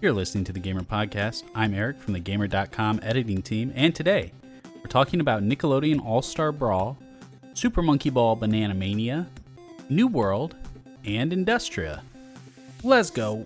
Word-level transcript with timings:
You're 0.00 0.14
listening 0.14 0.44
to 0.44 0.52
the 0.54 0.60
Gamer 0.60 0.80
Podcast. 0.80 1.42
I'm 1.54 1.74
Eric 1.74 2.00
from 2.00 2.14
the 2.14 2.20
Gamer.com 2.20 3.00
editing 3.02 3.42
team, 3.42 3.70
and 3.76 3.94
today 3.94 4.32
we're 4.76 4.88
talking 4.88 5.20
about 5.20 5.42
Nickelodeon 5.42 6.02
All 6.02 6.22
Star 6.22 6.52
Brawl, 6.52 6.96
Super 7.52 7.82
Monkey 7.82 8.08
Ball 8.08 8.34
Banana 8.34 8.72
Mania, 8.72 9.26
New 9.90 10.06
World, 10.06 10.56
and 11.04 11.34
Industria. 11.34 12.02
Let's 12.82 13.10
go. 13.10 13.44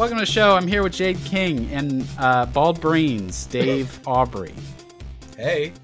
Welcome 0.00 0.16
to 0.16 0.24
the 0.24 0.32
show. 0.32 0.56
I'm 0.56 0.66
here 0.66 0.82
with 0.82 0.94
Jade 0.94 1.22
King 1.26 1.70
and 1.74 2.08
uh, 2.18 2.46
Bald 2.46 2.80
Brains, 2.80 3.44
Dave 3.44 4.00
Aubrey. 4.06 4.54
Hey. 5.36 5.74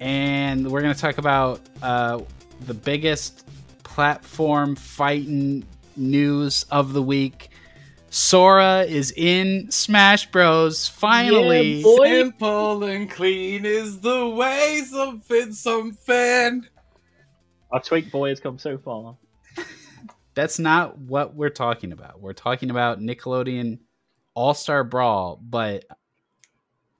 And 0.00 0.68
we're 0.68 0.80
going 0.80 0.92
to 0.92 1.00
talk 1.00 1.18
about 1.18 1.60
uh, 1.82 2.20
the 2.66 2.74
biggest 2.74 3.46
platform 3.84 4.74
fighting 4.74 5.64
news 5.94 6.66
of 6.72 6.92
the 6.92 7.00
week. 7.00 7.50
Sora 8.08 8.80
is 8.80 9.12
in 9.16 9.70
Smash 9.70 10.28
Bros. 10.32 10.88
Finally. 10.88 11.74
Yeah, 11.74 11.82
boy. 11.84 12.08
Simple 12.08 12.82
and 12.82 13.08
clean 13.08 13.66
is 13.66 14.00
the 14.00 14.28
way 14.30 14.82
something, 14.84 15.52
something. 15.52 16.66
Our 17.70 17.80
tweak 17.80 18.10
boy 18.10 18.30
has 18.30 18.40
come 18.40 18.58
so 18.58 18.78
far. 18.78 19.14
That's 20.40 20.58
not 20.58 20.96
what 20.96 21.34
we're 21.34 21.50
talking 21.50 21.92
about. 21.92 22.22
We're 22.22 22.32
talking 22.32 22.70
about 22.70 22.98
Nickelodeon 22.98 23.80
All 24.32 24.54
Star 24.54 24.84
Brawl, 24.84 25.38
but 25.42 25.84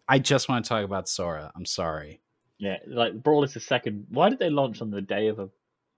I 0.06 0.19
just 0.19 0.50
want 0.50 0.62
to 0.62 0.69
talk 0.69 0.84
about 0.84 1.08
Sora. 1.08 1.50
I'm 1.56 1.64
sorry. 1.64 2.20
Yeah, 2.58 2.77
like 2.86 3.14
Brawl 3.14 3.42
is 3.44 3.55
the 3.55 3.61
second. 3.61 4.08
Why 4.11 4.28
did 4.28 4.41
they 4.41 4.50
launch 4.50 4.83
on 4.83 4.91
the 4.91 5.00
day 5.00 5.28
of 5.28 5.38
a 5.38 5.48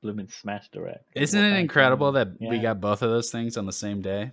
blooming 0.03 0.29
Smash 0.29 0.69
Direct? 0.69 1.05
Isn't 1.17 1.45
it 1.45 1.59
incredible 1.59 2.13
that 2.13 2.29
yeah. 2.39 2.49
we 2.49 2.61
got 2.61 2.81
both 2.81 3.03
of 3.03 3.11
those 3.11 3.33
things 3.33 3.57
on 3.57 3.67
the 3.67 3.73
same 3.73 4.03
day? 4.03 4.31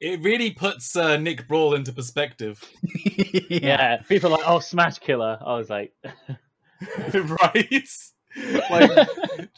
It 0.00 0.22
really 0.22 0.50
puts 0.50 0.96
uh, 0.96 1.18
Nick 1.18 1.46
Brawl 1.46 1.76
into 1.76 1.92
perspective. 1.92 2.68
yeah. 3.04 3.46
yeah, 3.48 3.96
people 4.08 4.34
are 4.34 4.38
like, 4.38 4.48
"Oh, 4.48 4.58
Smash 4.58 4.98
Killer." 4.98 5.38
I 5.40 5.54
was 5.56 5.70
like, 5.70 5.94
right 7.14 7.88
like 8.70 9.08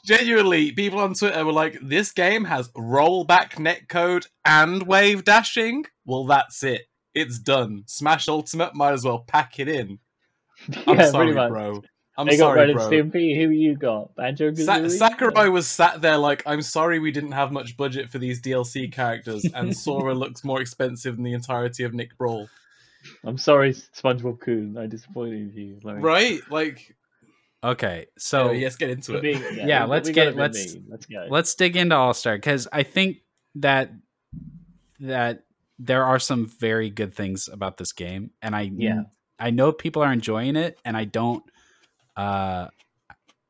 genuinely 0.05 0.72
people 0.72 0.98
on 0.98 1.14
twitter 1.14 1.44
were 1.44 1.53
like 1.53 1.78
this 1.80 2.11
game 2.12 2.44
has 2.44 2.69
rollback 2.70 3.53
netcode 3.53 4.27
and 4.44 4.86
wave 4.86 5.25
dashing. 5.25 5.84
Well 6.05 6.27
that's 6.27 6.62
it. 6.62 6.83
It's 7.14 7.39
done. 7.39 7.84
Smash 7.86 8.28
ultimate 8.28 8.75
might 8.75 8.92
as 8.92 9.05
well 9.05 9.20
pack 9.20 9.58
it 9.58 9.69
in. 9.69 10.00
I'm 10.86 10.98
yeah, 10.98 11.11
sorry 11.11 11.33
bro. 11.33 11.83
I'm 12.16 12.27
they 12.27 12.36
sorry 12.36 12.72
got 12.72 12.75
bro. 12.75 12.91
Stimpy. 12.91 13.36
who 13.36 13.50
you 13.50 13.77
got? 13.77 14.14
Banjo 14.14 14.55
Sa- 14.55 14.88
sakurai 14.88 15.48
was 15.48 15.66
sat 15.66 16.00
there 16.00 16.16
like 16.16 16.42
i'm 16.47 16.62
sorry 16.62 16.98
we 16.98 17.11
didn't 17.11 17.33
have 17.33 17.50
much 17.50 17.77
budget 17.77 18.09
for 18.09 18.19
these 18.19 18.41
dlc 18.41 18.92
characters 18.92 19.44
and 19.53 19.77
sora 19.84 20.14
looks 20.14 20.44
more 20.44 20.61
expensive 20.61 21.16
than 21.16 21.25
the 21.25 21.33
entirety 21.33 21.83
of 21.83 21.92
nick 21.92 22.16
brawl. 22.16 22.48
I'm 23.25 23.38
sorry 23.38 23.72
spongebob 23.72 24.41
coon. 24.41 24.77
I 24.78 24.86
disappointed 24.86 25.55
you. 25.55 25.78
Like... 25.83 26.03
right? 26.03 26.41
Like 26.50 26.97
Okay, 27.65 28.07
so 28.19 28.51
yeah, 28.51 28.65
let's 28.65 28.77
get 28.77 28.91
into 28.91 29.17
it. 29.17 29.25
yeah, 29.57 29.67
yeah 29.67 29.84
let's 29.84 30.11
get 30.11 30.37
let's 30.37 30.77
let's 30.87 31.07
go. 31.07 31.27
Let's 31.31 31.55
dig 31.55 31.77
into 31.77 31.97
All 31.97 32.12
Star 32.12 32.37
because 32.37 32.69
I 32.71 32.83
think 32.83 33.19
that 33.55 33.91
that 35.01 35.45
there 35.79 36.05
are 36.05 36.19
some 36.19 36.47
very 36.47 36.91
good 36.91 37.15
things 37.15 37.48
about 37.48 37.79
this 37.79 37.93
game, 37.93 38.33
and 38.43 38.55
I 38.55 38.71
yeah 38.77 39.05
I 39.39 39.51
know 39.51 39.73
people 39.73 40.03
are 40.03 40.12
enjoying 40.12 40.56
it, 40.56 40.79
and 40.84 40.95
I 40.95 41.05
don't 41.05 41.43
uh 42.19 42.69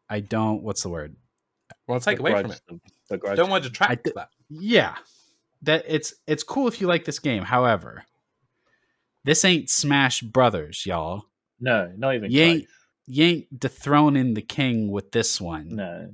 I 0.08 0.20
don't 0.20 0.62
what's 0.62 0.84
the 0.84 0.90
word? 0.90 1.16
Well, 1.88 1.98
take 1.98 2.20
away 2.20 2.40
from 2.40 2.52
it. 2.52 2.60
Don't 3.34 3.50
want 3.50 3.64
to 3.64 3.70
detract 3.70 4.04
th- 4.04 4.14
that. 4.14 4.28
Yeah, 4.48 4.94
that 5.62 5.84
it's 5.88 6.14
it's 6.28 6.44
cool 6.44 6.68
if 6.68 6.80
you 6.80 6.86
like 6.86 7.04
this 7.04 7.18
game. 7.18 7.42
However, 7.42 8.04
this 9.24 9.44
ain't 9.44 9.70
Smash 9.70 10.20
Brothers, 10.20 10.86
y'all. 10.86 11.24
No, 11.58 11.92
not 11.96 12.14
even. 12.14 12.30
You 12.30 12.42
ain't 12.42 12.68
you 13.06 13.24
ain't 13.24 13.60
dethroning 13.60 14.34
the 14.34 14.42
king 14.42 14.90
with 14.90 15.12
this 15.12 15.40
one. 15.40 15.76
No, 15.76 16.10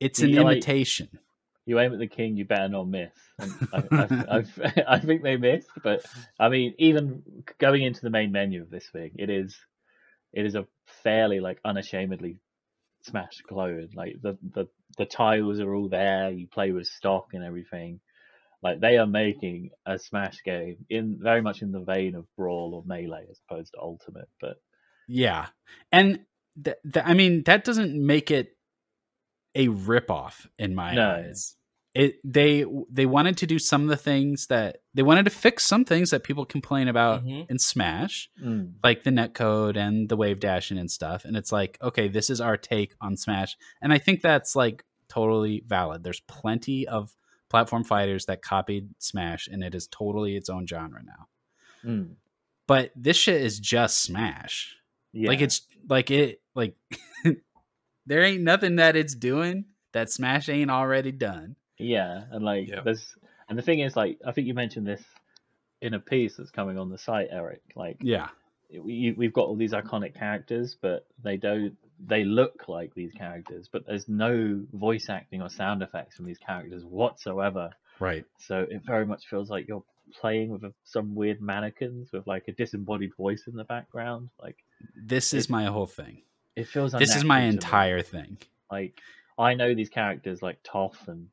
it's 0.00 0.20
an 0.20 0.34
imitation. 0.34 1.08
Like, 1.12 1.22
you 1.66 1.78
aim 1.78 1.92
at 1.92 1.98
the 1.98 2.06
king, 2.06 2.36
you 2.36 2.46
better 2.46 2.68
not 2.68 2.88
miss. 2.88 3.10
I, 3.38 3.46
I, 3.72 4.06
I, 4.38 4.84
I, 4.88 4.98
think 4.98 5.22
they 5.22 5.36
missed, 5.36 5.68
but 5.82 6.02
I 6.40 6.48
mean, 6.48 6.74
even 6.78 7.22
going 7.58 7.82
into 7.82 8.00
the 8.00 8.10
main 8.10 8.32
menu 8.32 8.62
of 8.62 8.70
this 8.70 8.88
thing, 8.88 9.10
it 9.16 9.28
is, 9.28 9.54
it 10.32 10.46
is 10.46 10.54
a 10.54 10.66
fairly 11.02 11.40
like 11.40 11.60
unashamedly 11.64 12.38
Smash 13.02 13.42
clone. 13.48 13.90
Like 13.94 14.16
the 14.22 14.36
the 14.54 14.66
the 14.96 15.06
tiles 15.06 15.60
are 15.60 15.74
all 15.74 15.88
there. 15.88 16.30
You 16.30 16.46
play 16.46 16.72
with 16.72 16.86
stock 16.86 17.28
and 17.32 17.44
everything. 17.44 18.00
Like 18.62 18.80
they 18.80 18.98
are 18.98 19.06
making 19.06 19.70
a 19.86 19.98
Smash 19.98 20.42
game 20.44 20.84
in 20.90 21.18
very 21.20 21.40
much 21.40 21.62
in 21.62 21.70
the 21.70 21.80
vein 21.80 22.14
of 22.16 22.26
Brawl 22.36 22.74
or 22.74 22.82
Melee 22.84 23.26
as 23.30 23.40
opposed 23.48 23.72
to 23.72 23.80
Ultimate, 23.80 24.28
but 24.40 24.56
yeah, 25.08 25.46
and 25.90 26.20
th- 26.62 26.76
th- 26.92 27.04
I 27.06 27.14
mean 27.14 27.42
that 27.44 27.64
doesn't 27.64 27.94
make 27.94 28.30
it 28.30 28.56
a 29.54 29.68
ripoff 29.68 30.46
in 30.58 30.74
my 30.74 30.94
no. 30.94 31.10
eyes. 31.10 31.56
It 31.94 32.20
they 32.22 32.64
they 32.90 33.06
wanted 33.06 33.38
to 33.38 33.46
do 33.46 33.58
some 33.58 33.82
of 33.82 33.88
the 33.88 33.96
things 33.96 34.46
that 34.48 34.82
they 34.94 35.02
wanted 35.02 35.24
to 35.24 35.30
fix 35.30 35.64
some 35.64 35.84
things 35.84 36.10
that 36.10 36.22
people 36.22 36.44
complain 36.44 36.86
about 36.86 37.24
mm-hmm. 37.24 37.50
in 37.50 37.58
Smash, 37.58 38.30
mm. 38.40 38.72
like 38.84 39.02
the 39.02 39.10
netcode 39.10 39.76
and 39.76 40.08
the 40.08 40.16
wave 40.16 40.38
dashing 40.38 40.78
and 40.78 40.90
stuff. 40.90 41.24
And 41.24 41.36
it's 41.36 41.50
like, 41.50 41.78
okay, 41.82 42.08
this 42.08 42.30
is 42.30 42.40
our 42.40 42.56
take 42.56 42.94
on 43.00 43.16
Smash, 43.16 43.56
and 43.80 43.92
I 43.92 43.98
think 43.98 44.20
that's 44.20 44.54
like 44.54 44.84
totally 45.08 45.64
valid. 45.66 46.04
There's 46.04 46.20
plenty 46.20 46.86
of 46.86 47.16
platform 47.48 47.82
fighters 47.82 48.26
that 48.26 48.42
copied 48.42 48.90
Smash, 48.98 49.48
and 49.48 49.64
it 49.64 49.74
is 49.74 49.88
totally 49.88 50.36
its 50.36 50.50
own 50.50 50.66
genre 50.66 51.02
now. 51.02 51.90
Mm. 51.90 52.14
But 52.66 52.92
this 52.94 53.16
shit 53.16 53.40
is 53.40 53.58
just 53.58 54.02
Smash. 54.02 54.76
Yeah. 55.12 55.28
Like 55.28 55.40
it's 55.40 55.62
like 55.88 56.10
it 56.10 56.40
like 56.54 56.74
there 58.06 58.22
ain't 58.22 58.42
nothing 58.42 58.76
that 58.76 58.96
it's 58.96 59.14
doing 59.14 59.66
that 59.92 60.10
Smash 60.10 60.48
ain't 60.48 60.70
already 60.70 61.12
done. 61.12 61.56
Yeah, 61.78 62.24
and 62.30 62.44
like 62.44 62.70
there's 62.84 63.14
and 63.48 63.58
the 63.58 63.62
thing 63.62 63.80
is 63.80 63.96
like 63.96 64.18
I 64.26 64.32
think 64.32 64.46
you 64.46 64.54
mentioned 64.54 64.86
this 64.86 65.02
in 65.80 65.94
a 65.94 66.00
piece 66.00 66.36
that's 66.36 66.50
coming 66.50 66.78
on 66.78 66.90
the 66.90 66.98
site, 66.98 67.28
Eric. 67.30 67.62
Like 67.74 67.98
yeah, 68.00 68.28
we, 68.70 69.14
we've 69.16 69.32
got 69.32 69.46
all 69.46 69.56
these 69.56 69.72
iconic 69.72 70.14
characters, 70.14 70.76
but 70.80 71.06
they 71.22 71.36
don't 71.36 71.76
they 72.00 72.24
look 72.24 72.68
like 72.68 72.94
these 72.94 73.12
characters, 73.12 73.68
but 73.72 73.86
there's 73.86 74.08
no 74.08 74.64
voice 74.72 75.08
acting 75.08 75.42
or 75.42 75.48
sound 75.48 75.82
effects 75.82 76.16
from 76.16 76.26
these 76.26 76.38
characters 76.38 76.84
whatsoever. 76.84 77.70
Right. 77.98 78.24
So 78.38 78.66
it 78.70 78.82
very 78.86 79.06
much 79.06 79.26
feels 79.28 79.50
like 79.50 79.66
you're 79.66 79.84
playing 80.20 80.50
with 80.50 80.72
some 80.84 81.14
weird 81.14 81.40
mannequins 81.40 82.12
with 82.12 82.26
like 82.26 82.44
a 82.48 82.52
disembodied 82.52 83.14
voice 83.16 83.44
in 83.46 83.56
the 83.56 83.64
background. 83.64 84.30
Like 84.40 84.56
this 84.94 85.32
is 85.32 85.48
my 85.48 85.64
whole 85.66 85.86
thing. 85.86 86.22
It 86.56 86.66
feels 86.66 86.92
like 86.92 87.00
this 87.00 87.14
is 87.14 87.24
my 87.24 87.42
entire 87.42 88.02
thing. 88.02 88.38
Like 88.70 89.00
I 89.38 89.54
know 89.54 89.74
these 89.74 89.88
characters 89.88 90.42
like 90.42 90.62
Toph 90.62 91.08
and 91.08 91.28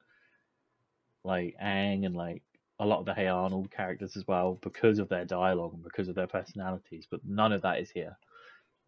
like 1.23 1.55
Aang 1.61 2.05
and 2.05 2.15
like 2.15 2.43
a 2.79 2.85
lot 2.85 2.99
of 2.99 3.05
the 3.05 3.13
Hey 3.13 3.27
Arnold 3.27 3.71
characters 3.71 4.15
as 4.15 4.27
well 4.27 4.59
because 4.61 4.99
of 4.99 5.09
their 5.09 5.25
dialogue 5.25 5.73
and 5.73 5.83
because 5.83 6.07
of 6.07 6.15
their 6.15 6.27
personalities, 6.27 7.07
but 7.09 7.21
none 7.25 7.51
of 7.51 7.61
that 7.61 7.79
is 7.79 7.89
here. 7.89 8.17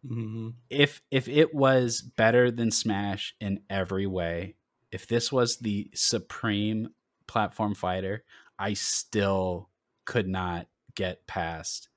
Mm-hmm. 0.06 0.50
If 0.70 1.02
if 1.10 1.28
it 1.28 1.54
was 1.54 2.02
better 2.02 2.50
than 2.50 2.70
Smash 2.70 3.34
in 3.40 3.60
every 3.68 4.06
way, 4.06 4.54
if 4.92 5.06
this 5.06 5.32
was 5.32 5.58
the 5.58 5.90
supreme 5.94 6.90
platform 7.26 7.74
fighter, 7.74 8.24
I 8.58 8.74
still 8.74 9.68
could 10.04 10.28
not 10.28 10.68
get 10.94 11.26
past 11.26 11.88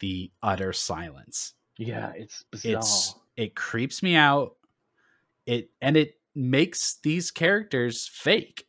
the 0.00 0.30
utter 0.42 0.72
silence. 0.72 1.54
Yeah, 1.78 2.12
it's 2.16 2.44
bizarre. 2.50 2.78
It's 2.78 3.14
it 3.36 3.54
creeps 3.54 4.02
me 4.02 4.16
out. 4.16 4.56
It 5.46 5.70
and 5.80 5.96
it 5.96 6.14
makes 6.34 6.98
these 7.02 7.30
characters 7.30 8.08
fake. 8.12 8.66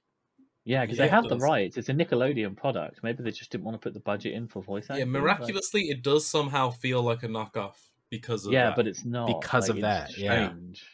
Yeah, 0.66 0.82
because 0.82 0.98
yeah, 0.98 1.06
they 1.06 1.10
have 1.10 1.30
the 1.30 1.38
rights. 1.38 1.78
It's 1.78 1.88
a 1.88 1.94
Nickelodeon 1.94 2.58
product. 2.58 3.00
Maybe 3.02 3.24
they 3.24 3.32
just 3.32 3.52
didn't 3.52 3.64
want 3.64 3.76
to 3.76 3.80
put 3.80 3.94
the 3.94 4.02
budget 4.02 4.34
in 4.34 4.48
for 4.48 4.62
voice 4.62 4.86
acting. 4.90 5.00
Yeah, 5.00 5.06
miraculously, 5.06 5.84
it 5.84 6.02
does 6.02 6.28
somehow 6.28 6.72
feel 6.72 7.02
like 7.02 7.24
a 7.24 7.28
knockoff 7.28 7.76
because 8.10 8.46
of 8.46 8.52
yeah, 8.52 8.66
that. 8.66 8.76
but 8.76 8.88
it's 8.88 9.06
not 9.06 9.28
because 9.28 9.70
like, 9.70 9.78
of 9.78 9.82
that. 9.82 10.12
Strange. 10.12 10.84
Yeah, 10.84 10.88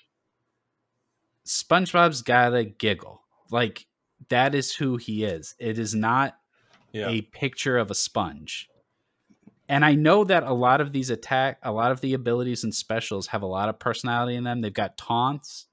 SpongeBob's 1.48 2.22
gotta 2.22 2.66
giggle. 2.66 3.22
Like 3.50 3.88
that 4.30 4.54
is 4.54 4.74
who 4.74 4.98
he 4.98 5.24
is. 5.24 5.56
It 5.60 5.80
is 5.80 5.96
not 5.96 6.38
yeah. 6.92 7.10
a 7.10 7.22
picture 7.22 7.78
of 7.78 7.92
a 7.92 7.96
sponge. 7.96 8.70
And 9.74 9.84
I 9.84 9.96
know 9.96 10.24
that 10.26 10.44
a 10.44 10.54
lot 10.54 10.82
of 10.82 10.94
these 10.94 11.10
attack, 11.10 11.58
a 11.64 11.72
lot 11.72 11.92
of 11.92 12.00
the 12.00 12.14
abilities 12.14 12.64
and 12.64 12.76
specials 12.76 13.26
have 13.28 13.42
a 13.42 13.48
lot 13.48 13.70
of 13.70 13.80
personality 13.80 14.36
in 14.36 14.44
them. 14.44 14.62
They've 14.62 14.72
got 14.72 15.00
taunts. 15.00 15.66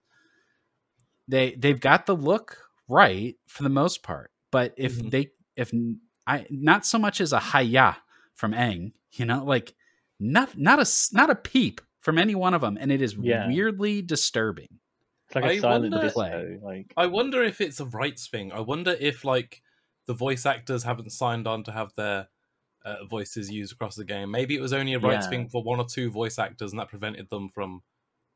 They 1.29 1.53
they've 1.53 1.79
got 1.79 2.07
the 2.07 2.17
look 2.17 2.57
right 2.89 3.37
for 3.47 3.63
the 3.63 3.69
most 3.69 4.03
part. 4.03 4.31
But 4.51 4.73
if 4.79 4.97
mm-hmm. 4.97 5.11
they 5.11 5.33
if 5.55 5.71
I 6.27 6.47
not 6.49 6.87
so 6.87 6.99
much 6.99 7.21
as 7.21 7.35
a 7.35 7.41
hiya 7.41 7.99
from 8.33 8.53
Aang. 8.53 8.93
You 9.13 9.27
know, 9.27 9.45
like 9.45 9.75
not 10.19 10.57
not 10.57 10.79
a 10.79 10.91
not 11.13 11.29
a 11.29 11.35
peep 11.35 11.83
from 11.99 12.17
any 12.17 12.35
one 12.35 12.55
of 12.55 12.63
them, 12.63 12.79
and 12.81 12.91
it 12.91 13.03
is 13.03 13.15
yeah. 13.21 13.49
weirdly 13.49 14.01
disturbing. 14.01 14.79
It's 15.27 15.35
like 15.35 15.45
a 15.45 15.49
I 15.49 15.59
silent 15.59 15.93
wonder, 15.93 16.07
display. 16.07 16.59
Like 16.63 16.95
I 16.97 17.07
wonder 17.07 17.43
if 17.43 17.61
it's 17.61 17.81
a 17.81 17.85
rights 17.85 18.29
thing. 18.29 18.51
I 18.51 18.61
wonder 18.61 18.97
if 18.99 19.27
like 19.27 19.61
the 20.07 20.15
voice 20.15 20.47
actors 20.47 20.85
haven't 20.85 21.13
signed 21.13 21.47
on 21.47 21.65
to 21.65 21.73
have 21.73 21.93
their 21.97 22.29
uh, 22.85 23.05
voices 23.05 23.51
used 23.51 23.73
across 23.73 23.95
the 23.95 24.05
game. 24.05 24.31
Maybe 24.31 24.57
it 24.57 24.61
was 24.61 24.73
only 24.73 24.95
a 24.95 24.99
rights 24.99 25.27
yeah. 25.27 25.31
thing 25.31 25.49
for 25.49 25.63
one 25.63 25.79
or 25.79 25.87
two 25.87 26.11
voice 26.11 26.39
actors, 26.39 26.73
and 26.73 26.81
that 26.81 26.89
prevented 26.89 27.29
them 27.31 27.49
from 27.49 27.83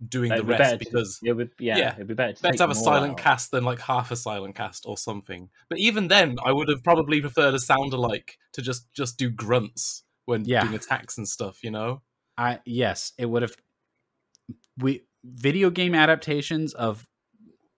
doing 0.08 0.31
the 0.31 0.43
rest 0.43 0.79
because 0.79 1.19
to, 1.20 1.31
it 1.31 1.32
would 1.37 1.50
yeah, 1.58 1.79
yeah 1.79 1.94
it'd 1.94 2.08
be 2.08 2.14
better 2.14 2.32
to, 2.32 2.43
better 2.43 2.58
have 2.58 2.70
a 2.70 2.75
silent 2.75 3.12
out. 3.12 3.19
cast 3.19 3.50
than 3.50 3.64
like 3.64 3.81
half 3.81 4.11
a 4.11 4.17
silent 4.17 4.55
cast 4.55 4.85
or 4.87 4.96
something. 4.96 5.49
But 5.69 5.79
even 5.79 6.08
then, 6.08 6.37
I 6.44 6.52
would 6.52 6.69
have 6.69 6.82
probably 6.82 7.20
preferred 7.20 7.55
a 7.55 7.58
sound 7.58 7.93
alike 7.93 8.38
to 8.52 8.62
just 8.62 8.93
just 8.93 9.19
do 9.19 9.31
grunts 9.31 10.02
when 10.26 10.44
yeah. 10.44 10.62
doing 10.62 10.75
attacks 10.75 11.17
and 11.17 11.29
stuff. 11.29 11.62
You 11.62 11.70
know, 11.70 12.02
I 12.37 12.61
yes, 12.64 13.12
it 13.19 13.26
would 13.26 13.43
have. 13.43 13.56
We 14.79 15.05
video 15.23 15.70
game 15.70 15.94
adaptations 15.94 16.75
of 16.75 17.06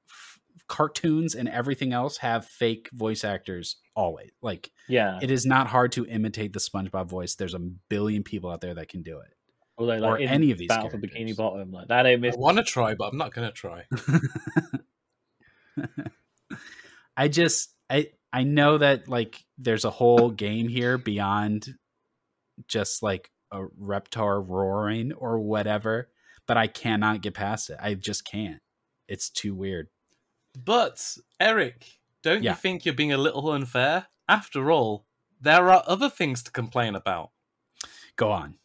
f- 0.09 0.41
cartoons 0.69 1.35
and 1.35 1.49
everything 1.49 1.93
else 1.93 2.17
have 2.19 2.47
fake 2.47 2.89
voice 2.93 3.23
actors 3.23 3.77
always. 3.95 4.31
Like, 4.43 4.71
yeah, 4.89 5.19
it 5.23 5.31
is 5.31 5.47
not 5.47 5.67
hard 5.69 5.93
to 5.93 6.07
imitate 6.07 6.53
the 6.53 6.59
SpongeBob 6.59 7.09
voice. 7.09 7.35
There's 7.35 7.55
a 7.55 7.59
billion 7.59 8.23
people 8.23 8.51
out 8.51 8.61
there 8.61 8.75
that 8.75 8.89
can 8.89 9.03
do 9.03 9.19
it. 9.21 9.33
Although, 9.79 9.97
like, 9.97 10.03
or 10.03 10.19
any 10.19 10.51
of 10.53 10.59
these 10.59 10.69
Battle 10.69 10.89
characters. 10.89 11.11
for 11.13 11.19
Bikini 11.19 11.37
Bottom, 11.37 11.71
like 11.71 11.89
that 11.89 12.07
ain't 12.07 12.23
missed. 12.23 12.39
I 12.39 12.41
want 12.41 12.57
to 12.59 12.65
try, 12.65 12.95
but 12.95 13.09
I'm 13.09 13.19
not 13.19 13.35
gonna 13.35 13.53
try. 13.53 13.85
I 17.17 17.29
just, 17.29 17.75
I, 17.91 18.11
I 18.33 18.43
know 18.45 18.79
that 18.79 19.09
like 19.09 19.45
there's 19.59 19.85
a 19.85 19.91
whole 19.91 20.31
game 20.31 20.69
here 20.69 20.99
beyond 20.99 21.75
just 22.69 23.03
like 23.03 23.31
a 23.51 23.65
reptar 23.81 24.43
roaring 24.47 25.13
or 25.13 25.39
whatever, 25.39 26.09
but 26.47 26.57
I 26.57 26.67
cannot 26.67 27.23
get 27.23 27.35
past 27.35 27.71
it. 27.71 27.77
I 27.81 27.95
just 27.95 28.25
can't. 28.25 28.61
It's 29.09 29.31
too 29.31 29.55
weird. 29.55 29.89
But 30.57 31.17
Eric, 31.39 31.87
don't 32.23 32.43
yeah. 32.43 32.53
you 32.53 32.57
think 32.57 32.85
you're 32.85 32.95
being 32.95 33.13
a 33.13 33.19
little 33.19 33.51
unfair? 33.51 34.07
After 34.29 34.71
all, 34.71 35.07
there 35.41 35.71
are 35.71 35.83
other 35.87 36.11
things 36.11 36.43
to 36.43 36.51
complain 36.51 36.95
about. 36.95 37.31
Go 38.17 38.33
on. 38.33 38.59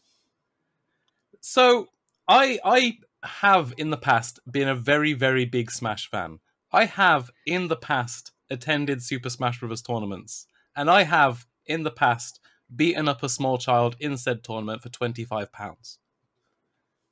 So, 1.42 1.88
I 2.28 2.60
I 2.64 2.98
have 3.24 3.74
in 3.78 3.90
the 3.90 3.98
past 3.98 4.40
been 4.50 4.68
a 4.68 4.76
very 4.76 5.14
very 5.14 5.46
big 5.46 5.72
Smash 5.72 6.10
fan. 6.10 6.40
I 6.72 6.86
have 6.86 7.30
in 7.46 7.68
the 7.68 7.76
past 7.76 8.32
attended 8.50 9.04
Super 9.04 9.30
Smash 9.30 9.60
Bros 9.60 9.82
tournaments, 9.82 10.48
and 10.76 10.90
I 10.90 11.04
have 11.04 11.46
in 11.66 11.84
the 11.84 11.92
past 11.92 12.40
beaten 12.74 13.08
up 13.08 13.22
a 13.24 13.30
small 13.30 13.58
child 13.58 13.96
in 14.00 14.18
said 14.18 14.44
tournament 14.44 14.82
for 14.82 14.90
twenty 14.90 15.26
five 15.26 15.52
pounds. 15.52 16.00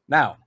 Now, 0.07 0.37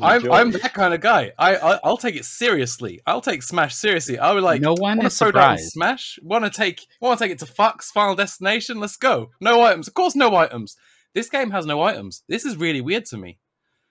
I'm 0.00 0.30
I'm 0.30 0.50
that 0.52 0.72
kind 0.72 0.94
of 0.94 1.00
guy. 1.00 1.32
I, 1.36 1.56
I 1.56 1.88
will 1.88 1.96
take 1.96 2.14
it 2.14 2.24
seriously. 2.24 3.00
I'll 3.06 3.20
take 3.20 3.42
Smash 3.42 3.74
seriously. 3.74 4.18
I 4.18 4.32
would 4.32 4.44
like 4.44 4.60
no 4.60 4.74
one 4.74 5.04
is 5.04 5.16
surprised. 5.16 5.72
Smash. 5.72 6.18
Want 6.22 6.44
to 6.44 6.50
take 6.50 6.86
want 7.00 7.18
to 7.18 7.24
take 7.24 7.32
it 7.32 7.40
to 7.40 7.46
Fox 7.46 7.90
Final 7.90 8.14
Destination? 8.14 8.78
Let's 8.78 8.96
go. 8.96 9.30
No 9.40 9.62
items, 9.62 9.88
of 9.88 9.94
course. 9.94 10.14
No 10.14 10.36
items. 10.36 10.76
This 11.12 11.28
game 11.28 11.50
has 11.50 11.66
no 11.66 11.82
items. 11.82 12.22
This 12.28 12.44
is 12.44 12.56
really 12.56 12.80
weird 12.80 13.04
to 13.06 13.16
me. 13.16 13.38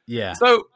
Yeah. 0.08 0.34
So, 0.34 0.68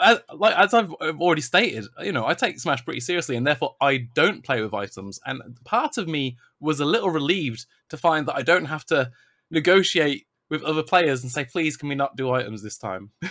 as, 0.00 0.20
like 0.32 0.56
as 0.56 0.72
I've 0.72 0.92
already 0.92 1.42
stated, 1.42 1.86
you 2.00 2.12
know, 2.12 2.24
I 2.24 2.34
take 2.34 2.60
Smash 2.60 2.84
pretty 2.84 3.00
seriously, 3.00 3.34
and 3.34 3.44
therefore 3.44 3.74
I 3.80 4.08
don't 4.14 4.44
play 4.44 4.62
with 4.62 4.74
items. 4.74 5.18
And 5.26 5.42
part 5.64 5.98
of 5.98 6.06
me 6.06 6.36
was 6.60 6.78
a 6.78 6.84
little 6.84 7.10
relieved 7.10 7.66
to 7.88 7.96
find 7.96 8.28
that 8.28 8.36
I 8.36 8.42
don't 8.42 8.66
have 8.66 8.86
to 8.86 9.10
negotiate 9.50 10.27
with 10.50 10.62
other 10.62 10.82
players 10.82 11.22
and 11.22 11.30
say, 11.30 11.44
please, 11.44 11.76
can 11.76 11.88
we 11.88 11.94
not 11.94 12.16
do 12.16 12.30
items 12.30 12.62
this 12.62 12.78
time? 12.78 13.10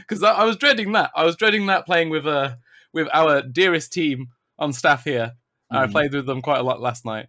Because 0.00 0.22
I, 0.22 0.30
I, 0.30 0.44
was 0.44 0.56
dreading 0.56 0.92
that. 0.92 1.10
I 1.14 1.26
was 1.26 1.36
dreading 1.36 1.66
that 1.66 1.84
playing 1.84 2.08
with 2.08 2.26
uh, 2.26 2.54
with 2.94 3.06
our 3.12 3.42
dearest 3.42 3.92
team 3.92 4.28
on 4.58 4.72
staff 4.72 5.04
here. 5.04 5.32
Mm-hmm. 5.70 5.76
I 5.76 5.86
played 5.88 6.14
with 6.14 6.24
them 6.24 6.40
quite 6.40 6.58
a 6.58 6.62
lot 6.62 6.80
last 6.80 7.04
night. 7.04 7.26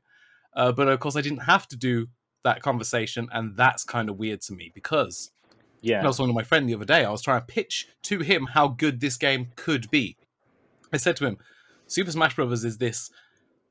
Uh, 0.56 0.72
but 0.72 0.88
of 0.88 0.98
course, 1.02 1.18
I 1.18 1.22
didn't 1.22 1.40
have 1.40 1.68
to 1.68 1.76
do 1.76 2.08
that 2.46 2.62
conversation, 2.62 3.28
and 3.34 3.58
that's 3.58 3.84
kind 3.84 4.10
of 4.10 4.18
weird 4.18 4.40
to 4.44 4.54
me 4.54 4.72
because 4.74 5.32
yeah, 5.82 6.02
I 6.02 6.08
was 6.08 6.16
talking 6.16 6.30
to 6.30 6.34
my 6.34 6.44
friend 6.44 6.70
the 6.70 6.76
other 6.76 6.86
day. 6.86 7.04
I 7.04 7.10
was 7.10 7.22
trying 7.22 7.42
to 7.42 7.46
pitch 7.46 7.90
to 8.04 8.20
him 8.20 8.48
how 8.54 8.70
good 8.70 9.02
this 9.02 9.18
game 9.18 9.48
could 9.58 9.92
be. 9.92 10.16
I 10.94 10.98
said 10.98 11.18
to 11.18 11.26
him, 11.26 11.38
Super 11.88 12.12
Smash 12.12 12.36
Brothers 12.36 12.64
is 12.64 12.78
this 12.78 13.12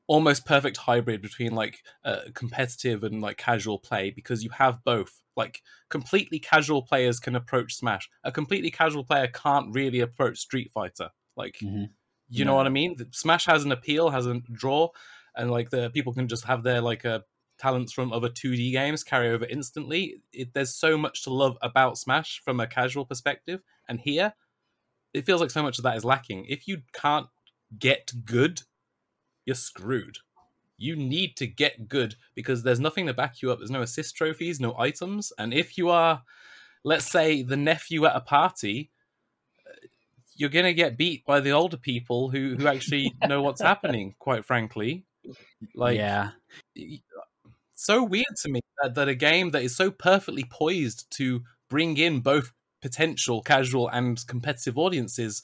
almost 0.07 0.45
perfect 0.45 0.77
hybrid 0.77 1.21
between 1.21 1.53
like 1.53 1.83
uh, 2.03 2.21
competitive 2.33 3.03
and 3.03 3.21
like 3.21 3.37
casual 3.37 3.79
play 3.79 4.11
because 4.11 4.43
you 4.43 4.49
have 4.51 4.83
both. 4.83 5.21
Like 5.35 5.61
completely 5.89 6.39
casual 6.39 6.81
players 6.83 7.19
can 7.19 7.35
approach 7.35 7.75
smash. 7.75 8.09
A 8.23 8.31
completely 8.31 8.71
casual 8.71 9.03
player 9.03 9.27
can't 9.27 9.73
really 9.73 9.99
approach 9.99 10.37
street 10.37 10.71
fighter. 10.71 11.09
Like 11.35 11.57
mm-hmm. 11.61 11.85
you 12.29 12.45
know 12.45 12.55
what 12.55 12.67
i 12.67 12.69
mean? 12.69 12.95
Smash 13.11 13.45
has 13.45 13.65
an 13.65 13.71
appeal 13.71 14.09
has 14.11 14.25
a 14.27 14.41
draw 14.51 14.89
and 15.35 15.51
like 15.51 15.69
the 15.69 15.89
people 15.89 16.13
can 16.13 16.27
just 16.27 16.45
have 16.45 16.63
their 16.63 16.81
like 16.81 17.03
uh, 17.05 17.19
talents 17.59 17.91
from 17.91 18.13
other 18.13 18.29
2d 18.29 18.71
games 18.71 19.03
carry 19.03 19.29
over 19.29 19.45
instantly. 19.45 20.21
It, 20.31 20.53
there's 20.53 20.73
so 20.73 20.97
much 20.97 21.23
to 21.23 21.33
love 21.33 21.57
about 21.61 21.97
smash 21.97 22.41
from 22.45 22.59
a 22.59 22.67
casual 22.67 23.05
perspective 23.05 23.61
and 23.89 23.99
here 23.99 24.33
it 25.13 25.25
feels 25.25 25.41
like 25.41 25.51
so 25.51 25.63
much 25.63 25.77
of 25.77 25.83
that 25.83 25.95
is 25.95 26.05
lacking. 26.05 26.45
If 26.47 26.67
you 26.67 26.81
can't 26.93 27.27
get 27.77 28.11
good 28.25 28.61
you're 29.45 29.55
screwed. 29.55 30.17
You 30.77 30.95
need 30.95 31.37
to 31.37 31.47
get 31.47 31.87
good 31.87 32.15
because 32.33 32.63
there's 32.63 32.79
nothing 32.79 33.07
to 33.07 33.13
back 33.13 33.41
you 33.41 33.51
up. 33.51 33.59
There's 33.59 33.71
no 33.71 33.81
assist 33.81 34.15
trophies, 34.15 34.59
no 34.59 34.75
items. 34.77 35.31
And 35.37 35.53
if 35.53 35.77
you 35.77 35.89
are, 35.89 36.23
let's 36.83 37.09
say, 37.09 37.43
the 37.43 37.55
nephew 37.55 38.05
at 38.05 38.15
a 38.15 38.21
party, 38.21 38.91
uh, 39.65 39.87
you're 40.35 40.49
going 40.49 40.65
to 40.65 40.73
get 40.73 40.97
beat 40.97 41.25
by 41.25 41.39
the 41.39 41.51
older 41.51 41.77
people 41.77 42.29
who, 42.29 42.55
who 42.57 42.67
actually 42.67 43.13
know 43.27 43.41
what's 43.41 43.61
happening, 43.61 44.15
quite 44.19 44.43
frankly. 44.43 45.05
Like, 45.73 45.97
yeah. 45.97 46.31
So 47.73 48.03
weird 48.03 48.25
to 48.41 48.49
me 48.49 48.61
that, 48.81 48.95
that 48.95 49.07
a 49.07 49.15
game 49.15 49.51
that 49.51 49.63
is 49.63 49.75
so 49.75 49.91
perfectly 49.91 50.43
poised 50.43 51.09
to 51.17 51.43
bring 51.69 51.97
in 51.97 52.19
both 52.19 52.51
potential 52.81 53.41
casual 53.41 53.87
and 53.89 54.25
competitive 54.27 54.77
audiences 54.77 55.41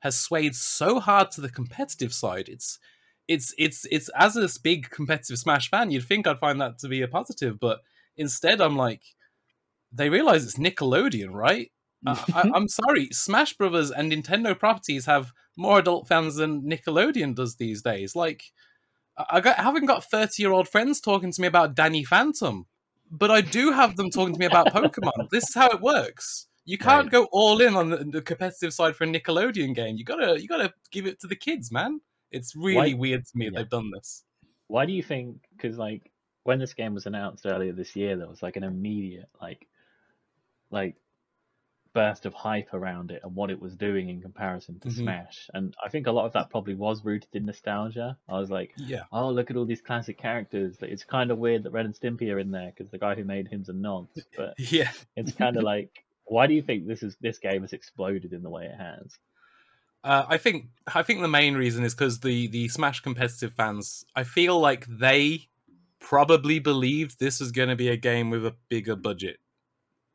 has 0.00 0.18
swayed 0.18 0.54
so 0.54 0.98
hard 0.98 1.30
to 1.32 1.40
the 1.40 1.50
competitive 1.50 2.12
side. 2.12 2.48
It's 2.48 2.78
it's 3.30 3.54
it's 3.56 3.86
it's 3.92 4.10
as 4.18 4.36
a 4.36 4.48
big 4.60 4.90
competitive 4.90 5.38
Smash 5.38 5.70
fan, 5.70 5.92
you'd 5.92 6.04
think 6.04 6.26
I'd 6.26 6.40
find 6.40 6.60
that 6.60 6.78
to 6.80 6.88
be 6.88 7.00
a 7.00 7.06
positive, 7.06 7.60
but 7.60 7.78
instead 8.16 8.60
I'm 8.60 8.76
like, 8.76 9.02
they 9.92 10.10
realize 10.10 10.44
it's 10.44 10.58
Nickelodeon, 10.58 11.32
right? 11.32 11.70
uh, 12.06 12.16
I, 12.34 12.50
am 12.56 12.66
sorry, 12.66 13.08
Smash 13.12 13.52
Brothers 13.52 13.92
and 13.92 14.10
Nintendo 14.10 14.58
properties 14.58 15.06
have 15.06 15.32
more 15.56 15.78
adult 15.78 16.08
fans 16.08 16.36
than 16.36 16.62
Nickelodeon 16.62 17.36
does 17.36 17.54
these 17.54 17.82
days. 17.82 18.16
Like, 18.16 18.42
I, 19.16 19.40
got, 19.40 19.58
I 19.58 19.62
haven't 19.62 19.86
got 19.86 20.10
30 20.10 20.42
year 20.42 20.50
old 20.50 20.68
friends 20.68 21.00
talking 21.00 21.30
to 21.30 21.40
me 21.40 21.46
about 21.46 21.76
Danny 21.76 22.02
Phantom, 22.02 22.66
but 23.12 23.30
I 23.30 23.42
do 23.42 23.70
have 23.70 23.94
them 23.94 24.10
talking 24.10 24.34
to 24.34 24.40
me 24.40 24.46
about 24.46 24.72
Pokemon. 24.74 25.30
this 25.30 25.44
is 25.44 25.54
how 25.54 25.68
it 25.68 25.80
works. 25.80 26.48
You 26.64 26.78
can't 26.78 27.04
right. 27.04 27.12
go 27.12 27.28
all 27.30 27.60
in 27.60 27.76
on 27.76 27.90
the, 27.90 27.98
the, 27.98 28.22
competitive 28.22 28.72
side 28.72 28.96
for 28.96 29.04
a 29.04 29.06
Nickelodeon 29.06 29.74
game. 29.74 29.96
You 29.96 30.04
gotta 30.04 30.40
you 30.40 30.48
gotta 30.48 30.72
give 30.90 31.06
it 31.06 31.20
to 31.20 31.26
the 31.26 31.36
kids, 31.36 31.70
man. 31.70 32.00
It's 32.30 32.54
really 32.54 32.94
Why, 32.94 32.98
weird 32.98 33.24
to 33.24 33.32
me 33.34 33.46
yeah. 33.46 33.50
they've 33.56 33.68
done 33.68 33.90
this. 33.90 34.24
Why 34.68 34.86
do 34.86 34.92
you 34.92 35.02
think? 35.02 35.38
Because 35.56 35.76
like 35.76 36.10
when 36.44 36.58
this 36.58 36.74
game 36.74 36.94
was 36.94 37.06
announced 37.06 37.46
earlier 37.46 37.72
this 37.72 37.96
year, 37.96 38.16
there 38.16 38.28
was 38.28 38.42
like 38.42 38.56
an 38.56 38.64
immediate 38.64 39.28
like 39.40 39.66
like 40.70 40.96
burst 41.92 42.24
of 42.24 42.32
hype 42.32 42.72
around 42.72 43.10
it 43.10 43.20
and 43.24 43.34
what 43.34 43.50
it 43.50 43.60
was 43.60 43.74
doing 43.74 44.08
in 44.08 44.20
comparison 44.20 44.78
to 44.80 44.88
mm-hmm. 44.88 45.02
Smash. 45.02 45.50
And 45.54 45.74
I 45.84 45.88
think 45.88 46.06
a 46.06 46.12
lot 46.12 46.26
of 46.26 46.32
that 46.34 46.50
probably 46.50 46.74
was 46.74 47.04
rooted 47.04 47.34
in 47.34 47.46
nostalgia. 47.46 48.16
I 48.28 48.38
was 48.38 48.50
like, 48.50 48.72
yeah, 48.76 49.02
oh 49.12 49.30
look 49.30 49.50
at 49.50 49.56
all 49.56 49.64
these 49.64 49.80
classic 49.80 50.18
characters. 50.18 50.76
It's 50.82 51.04
kind 51.04 51.30
of 51.30 51.38
weird 51.38 51.64
that 51.64 51.72
Ren 51.72 51.86
and 51.86 51.94
Stimpy 51.94 52.32
are 52.32 52.38
in 52.38 52.50
there 52.50 52.72
because 52.74 52.90
the 52.90 52.98
guy 52.98 53.14
who 53.14 53.24
made 53.24 53.48
him's 53.48 53.68
a 53.68 53.72
nonce. 53.72 54.18
But 54.36 54.54
yeah, 54.58 54.90
it's 55.16 55.32
kind 55.32 55.56
of 55.56 55.62
like, 55.74 56.04
why 56.24 56.46
do 56.46 56.54
you 56.54 56.62
think 56.62 56.86
this 56.86 57.02
is 57.02 57.16
this 57.20 57.38
game 57.38 57.62
has 57.62 57.72
exploded 57.72 58.32
in 58.32 58.42
the 58.42 58.50
way 58.50 58.66
it 58.66 58.76
has? 58.78 59.18
Uh, 60.02 60.24
I 60.28 60.38
think 60.38 60.66
I 60.94 61.02
think 61.02 61.20
the 61.20 61.28
main 61.28 61.54
reason 61.54 61.84
is 61.84 61.94
because 61.94 62.20
the 62.20 62.46
the 62.48 62.68
Smash 62.68 63.00
competitive 63.00 63.52
fans. 63.54 64.04
I 64.16 64.24
feel 64.24 64.58
like 64.58 64.86
they 64.86 65.48
probably 66.00 66.58
believed 66.58 67.18
this 67.18 67.40
was 67.40 67.52
going 67.52 67.68
to 67.68 67.76
be 67.76 67.88
a 67.88 67.96
game 67.96 68.30
with 68.30 68.46
a 68.46 68.54
bigger 68.68 68.96
budget. 68.96 69.38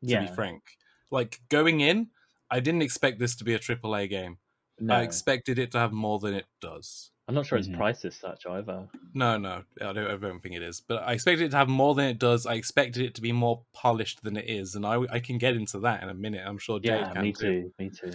To 0.02 0.10
yeah. 0.10 0.20
be 0.22 0.34
frank, 0.34 0.62
like 1.10 1.40
going 1.48 1.80
in, 1.80 2.08
I 2.50 2.60
didn't 2.60 2.82
expect 2.82 3.18
this 3.18 3.36
to 3.36 3.44
be 3.44 3.54
a 3.54 3.58
AAA 3.58 4.10
game. 4.10 4.38
No. 4.78 4.94
I 4.94 5.02
expected 5.02 5.58
it 5.58 5.70
to 5.72 5.78
have 5.78 5.92
more 5.92 6.18
than 6.18 6.34
it 6.34 6.46
does. 6.60 7.10
I'm 7.28 7.34
not 7.34 7.46
sure 7.46 7.58
mm-hmm. 7.58 7.72
it's 7.72 7.76
priced 7.76 8.04
as 8.04 8.14
such 8.14 8.46
either. 8.46 8.86
No, 9.14 9.36
no, 9.36 9.62
I 9.80 9.92
don't, 9.92 10.06
I 10.06 10.16
don't 10.16 10.40
think 10.40 10.54
it 10.54 10.62
is. 10.62 10.80
But 10.80 11.02
I 11.02 11.12
expected 11.12 11.46
it 11.46 11.50
to 11.50 11.56
have 11.56 11.68
more 11.68 11.94
than 11.94 12.06
it 12.06 12.18
does. 12.18 12.46
I 12.46 12.54
expected 12.54 13.02
it 13.02 13.14
to 13.16 13.22
be 13.22 13.32
more 13.32 13.62
polished 13.72 14.22
than 14.22 14.36
it 14.36 14.48
is, 14.48 14.74
and 14.74 14.86
I, 14.86 15.00
I 15.10 15.18
can 15.18 15.38
get 15.38 15.56
into 15.56 15.80
that 15.80 16.02
in 16.02 16.08
a 16.08 16.14
minute. 16.14 16.42
I'm 16.46 16.58
sure 16.58 16.78
Jade 16.78 17.00
yeah, 17.00 17.12
can 17.12 17.22
me 17.22 17.32
too. 17.32 17.72
Me 17.78 17.90
too. 17.90 18.12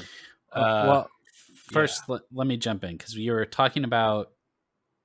Uh, 0.54 0.86
well, 0.88 1.10
first 1.72 2.04
yeah. 2.08 2.13
let, 2.13 2.22
let 2.32 2.48
me 2.48 2.58
jump 2.58 2.84
in 2.84 2.98
because 2.98 3.16
you 3.16 3.32
were 3.32 3.46
talking 3.46 3.84
about 3.84 4.32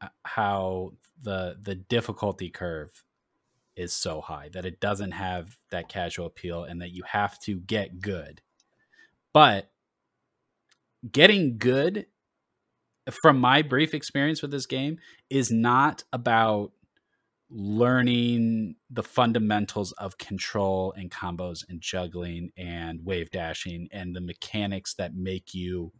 uh, 0.01 0.09
how 0.25 0.93
the 1.23 1.57
the 1.63 1.75
difficulty 1.75 2.51
curve 2.51 3.05
is 3.77 3.93
so 3.93 4.21
high 4.21 4.49
that 4.53 4.65
it 4.65 4.81
doesn't 4.81 5.13
have 5.13 5.57
that 5.71 5.89
casual 5.89 6.27
appeal 6.27 6.65
and 6.65 6.81
that 6.81 6.91
you 6.91 7.03
have 7.07 7.39
to 7.41 7.57
get 7.61 8.01
good. 8.01 8.41
But 9.33 9.71
getting 11.11 11.59
good 11.59 12.07
from 13.23 13.39
my 13.39 13.63
brief 13.63 13.95
experience 13.95 14.43
with 14.43 14.51
this 14.51 14.67
game 14.67 14.99
is 15.31 15.51
not 15.51 16.05
about 16.13 16.73
learning 17.49 18.75
the 18.91 19.03
fundamentals 19.03 19.93
of 19.93 20.19
control 20.19 20.93
and 20.97 21.11
combos 21.11 21.65
and 21.69 21.81
juggling 21.81 22.51
and 22.57 23.05
wave 23.05 23.31
dashing 23.31 23.89
and 23.93 24.17
the 24.17 24.21
mechanics 24.21 24.95
that 24.95 25.15
make 25.15 25.55
you 25.55 25.93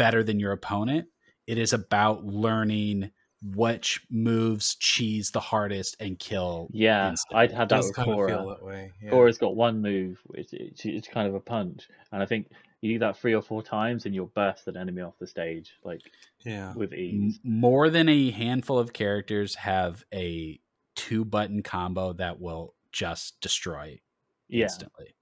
better 0.00 0.22
than 0.22 0.40
your 0.40 0.52
opponent. 0.52 1.08
It 1.46 1.58
is 1.58 1.74
about 1.74 2.24
learning 2.24 3.10
which 3.42 4.00
moves 4.10 4.76
cheese 4.76 5.30
the 5.30 5.40
hardest 5.40 5.96
and 6.00 6.18
kill. 6.18 6.68
Yeah, 6.72 7.10
instantly. 7.10 7.38
I'd 7.38 7.52
had 7.52 7.68
that 7.68 7.84
with 7.84 7.94
Korra. 7.94 8.58
That 8.58 8.90
yeah. 9.02 9.10
Korra's 9.10 9.36
got 9.36 9.56
one 9.56 9.82
move, 9.82 10.18
which 10.24 10.54
it's 10.54 11.08
kind 11.08 11.28
of 11.28 11.34
a 11.34 11.40
punch, 11.40 11.86
and 12.12 12.22
I 12.22 12.26
think 12.26 12.50
you 12.80 12.94
do 12.94 12.98
that 13.00 13.18
three 13.18 13.34
or 13.34 13.42
four 13.42 13.62
times, 13.62 14.06
and 14.06 14.14
you'll 14.14 14.32
burst 14.34 14.68
an 14.68 14.76
enemy 14.78 15.02
off 15.02 15.18
the 15.20 15.26
stage, 15.26 15.72
like 15.84 16.00
yeah, 16.46 16.72
with 16.74 16.94
ease. 16.94 17.38
More 17.44 17.90
than 17.90 18.08
a 18.08 18.30
handful 18.30 18.78
of 18.78 18.94
characters 18.94 19.54
have 19.56 20.02
a 20.14 20.58
two 20.96 21.26
button 21.26 21.62
combo 21.62 22.14
that 22.14 22.40
will 22.40 22.74
just 22.90 23.38
destroy 23.42 24.00
yeah. 24.48 24.64
instantly. 24.64 25.14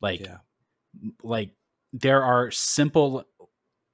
Like, 0.00 0.20
yeah. 0.20 0.38
like 1.24 1.50
there 1.92 2.22
are 2.22 2.52
simple. 2.52 3.24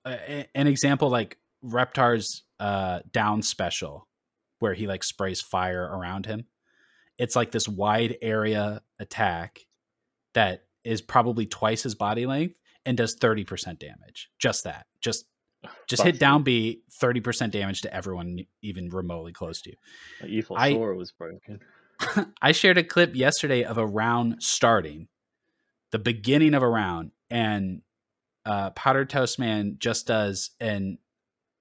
An 0.07 0.67
example 0.67 1.11
like 1.11 1.39
Reptar's 1.65 2.45
uh, 2.61 3.01
down 3.13 3.43
special 3.43 4.07
where 4.59 4.75
he 4.75 4.87
like 4.87 5.05
sprays 5.05 5.41
fire 5.41 5.83
around 5.83 6.27
him. 6.27 6.47
It's 7.19 7.37
like 7.37 7.51
this 7.51 7.69
wide 7.69 8.17
area 8.23 8.83
attack 8.99 9.67
that 10.35 10.65
is 10.85 11.01
probably 11.01 11.47
twice 11.47 11.83
his 11.83 11.95
body 11.95 12.27
length 12.27 12.57
and 12.85 12.97
does 12.97 13.17
30% 13.17 13.79
damage. 13.79 14.31
Just 14.39 14.65
that. 14.65 14.87
Just 15.01 15.27
just 15.89 16.03
hit 16.03 16.19
down 16.19 16.43
B, 16.43 16.83
30% 17.03 17.51
damage 17.51 17.83
to 17.83 17.93
everyone 17.93 18.41
even 18.63 18.89
remotely 18.91 19.33
close 19.33 19.61
to 19.63 19.71
you. 19.71 19.77
The 20.21 20.27
evil 20.29 20.57
I, 20.57 20.73
sword 20.73 20.97
was 20.97 21.13
broken. 21.13 21.61
I 22.43 22.53
shared 22.53 22.79
a 22.79 22.85
clip 22.85 23.17
yesterday 23.17 23.65
of 23.65 23.79
a 23.79 23.87
round 23.87 24.37
starting, 24.43 25.09
the 25.91 25.99
beginning 25.99 26.55
of 26.55 26.63
a 26.63 26.69
round, 26.69 27.13
and 27.31 27.83
uh, 28.47 28.71
Powdered 28.71 29.11
Toast 29.11 29.39
Man 29.39 29.77
just 29.79 30.07
does 30.07 30.51
an 30.61 30.99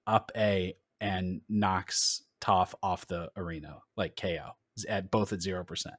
up 0.06 0.30
A 0.36 0.76
and 1.00 1.40
knocks 1.48 2.22
Toph 2.40 2.74
off 2.82 3.06
the 3.08 3.30
arena 3.36 3.82
like 3.96 4.16
KO 4.16 4.52
at 4.88 5.10
both 5.10 5.32
at 5.32 5.42
zero 5.42 5.64
percent. 5.64 5.96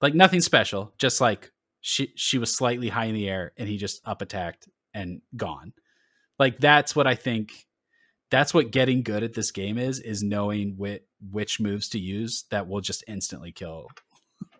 Like 0.00 0.14
nothing 0.14 0.40
special, 0.40 0.92
just 0.98 1.20
like 1.20 1.52
she 1.80 2.12
she 2.16 2.38
was 2.38 2.54
slightly 2.54 2.90
high 2.90 3.06
in 3.06 3.14
the 3.14 3.28
air 3.28 3.52
and 3.56 3.68
he 3.68 3.78
just 3.78 4.06
up 4.06 4.20
attacked 4.20 4.68
and 4.92 5.22
gone. 5.36 5.72
Like 6.38 6.58
that's 6.58 6.94
what 6.94 7.06
I 7.06 7.14
think. 7.14 7.52
That's 8.30 8.54
what 8.54 8.72
getting 8.72 9.02
good 9.02 9.22
at 9.22 9.34
this 9.34 9.50
game 9.50 9.78
is: 9.78 10.00
is 10.00 10.22
knowing 10.22 10.74
which 10.76 11.02
which 11.30 11.60
moves 11.60 11.88
to 11.90 11.98
use 11.98 12.44
that 12.50 12.68
will 12.68 12.80
just 12.80 13.04
instantly 13.06 13.52
kill 13.52 13.88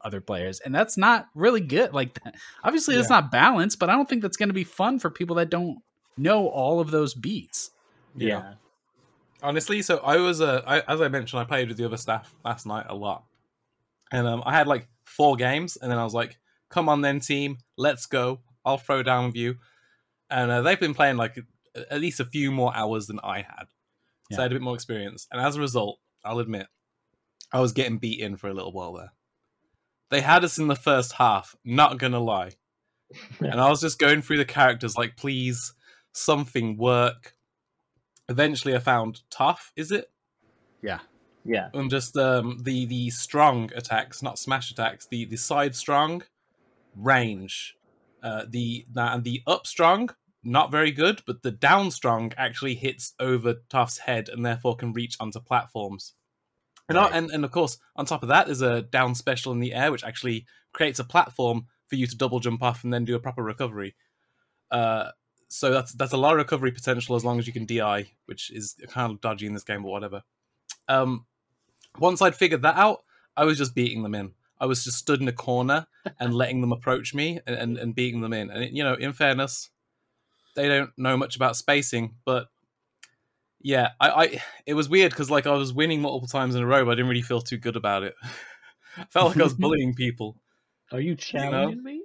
other 0.04 0.20
players, 0.20 0.60
and 0.60 0.74
that's 0.74 0.96
not 0.96 1.28
really 1.34 1.60
good. 1.60 1.92
Like 1.92 2.18
obviously, 2.64 2.96
that's 2.96 3.10
not 3.10 3.30
balanced, 3.30 3.78
but 3.78 3.90
I 3.90 3.94
don't 3.94 4.08
think 4.08 4.22
that's 4.22 4.36
going 4.36 4.48
to 4.48 4.54
be 4.54 4.64
fun 4.64 4.98
for 4.98 5.10
people 5.10 5.36
that 5.36 5.50
don't 5.50 5.78
know 6.16 6.48
all 6.48 6.80
of 6.80 6.90
those 6.90 7.14
beats. 7.14 7.70
Yeah. 8.16 8.28
yeah. 8.28 8.52
Honestly, 9.42 9.82
so 9.82 9.98
I 9.98 10.18
was 10.18 10.40
uh, 10.40 10.62
I, 10.66 10.80
as 10.80 11.00
I 11.00 11.08
mentioned, 11.08 11.40
I 11.40 11.44
played 11.44 11.68
with 11.68 11.76
the 11.76 11.84
other 11.84 11.96
staff 11.96 12.32
last 12.44 12.66
night 12.66 12.86
a 12.88 12.94
lot, 12.94 13.24
and 14.12 14.26
um, 14.26 14.42
I 14.46 14.52
had 14.52 14.66
like 14.66 14.86
four 15.04 15.36
games, 15.36 15.76
and 15.76 15.90
then 15.90 15.98
I 15.98 16.04
was 16.04 16.14
like, 16.14 16.38
"Come 16.68 16.88
on, 16.88 17.00
then, 17.00 17.20
team, 17.20 17.58
let's 17.76 18.06
go. 18.06 18.40
I'll 18.64 18.78
throw 18.78 19.02
down 19.02 19.26
with 19.26 19.36
you." 19.36 19.56
And 20.30 20.50
uh, 20.50 20.62
they've 20.62 20.78
been 20.78 20.94
playing 20.94 21.16
like 21.16 21.38
at 21.90 22.00
least 22.00 22.20
a 22.20 22.24
few 22.24 22.52
more 22.52 22.74
hours 22.74 23.06
than 23.06 23.18
I 23.24 23.38
had, 23.38 23.66
so 24.30 24.36
yeah. 24.36 24.38
I 24.38 24.42
had 24.42 24.52
a 24.52 24.54
bit 24.54 24.62
more 24.62 24.74
experience. 24.74 25.26
And 25.32 25.40
as 25.40 25.56
a 25.56 25.60
result, 25.60 25.98
I'll 26.24 26.38
admit, 26.38 26.68
I 27.52 27.60
was 27.60 27.72
getting 27.72 27.98
beaten 27.98 28.36
for 28.36 28.48
a 28.48 28.54
little 28.54 28.72
while 28.72 28.92
there. 28.92 29.12
They 30.12 30.20
had 30.20 30.44
us 30.44 30.58
in 30.58 30.68
the 30.68 30.76
first 30.76 31.14
half, 31.14 31.56
not 31.64 31.98
gonna 31.98 32.20
lie, 32.20 32.52
and 33.40 33.60
I 33.60 33.68
was 33.68 33.80
just 33.80 33.98
going 33.98 34.22
through 34.22 34.38
the 34.38 34.44
characters 34.44 34.96
like, 34.96 35.16
please, 35.16 35.74
something 36.12 36.76
work 36.76 37.34
eventually 38.28 38.74
I 38.74 38.78
found 38.78 39.20
Toph, 39.30 39.70
Is 39.76 39.92
it? 39.92 40.10
Yeah. 40.82 41.00
Yeah. 41.44 41.68
And 41.74 41.90
just 41.90 42.16
um, 42.16 42.58
the 42.62 42.86
the 42.86 43.10
strong 43.10 43.70
attacks, 43.74 44.22
not 44.22 44.38
smash 44.38 44.70
attacks. 44.70 45.06
The 45.06 45.24
the 45.24 45.36
side 45.36 45.74
strong, 45.74 46.22
range. 46.96 47.76
Uh, 48.22 48.44
the 48.48 48.86
that 48.92 49.14
and 49.14 49.24
the 49.24 49.42
up 49.46 49.66
strong, 49.66 50.10
not 50.44 50.70
very 50.70 50.92
good, 50.92 51.22
but 51.26 51.42
the 51.42 51.50
down 51.50 51.90
strong 51.90 52.32
actually 52.36 52.76
hits 52.76 53.14
over 53.18 53.54
Toph's 53.68 53.98
head 53.98 54.28
and 54.28 54.46
therefore 54.46 54.76
can 54.76 54.92
reach 54.92 55.16
onto 55.18 55.40
platforms. 55.40 56.14
And, 56.96 57.04
right. 57.04 57.12
and 57.14 57.30
and 57.30 57.44
of 57.44 57.50
course, 57.50 57.78
on 57.96 58.06
top 58.06 58.22
of 58.22 58.28
that, 58.28 58.46
there's 58.46 58.62
a 58.62 58.82
down 58.82 59.14
special 59.14 59.52
in 59.52 59.60
the 59.60 59.74
air 59.74 59.90
which 59.90 60.04
actually 60.04 60.46
creates 60.72 60.98
a 60.98 61.04
platform 61.04 61.66
for 61.88 61.96
you 61.96 62.06
to 62.06 62.16
double 62.16 62.40
jump 62.40 62.62
off 62.62 62.84
and 62.84 62.92
then 62.92 63.04
do 63.04 63.14
a 63.14 63.20
proper 63.20 63.42
recovery. 63.42 63.94
Uh, 64.70 65.10
so 65.48 65.70
that's 65.70 65.92
that's 65.92 66.12
a 66.12 66.16
lot 66.16 66.32
of 66.32 66.38
recovery 66.38 66.72
potential 66.72 67.14
as 67.14 67.24
long 67.24 67.38
as 67.38 67.46
you 67.46 67.52
can 67.52 67.66
DI, 67.66 68.12
which 68.26 68.50
is 68.50 68.76
kind 68.88 69.12
of 69.12 69.20
dodgy 69.20 69.46
in 69.46 69.54
this 69.54 69.64
game, 69.64 69.82
but 69.82 69.90
whatever. 69.90 70.22
Um, 70.88 71.26
once 71.98 72.22
I'd 72.22 72.34
figured 72.34 72.62
that 72.62 72.76
out, 72.76 73.02
I 73.36 73.44
was 73.44 73.58
just 73.58 73.74
beating 73.74 74.02
them 74.02 74.14
in. 74.14 74.32
I 74.58 74.66
was 74.66 74.84
just 74.84 74.98
stood 74.98 75.20
in 75.20 75.28
a 75.28 75.32
corner 75.32 75.86
and 76.18 76.34
letting 76.34 76.60
them 76.60 76.72
approach 76.72 77.14
me 77.14 77.40
and, 77.46 77.56
and, 77.56 77.76
and 77.76 77.94
beating 77.94 78.20
them 78.20 78.32
in. 78.32 78.50
And 78.50 78.64
it, 78.64 78.72
you 78.72 78.84
know, 78.84 78.94
in 78.94 79.12
fairness, 79.12 79.70
they 80.54 80.68
don't 80.68 80.90
know 80.96 81.16
much 81.16 81.36
about 81.36 81.56
spacing, 81.56 82.14
but 82.24 82.46
yeah, 83.62 83.90
I, 84.00 84.10
I 84.10 84.42
it 84.66 84.74
was 84.74 84.88
weird 84.88 85.12
because 85.12 85.30
like 85.30 85.46
I 85.46 85.52
was 85.52 85.72
winning 85.72 86.00
multiple 86.00 86.28
times 86.28 86.54
in 86.54 86.62
a 86.62 86.66
row, 86.66 86.84
but 86.84 86.92
I 86.92 86.94
didn't 86.94 87.08
really 87.08 87.22
feel 87.22 87.40
too 87.40 87.58
good 87.58 87.76
about 87.76 88.02
it. 88.02 88.14
I 88.96 89.04
felt 89.04 89.28
like 89.28 89.40
I 89.40 89.44
was 89.44 89.54
bullying 89.58 89.94
people. 89.94 90.36
Are 90.90 91.00
you 91.00 91.14
challenging 91.14 91.70
you 91.70 91.76
know? 91.76 91.82
me? 91.82 92.02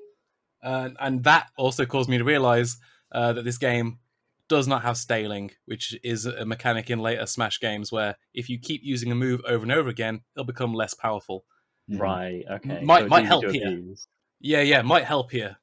And 0.62 0.98
and 1.00 1.24
that 1.24 1.50
also 1.58 1.86
caused 1.86 2.10
me 2.10 2.18
to 2.18 2.24
realize 2.24 2.78
uh, 3.12 3.34
that 3.34 3.46
this 3.46 3.58
game 3.58 4.00
does 4.48 4.68
not 4.68 4.84
have 4.84 4.98
staling, 4.98 5.52
which 5.66 5.98
is 6.04 6.26
a 6.26 6.46
mechanic 6.46 6.90
in 6.90 7.00
later 7.00 7.26
Smash 7.26 7.60
games 7.60 7.92
where 7.92 8.16
if 8.34 8.50
you 8.50 8.58
keep 8.58 8.82
using 8.84 9.12
a 9.12 9.16
move 9.16 9.42
over 9.46 9.64
and 9.64 9.72
over 9.72 9.90
again, 9.90 10.22
it'll 10.36 10.46
become 10.46 10.74
less 10.74 10.94
powerful. 10.94 11.44
Mm-hmm. 11.90 12.02
Right. 12.02 12.44
Okay. 12.50 12.82
Might 12.84 13.04
so 13.04 13.08
might 13.08 13.26
help 13.26 13.46
here. 13.46 13.68
Abuse. 13.68 14.08
Yeah. 14.40 14.62
Yeah. 14.62 14.82
Might 14.84 15.04
help 15.04 15.32
here. 15.32 15.58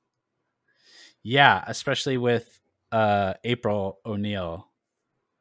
Yeah, 1.22 1.64
especially 1.66 2.18
with 2.18 2.60
uh, 2.92 3.34
April 3.42 3.98
O'Neil, 4.04 4.68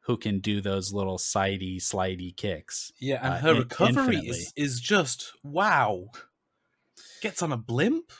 who 0.06 0.16
can 0.16 0.38
do 0.40 0.60
those 0.60 0.92
little 0.92 1.18
sidey, 1.18 1.78
slidey 1.78 2.36
kicks. 2.36 2.92
Yeah, 3.00 3.20
and 3.22 3.34
uh, 3.34 3.38
her 3.38 3.54
recovery 3.60 4.18
is, 4.18 4.52
is 4.56 4.80
just 4.80 5.32
wow. 5.42 6.08
Gets 7.22 7.42
on 7.42 7.52
a 7.52 7.56
blimp. 7.56 8.12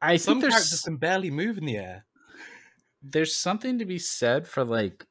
I 0.00 0.16
Some 0.16 0.40
think 0.40 0.52
characters 0.52 0.82
can 0.82 0.96
barely 0.96 1.30
move 1.30 1.58
in 1.58 1.66
the 1.66 1.76
air. 1.76 2.06
There's 3.02 3.34
something 3.34 3.78
to 3.78 3.84
be 3.84 3.98
said 3.98 4.48
for 4.48 4.64
like 4.64 5.06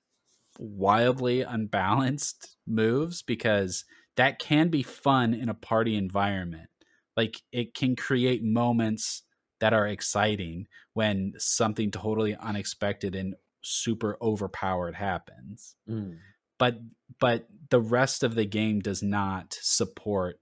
wildly 0.57 1.41
unbalanced 1.41 2.55
moves 2.65 3.21
because 3.21 3.85
that 4.15 4.39
can 4.39 4.69
be 4.69 4.81
fun 4.81 5.33
in 5.33 5.49
a 5.49 5.53
party 5.53 5.95
environment. 5.95 6.69
Like 7.15 7.41
it 7.51 7.75
can 7.75 7.95
create 7.95 8.43
moments 8.43 9.23
that 9.59 9.73
are 9.73 9.87
exciting 9.87 10.67
when 10.93 11.33
something 11.37 11.91
totally 11.91 12.35
unexpected 12.35 13.15
and 13.15 13.35
super 13.61 14.17
overpowered 14.21 14.95
happens. 14.95 15.75
Mm. 15.89 16.17
But 16.57 16.79
but 17.19 17.47
the 17.69 17.81
rest 17.81 18.23
of 18.23 18.35
the 18.35 18.45
game 18.45 18.79
does 18.79 19.03
not 19.03 19.57
support 19.61 20.39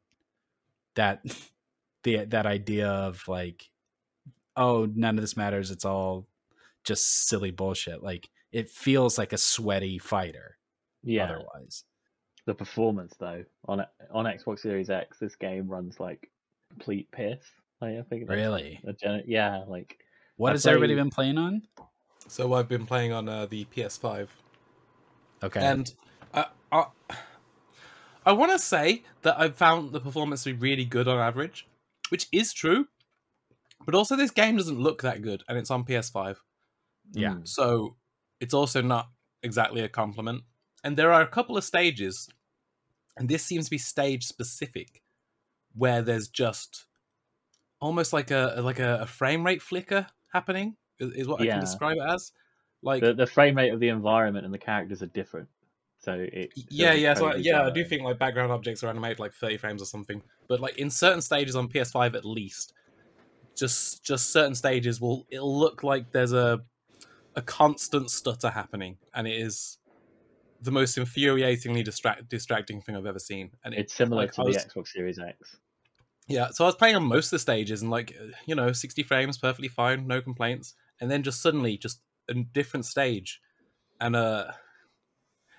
that 0.96 1.22
the 2.04 2.26
that 2.26 2.46
idea 2.46 2.88
of 2.88 3.28
like 3.28 3.70
oh, 4.58 4.88
none 4.94 5.18
of 5.18 5.22
this 5.22 5.38
matters. 5.38 5.72
It's 5.72 5.86
all 5.86 6.28
just 6.84 7.28
silly 7.28 7.52
bullshit. 7.52 8.04
Like 8.04 8.30
it 8.52 8.70
feels 8.70 9.18
like 9.18 9.34
a 9.34 9.38
sweaty 9.38 10.00
fighter. 10.00 10.58
Yeah. 11.04 11.26
Otherwise, 11.26 11.84
the 12.46 12.54
performance 12.54 13.14
though 13.20 13.44
on 13.68 13.86
on 14.12 14.26
Xbox 14.26 14.60
Series 14.60 14.90
X, 14.90 15.18
this 15.20 15.36
game 15.36 15.68
runs 15.68 16.00
like 16.00 16.30
complete 16.70 17.12
piss. 17.12 17.44
I 17.82 18.02
think. 18.10 18.30
Really? 18.30 18.82
Gen- 19.02 19.24
yeah. 19.28 19.64
Like. 19.68 19.98
What 20.38 20.50
I 20.50 20.54
has 20.54 20.66
everybody 20.66 20.96
been 20.96 21.10
playing 21.10 21.38
on? 21.38 21.62
So 22.28 22.54
I've 22.54 22.68
been 22.68 22.86
playing 22.86 23.14
on 23.14 23.30
uh, 23.30 23.46
the 23.46 23.66
PS5. 23.66 24.28
Okay. 25.44 25.60
And 25.60 25.94
I, 26.34 26.46
I, 26.72 26.86
I 28.26 28.32
want 28.32 28.52
to 28.52 28.60
say 28.60 29.04
that 29.22 29.40
I've 29.40 29.56
found 29.56 29.92
the 29.92 30.00
performance 30.00 30.44
to 30.44 30.54
be 30.54 30.60
really 30.60 30.86
good 30.86 31.08
on 31.08 31.20
average, 31.20 31.68
which 32.10 32.28
is 32.32 32.54
true. 32.54 32.88
But 33.86 33.94
also, 33.94 34.16
this 34.16 34.32
game 34.32 34.58
doesn't 34.58 34.80
look 34.80 35.04
that 35.04 35.22
good, 35.22 35.44
and 35.48 35.58
it's 35.58 35.70
on 35.70 35.84
PS5. 35.84 36.38
Yeah. 37.12 37.34
Mm. 37.34 37.48
So 37.48 37.98
it's 38.40 38.54
also 38.54 38.82
not 38.82 39.10
exactly 39.44 39.82
a 39.82 39.90
compliment. 39.90 40.44
And 40.84 40.98
there 40.98 41.14
are 41.14 41.22
a 41.22 41.28
couple 41.28 41.58
of 41.58 41.64
stages, 41.64 42.28
and 43.16 43.30
this 43.30 43.44
seems 43.44 43.66
to 43.66 43.72
be 43.72 43.78
stage 43.78 44.26
specific, 44.26 45.04
where 45.74 46.02
there's 46.02 46.28
just 46.28 46.86
almost 47.80 48.14
like 48.14 48.32
a 48.32 48.56
like 48.64 48.80
a, 48.80 49.00
a 49.02 49.06
frame 49.06 49.46
rate 49.46 49.62
flicker 49.62 50.08
happening 50.34 50.78
is, 51.00 51.12
is 51.14 51.28
what 51.28 51.42
I 51.42 51.48
can 51.48 51.60
describe 51.60 51.98
it 51.98 52.04
as. 52.08 52.32
Like 52.82 53.02
the, 53.02 53.14
the 53.14 53.26
frame 53.26 53.56
rate 53.56 53.74
of 53.74 53.80
the 53.80 53.90
environment 53.90 54.46
and 54.46 54.54
the 54.54 54.60
characters 54.60 55.02
are 55.02 55.08
different. 55.08 55.48
So 56.00 56.14
it 56.32 56.52
yeah 56.70 56.94
yeah 56.94 57.16
so 57.16 57.28
I, 57.28 57.36
yeah 57.36 57.64
I 57.64 57.72
do 57.72 57.84
think 57.84 58.04
like 58.04 58.20
background 58.20 58.52
objects 58.52 58.84
are 58.84 58.90
animated 58.90 59.20
like 59.20 59.34
30 59.34 59.58
frames 59.58 59.82
or 59.82 59.86
something, 59.86 60.22
but 60.48 60.60
like 60.60 60.78
in 60.78 60.92
certain 60.92 61.22
stages 61.22 61.56
on 61.56 61.68
PS5 61.68 62.14
at 62.14 62.26
least, 62.26 62.74
just 63.56 64.04
just 64.04 64.32
certain 64.32 64.54
stages 64.54 65.02
will 65.02 65.26
it'll 65.32 65.58
look 65.58 65.84
like 65.84 66.12
there's 66.12 66.34
a 66.34 66.62
a 67.36 67.42
constant 67.42 68.12
stutter 68.12 68.50
happening, 68.50 68.98
and 69.14 69.28
it 69.28 69.36
is 69.36 69.80
the 70.62 70.72
most 70.72 70.98
infuriatingly 70.98 71.84
distract 71.84 72.30
distracting 72.30 72.82
thing 72.82 72.96
I've 72.96 73.06
ever 73.06 73.20
seen. 73.20 73.52
And 73.64 73.74
it, 73.74 73.82
it's 73.82 73.94
similar 73.94 74.24
like, 74.24 74.34
to 74.34 74.44
was, 74.44 74.56
the 74.56 74.70
Xbox 74.70 74.90
Series 74.90 75.20
X. 75.20 75.58
Yeah, 76.28 76.50
so 76.52 76.66
I 76.66 76.68
was 76.68 76.76
playing 76.76 76.96
on 76.96 77.04
most 77.04 77.28
of 77.28 77.32
the 77.32 77.40
stages 77.40 77.82
and 77.82 77.92
like 77.92 78.16
you 78.46 78.56
know, 78.56 78.72
60 78.72 79.04
frames, 79.04 79.38
perfectly 79.38 79.68
fine, 79.68 80.08
no 80.08 80.22
complaints. 80.22 80.76
And 81.02 81.12
then 81.12 81.24
just 81.24 81.42
suddenly, 81.42 81.78
just 81.78 82.02
a 82.30 82.34
different 82.34 82.86
stage, 82.86 83.42
and 84.00 84.16
uh, 84.16 84.52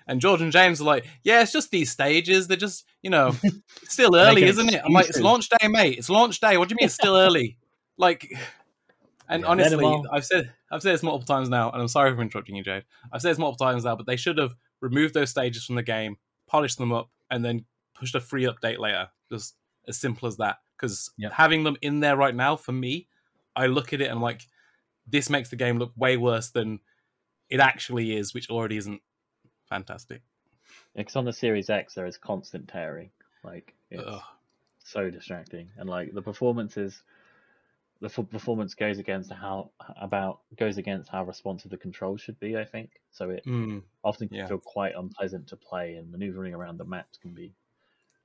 and 0.07 0.21
George 0.21 0.41
and 0.41 0.51
James 0.51 0.81
are 0.81 0.85
like, 0.85 1.05
yeah, 1.23 1.41
it's 1.41 1.51
just 1.51 1.69
these 1.69 1.91
stages. 1.91 2.47
They're 2.47 2.57
just, 2.57 2.85
you 3.01 3.09
know, 3.09 3.35
still 3.83 4.15
early, 4.15 4.43
isn't 4.43 4.73
it? 4.73 4.81
I'm 4.83 4.93
like, 4.93 5.09
it's 5.09 5.19
launch 5.19 5.49
day, 5.49 5.67
mate. 5.67 5.97
It's 5.97 6.09
launch 6.09 6.39
day. 6.39 6.57
What 6.57 6.69
do 6.69 6.73
you 6.73 6.77
mean 6.79 6.85
it's 6.85 6.95
still 6.95 7.17
early? 7.17 7.57
Like, 7.97 8.31
and 9.29 9.41
yeah, 9.41 9.47
honestly, 9.49 10.03
I've 10.11 10.25
said 10.25 10.53
I've 10.71 10.81
said 10.81 10.93
this 10.93 11.03
multiple 11.03 11.35
times 11.35 11.49
now, 11.49 11.69
and 11.71 11.81
I'm 11.81 11.87
sorry 11.87 12.15
for 12.15 12.21
interrupting 12.21 12.55
you, 12.55 12.63
Jade. 12.63 12.83
I've 13.11 13.21
said 13.21 13.31
this 13.31 13.37
multiple 13.37 13.65
times 13.65 13.83
now, 13.83 13.95
but 13.95 14.05
they 14.05 14.15
should 14.15 14.37
have 14.37 14.55
removed 14.81 15.13
those 15.13 15.29
stages 15.29 15.65
from 15.65 15.75
the 15.75 15.83
game, 15.83 16.17
polished 16.47 16.77
them 16.77 16.93
up, 16.93 17.09
and 17.29 17.43
then 17.43 17.65
pushed 17.93 18.15
a 18.15 18.21
free 18.21 18.43
update 18.43 18.79
later. 18.79 19.09
Just 19.29 19.55
as 19.87 19.97
simple 19.97 20.27
as 20.27 20.37
that. 20.37 20.57
Because 20.77 21.11
yep. 21.17 21.33
having 21.33 21.63
them 21.63 21.75
in 21.81 21.99
there 21.99 22.15
right 22.15 22.35
now, 22.35 22.55
for 22.55 22.71
me, 22.71 23.07
I 23.55 23.65
look 23.65 23.93
at 23.93 24.01
it 24.01 24.05
and 24.05 24.13
I'm 24.13 24.21
like, 24.21 24.45
this 25.07 25.29
makes 25.29 25.49
the 25.49 25.55
game 25.55 25.77
look 25.77 25.93
way 25.95 26.17
worse 26.17 26.49
than 26.49 26.79
it 27.49 27.59
actually 27.59 28.15
is, 28.15 28.33
which 28.33 28.49
already 28.49 28.77
isn't 28.77 29.01
fantastic. 29.69 30.21
Because 30.95 31.15
on 31.15 31.25
the 31.25 31.33
Series 31.33 31.69
X, 31.69 31.93
there 31.93 32.05
is 32.05 32.17
constant 32.17 32.67
tearing. 32.67 33.11
Like 33.43 33.73
it's 33.89 34.03
Ugh. 34.05 34.21
so 34.83 35.09
distracting, 35.09 35.69
and 35.77 35.89
like 35.89 36.13
the 36.13 36.21
performance 36.21 36.77
is 36.77 37.01
the 37.99 38.09
performance 38.09 38.73
goes 38.75 38.99
against 38.99 39.31
how 39.31 39.71
about 39.99 40.41
goes 40.57 40.77
against 40.77 41.09
how 41.09 41.23
responsive 41.23 41.71
the 41.71 41.77
controls 41.77 42.21
should 42.21 42.39
be. 42.39 42.57
I 42.57 42.65
think 42.65 42.91
so. 43.11 43.29
It 43.29 43.43
mm, 43.45 43.81
often 44.03 44.27
can 44.27 44.37
yeah. 44.37 44.47
feel 44.47 44.59
quite 44.59 44.95
unpleasant 44.95 45.47
to 45.47 45.55
play, 45.55 45.95
and 45.95 46.11
maneuvering 46.11 46.53
around 46.53 46.77
the 46.77 46.85
maps 46.85 47.17
can 47.17 47.33
be 47.33 47.53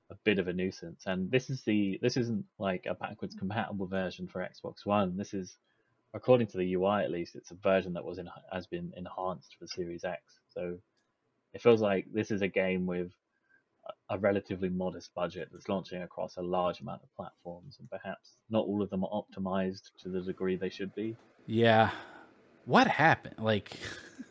a 0.09 0.15
bit 0.23 0.39
of 0.39 0.47
a 0.47 0.53
nuisance. 0.53 1.03
And 1.05 1.31
this 1.31 1.49
is 1.49 1.63
the 1.63 1.99
this 2.01 2.17
isn't 2.17 2.45
like 2.59 2.85
a 2.87 2.93
backwards 2.93 3.35
compatible 3.35 3.87
version 3.87 4.27
for 4.27 4.41
Xbox 4.41 4.85
One. 4.85 5.17
This 5.17 5.33
is 5.33 5.57
according 6.13 6.47
to 6.47 6.57
the 6.57 6.73
UI 6.73 7.03
at 7.03 7.11
least, 7.11 7.35
it's 7.35 7.51
a 7.51 7.55
version 7.55 7.93
that 7.93 8.05
was 8.05 8.17
in, 8.17 8.29
has 8.51 8.67
been 8.67 8.93
enhanced 8.95 9.55
for 9.59 9.67
Series 9.67 10.03
X. 10.03 10.21
So 10.49 10.77
it 11.53 11.61
feels 11.61 11.81
like 11.81 12.05
this 12.13 12.31
is 12.31 12.41
a 12.41 12.47
game 12.47 12.85
with 12.85 13.11
a 14.09 14.17
relatively 14.17 14.69
modest 14.69 15.13
budget 15.13 15.49
that's 15.51 15.67
launching 15.67 16.01
across 16.01 16.37
a 16.37 16.41
large 16.41 16.79
amount 16.81 17.01
of 17.03 17.13
platforms, 17.15 17.77
and 17.79 17.89
perhaps 17.89 18.35
not 18.49 18.65
all 18.65 18.81
of 18.81 18.89
them 18.89 19.03
are 19.03 19.09
optimized 19.09 19.91
to 20.01 20.09
the 20.09 20.21
degree 20.21 20.55
they 20.55 20.69
should 20.69 20.93
be. 20.95 21.15
Yeah. 21.45 21.91
What 22.65 22.87
happened? 22.87 23.35
Like, 23.39 23.77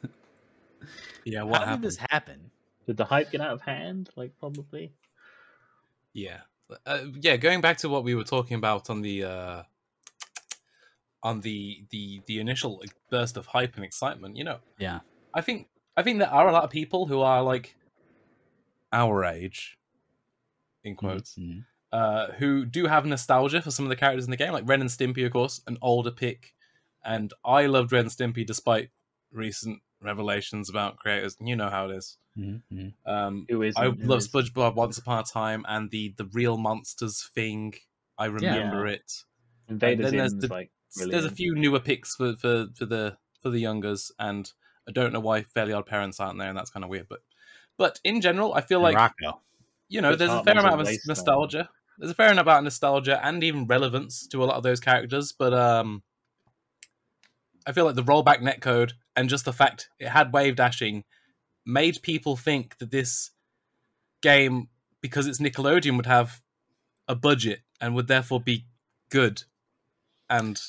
yeah, 1.25 1.43
what 1.43 1.61
how 1.61 1.67
happened? 1.67 1.83
did 1.83 1.91
this 1.91 1.99
happen? 2.11 2.51
Did 2.87 2.97
the 2.97 3.05
hype 3.05 3.31
get 3.31 3.41
out 3.41 3.53
of 3.53 3.61
hand? 3.61 4.09
Like, 4.17 4.33
probably. 4.39 4.93
Yeah, 6.15 6.41
uh, 6.87 7.01
yeah. 7.21 7.37
Going 7.37 7.61
back 7.61 7.79
to 7.79 7.89
what 7.89 8.05
we 8.05 8.15
were 8.15 8.25
talking 8.25 8.57
about 8.57 8.91
on 8.91 9.03
the 9.03 9.25
uh, 9.25 9.63
on 11.23 11.41
the 11.41 11.85
the 11.91 12.23
the 12.27 12.41
initial 12.41 12.83
burst 13.11 13.37
of 13.37 13.47
hype 13.47 13.77
and 13.77 13.85
excitement, 13.85 14.37
you 14.37 14.45
know. 14.45 14.59
Yeah. 14.79 15.01
I 15.35 15.41
think 15.41 15.69
I 15.97 16.03
think 16.03 16.19
there 16.19 16.31
are 16.31 16.49
a 16.49 16.53
lot 16.53 16.65
of 16.65 16.71
people 16.71 17.07
who 17.07 17.21
are 17.21 17.43
like 17.43 17.77
our 18.93 19.25
age, 19.25 19.79
in 20.85 20.97
quotes, 20.97 21.37
mm-hmm. 21.37 21.61
uh, 21.93 22.33
who 22.39 22.65
do 22.65 22.87
have 22.87 23.07
nostalgia 23.07 23.63
for 23.63 23.71
some 23.71 23.85
of 23.85 23.91
the 23.91 23.97
characters 23.97 24.25
in 24.25 24.31
the 24.31 24.37
game, 24.37 24.53
like 24.53 24.69
Ren 24.69 24.81
and 24.81 24.91
Stimpy, 24.91 25.25
of 25.25 25.33
course, 25.33 25.63
an 25.67 25.79
older 25.81 26.11
pick. 26.11 26.55
And 27.05 27.33
I 27.45 27.67
loved 27.67 27.93
Ren 27.93 28.05
and 28.05 28.11
Stimpy 28.11 28.47
despite 28.47 28.91
recent 29.33 29.81
revelations 30.01 30.69
about 30.69 30.97
creators. 30.97 31.37
You 31.41 31.57
know 31.57 31.71
how 31.71 31.89
it 31.89 31.97
is. 31.97 32.19
Mm-hmm. 32.39 32.89
Um, 33.11 33.47
who 33.49 33.63
is? 33.63 33.75
I 33.77 33.87
love 33.87 34.21
SpongeBob 34.21 34.75
Once 34.75 34.99
Upon 34.99 35.21
a 35.21 35.25
Time 35.25 35.65
and 35.69 35.91
the 35.91 36.15
the 36.17 36.25
real 36.33 36.57
monsters 36.57 37.31
thing. 37.35 37.75
I 38.19 38.27
remember 38.27 38.87
yeah. 38.87 38.95
it. 38.95 39.13
Invader 39.69 40.09
Zim's 40.09 40.35
the, 40.35 40.49
like 40.49 40.71
there's 40.97 41.25
a 41.25 41.31
few 41.31 41.55
newer 41.55 41.81
picks 41.81 42.17
for, 42.17 42.37
for, 42.37 42.69
for 42.75 42.87
the 42.87 43.17
for 43.41 43.51
the 43.51 43.59
youngers, 43.59 44.13
and 44.19 44.51
I 44.89 44.93
don't 44.93 45.13
know 45.13 45.21
why 45.21 45.43
Fairly 45.43 45.73
Odd 45.73 45.87
Parents 45.87 46.21
aren't 46.21 46.39
there, 46.39 46.49
and 46.49 46.57
that's 46.57 46.71
kind 46.71 46.85
of 46.85 46.91
weird. 46.91 47.09
But 47.09 47.21
but 47.77 48.01
in 48.05 48.21
general, 48.21 48.55
I 48.55 48.61
feel 48.61 48.81
like 48.81 49.11
you 49.89 50.01
know, 50.01 50.17
there's 50.17 50.31
a 50.31 50.43
fair 50.43 50.59
amount 50.59 50.81
of 50.81 50.89
nostalgia. 51.07 51.69
There's 51.99 52.11
a 52.11 52.15
fair 52.15 52.31
amount 52.31 52.49
of 52.49 52.65
nostalgia 52.65 53.25
and 53.25 53.45
even 53.45 53.67
relevance 53.67 54.27
to 54.29 54.43
a 54.43 54.47
lot 54.47 54.57
of 54.57 54.63
those 54.63 54.81
characters, 54.81 55.33
but 55.33 55.53
um, 55.53 56.03
I 57.67 57.73
feel 57.73 57.85
like 57.85 57.95
the 57.95 58.03
rollback 58.03 58.41
netcode 58.41 58.93
and 59.15 59.29
just 59.29 59.45
the 59.45 59.53
fact 59.53 59.91
it 59.99 60.09
had 60.09 60.33
wave 60.33 60.57
dashing 60.57 61.05
made 61.67 62.03
people 62.03 62.37
think 62.37 62.79
that 62.79 62.91
this 62.91 63.31
game, 64.23 64.69
because 65.01 65.27
it's 65.27 65.41
Nickelodeon, 65.41 65.97
would 65.97 66.07
have 66.07 66.41
a 67.07 67.15
budget 67.15 67.61
and 67.81 67.95
would 67.95 68.09
therefore 68.09 68.41
be 68.41 68.65
good. 69.11 69.43
And 70.31 70.61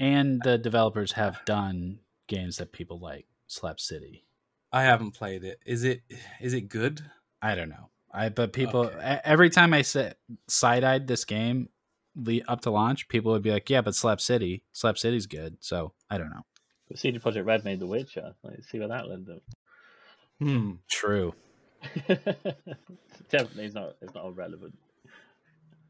and 0.00 0.40
the 0.42 0.58
developers 0.58 1.12
have 1.12 1.44
done 1.44 2.00
games 2.26 2.58
that 2.58 2.72
people 2.72 2.98
like, 2.98 3.26
Slap 3.46 3.80
City. 3.80 4.24
I 4.72 4.82
haven't 4.82 5.12
played 5.12 5.44
it. 5.44 5.60
Is 5.64 5.84
it 5.84 6.02
is 6.40 6.52
it 6.52 6.68
good? 6.68 7.02
I 7.40 7.54
don't 7.54 7.70
know. 7.70 7.88
I 8.12 8.28
but 8.28 8.52
people 8.52 8.86
okay. 8.86 9.20
every 9.24 9.50
time 9.50 9.72
I 9.72 9.82
said 9.82 10.16
side 10.46 10.84
eyed 10.84 11.06
this 11.06 11.24
game 11.24 11.68
up 12.46 12.60
to 12.62 12.70
launch, 12.70 13.08
people 13.08 13.32
would 13.32 13.42
be 13.42 13.50
like, 13.50 13.70
"Yeah, 13.70 13.80
but 13.80 13.94
Slap 13.94 14.20
City, 14.20 14.64
Slap 14.72 14.98
City's 14.98 15.26
good." 15.26 15.56
So 15.60 15.92
I 16.10 16.18
don't 16.18 16.30
know. 16.30 16.44
But 16.88 16.98
CD 16.98 17.18
Projekt 17.18 17.46
Red 17.46 17.64
made 17.64 17.80
The 17.80 17.86
Witcher. 17.86 18.34
Let's 18.42 18.68
see 18.68 18.78
where 18.78 18.88
that 18.88 19.08
led 19.08 19.26
them 19.26 19.40
Hmm. 20.38 20.72
True. 20.88 21.34
Definitely, 22.08 23.64
it's 23.64 23.74
not. 23.74 23.96
It's 24.00 24.14
not 24.14 24.26
a 24.26 24.30
relevant 24.30 24.76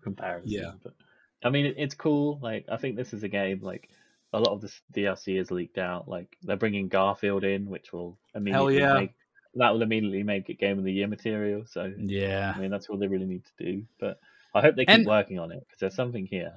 comparison. 0.02 0.50
Yeah. 0.50 0.72
But 0.82 0.94
I 1.42 1.50
mean, 1.50 1.66
it, 1.66 1.74
it's 1.78 1.94
cool. 1.94 2.38
Like, 2.42 2.66
I 2.70 2.76
think 2.76 2.96
this 2.96 3.12
is 3.12 3.22
a 3.22 3.28
game 3.28 3.60
like 3.62 3.88
a 4.32 4.40
lot 4.40 4.52
of 4.52 4.60
the 4.60 4.72
DLC 4.92 5.40
is 5.40 5.50
leaked 5.50 5.78
out. 5.78 6.08
Like 6.08 6.36
they're 6.42 6.56
bringing 6.56 6.88
Garfield 6.88 7.44
in, 7.44 7.68
which 7.68 7.92
will 7.92 8.18
immediately 8.34 8.78
yeah. 8.78 8.94
make 8.94 9.14
that 9.54 9.70
will 9.72 9.82
immediately 9.82 10.22
make 10.22 10.48
it 10.50 10.58
Game 10.58 10.78
of 10.78 10.84
the 10.84 10.92
Year 10.92 11.08
material. 11.08 11.64
So 11.66 11.92
yeah, 11.96 12.52
I 12.54 12.60
mean 12.60 12.70
that's 12.70 12.88
all 12.88 12.98
they 12.98 13.06
really 13.06 13.26
need 13.26 13.44
to 13.44 13.64
do. 13.64 13.84
But 13.98 14.20
I 14.54 14.60
hope 14.60 14.76
they 14.76 14.84
keep 14.84 14.94
and 14.96 15.06
working 15.06 15.38
on 15.38 15.52
it 15.52 15.60
because 15.60 15.80
there's 15.80 15.94
something 15.94 16.26
here. 16.26 16.54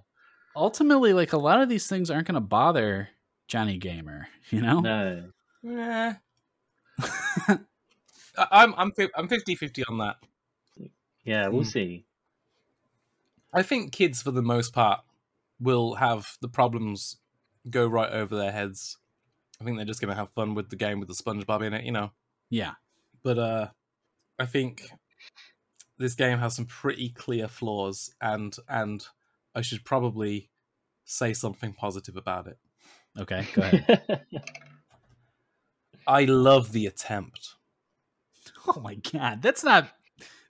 Ultimately, 0.56 1.14
like 1.14 1.34
a 1.34 1.38
lot 1.38 1.62
of 1.62 1.70
these 1.70 1.88
things 1.88 2.12
aren't 2.12 2.28
going 2.28 2.36
to 2.36 2.42
bother 2.42 3.10
Johnny 3.48 3.78
Gamer. 3.78 4.28
You 4.50 4.62
know? 4.62 4.80
No. 4.80 5.24
Nah. 5.64 6.14
I'm 8.36 8.74
I'm 8.76 8.92
I'm 9.16 9.28
50-50 9.28 9.84
on 9.88 10.00
that. 10.00 10.16
Yeah, 11.24 11.50
we'll 11.50 11.62
mm. 11.62 11.72
see. 11.72 12.06
I 13.54 13.64
think 13.64 13.92
kids, 13.92 14.22
for 14.22 14.32
the 14.32 14.42
most 14.42 14.74
part, 14.74 15.02
will 15.60 15.96
have 15.96 16.38
the 16.42 16.48
problems 16.48 17.18
go 17.70 17.86
right 17.86 18.12
over 18.12 18.36
their 18.36 18.52
heads. 18.52 18.98
I 19.60 19.64
think 19.64 19.78
they're 19.78 19.86
just 19.86 20.02
gonna 20.02 20.16
have 20.16 20.32
fun 20.32 20.56
with 20.56 20.70
the 20.70 20.76
game 20.76 21.00
with 21.00 21.08
the 21.08 21.14
SpongeBob 21.14 21.64
in 21.64 21.74
it, 21.74 21.86
you 21.86 21.92
know. 21.92 22.12
Yeah. 22.50 22.74
But 23.24 23.38
uh 23.38 23.68
I 24.40 24.46
think 24.46 24.90
this 26.00 26.16
game 26.16 26.40
has 26.40 26.56
some 26.56 26.66
pretty 26.66 27.10
clear 27.10 27.48
flaws 27.48 28.12
and 28.20 28.56
and 28.68 29.06
I 29.54 29.62
should 29.62 29.84
probably 29.86 30.50
say 31.06 31.34
something 31.34 31.74
positive 31.74 32.16
about 32.16 32.48
it. 32.48 32.58
Okay, 33.20 33.46
go 33.54 33.62
ahead. 33.62 34.26
I 36.08 36.24
love 36.26 36.72
the 36.72 36.88
attempt. 36.88 37.56
Oh 38.68 38.80
my 38.80 38.96
god, 38.96 39.42
that's 39.42 39.64
not 39.64 39.90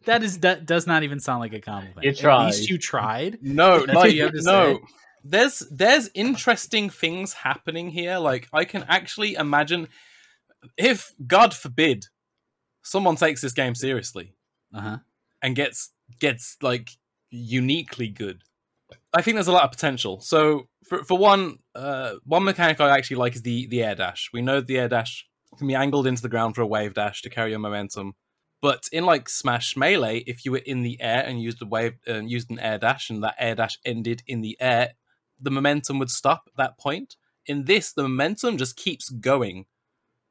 that 0.05 0.23
is 0.23 0.39
that 0.39 0.65
does 0.65 0.87
not 0.87 1.03
even 1.03 1.19
sound 1.19 1.39
like 1.41 1.53
a 1.53 1.61
compliment. 1.61 2.03
You 2.03 2.13
tried. 2.13 2.41
At 2.41 2.45
least 2.47 2.69
you 2.69 2.77
tried. 2.77 3.39
No, 3.41 3.85
like 3.87 4.15
no. 4.33 4.73
Say 4.75 4.79
there's 5.23 5.59
there's 5.71 6.09
interesting 6.13 6.89
things 6.89 7.33
happening 7.33 7.89
here. 7.89 8.17
Like 8.17 8.47
I 8.53 8.65
can 8.65 8.85
actually 8.87 9.35
imagine 9.35 9.87
if 10.77 11.13
God 11.25 11.53
forbid 11.53 12.05
someone 12.83 13.15
takes 13.15 13.41
this 13.41 13.53
game 13.53 13.75
seriously 13.75 14.33
uh-huh. 14.73 14.97
and 15.41 15.55
gets 15.55 15.91
gets 16.19 16.57
like 16.61 16.91
uniquely 17.29 18.07
good. 18.07 18.43
I 19.13 19.21
think 19.21 19.35
there's 19.35 19.47
a 19.47 19.53
lot 19.53 19.63
of 19.63 19.71
potential. 19.71 20.19
So 20.21 20.67
for 20.87 21.03
for 21.03 21.17
one, 21.17 21.59
uh, 21.75 22.15
one 22.25 22.43
mechanic 22.43 22.79
I 22.81 22.89
actually 22.97 23.17
like 23.17 23.35
is 23.35 23.41
the 23.41 23.67
the 23.67 23.83
air 23.83 23.95
dash. 23.95 24.29
We 24.33 24.41
know 24.41 24.61
the 24.61 24.79
air 24.79 24.89
dash 24.89 25.27
can 25.57 25.67
be 25.67 25.75
angled 25.75 26.07
into 26.07 26.21
the 26.21 26.29
ground 26.29 26.55
for 26.55 26.61
a 26.61 26.67
wave 26.67 26.93
dash 26.93 27.21
to 27.21 27.29
carry 27.29 27.51
your 27.51 27.59
momentum. 27.59 28.15
But 28.61 28.87
in 28.91 29.05
like 29.05 29.27
Smash 29.27 29.75
Melee, 29.75 30.19
if 30.27 30.45
you 30.45 30.51
were 30.51 30.59
in 30.59 30.83
the 30.83 31.01
air 31.01 31.23
and 31.25 31.41
used 31.41 31.61
a 31.61 31.65
wave 31.65 31.95
and 32.05 32.25
uh, 32.25 32.27
used 32.27 32.51
an 32.51 32.59
air 32.59 32.77
dash, 32.77 33.09
and 33.09 33.23
that 33.23 33.35
air 33.39 33.55
dash 33.55 33.79
ended 33.83 34.21
in 34.27 34.41
the 34.41 34.55
air, 34.59 34.93
the 35.39 35.51
momentum 35.51 35.97
would 35.99 36.11
stop 36.11 36.43
at 36.47 36.57
that 36.57 36.77
point. 36.77 37.15
In 37.47 37.65
this, 37.65 37.91
the 37.91 38.03
momentum 38.03 38.57
just 38.57 38.75
keeps 38.75 39.09
going. 39.09 39.65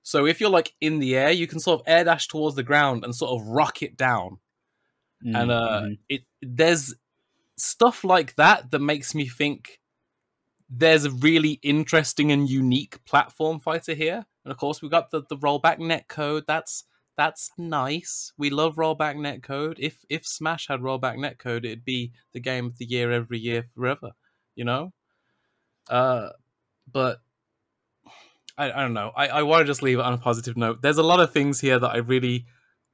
So 0.02 0.26
if 0.26 0.40
you're 0.40 0.48
like 0.48 0.74
in 0.80 1.00
the 1.00 1.16
air, 1.16 1.32
you 1.32 1.48
can 1.48 1.58
sort 1.58 1.80
of 1.80 1.86
air 1.88 2.04
dash 2.04 2.28
towards 2.28 2.54
the 2.54 2.62
ground 2.62 3.04
and 3.04 3.14
sort 3.14 3.40
of 3.40 3.46
rocket 3.48 3.96
down. 3.96 4.38
Mm-hmm. 5.24 5.36
And 5.36 5.50
uh, 5.50 5.80
mm-hmm. 5.82 5.92
it 6.08 6.22
there's 6.40 6.94
stuff 7.58 8.04
like 8.04 8.36
that 8.36 8.70
that 8.70 8.78
makes 8.78 9.14
me 9.14 9.26
think 9.26 9.80
there's 10.70 11.04
a 11.04 11.10
really 11.10 11.58
interesting 11.62 12.30
and 12.30 12.48
unique 12.48 13.04
platform 13.04 13.58
fighter 13.58 13.94
here. 13.94 14.24
And 14.44 14.52
of 14.52 14.56
course, 14.56 14.80
we've 14.80 14.90
got 14.90 15.10
the, 15.10 15.22
the 15.28 15.36
rollback 15.36 15.78
net 15.80 16.08
code. 16.08 16.44
That's 16.46 16.84
that's 17.20 17.50
nice. 17.58 18.32
We 18.38 18.48
love 18.48 18.76
rollback 18.76 19.14
netcode. 19.14 19.74
If 19.78 20.06
if 20.08 20.26
Smash 20.26 20.68
had 20.68 20.80
rollback 20.80 21.16
netcode, 21.16 21.66
it'd 21.66 21.84
be 21.84 22.12
the 22.32 22.40
game 22.40 22.64
of 22.64 22.78
the 22.78 22.86
year 22.86 23.12
every 23.12 23.38
year 23.38 23.66
forever. 23.74 24.12
You 24.54 24.64
know. 24.64 24.94
Uh, 25.90 26.30
but 26.90 27.18
I, 28.56 28.72
I 28.72 28.80
don't 28.80 28.94
know. 28.94 29.12
I, 29.14 29.28
I 29.28 29.42
want 29.42 29.60
to 29.60 29.66
just 29.66 29.82
leave 29.82 29.98
it 29.98 30.04
on 30.04 30.14
a 30.14 30.18
positive 30.18 30.56
note. 30.56 30.80
There's 30.80 30.96
a 30.96 31.02
lot 31.02 31.20
of 31.20 31.30
things 31.30 31.60
here 31.60 31.78
that 31.78 31.90
I 31.90 31.98
really, 31.98 32.46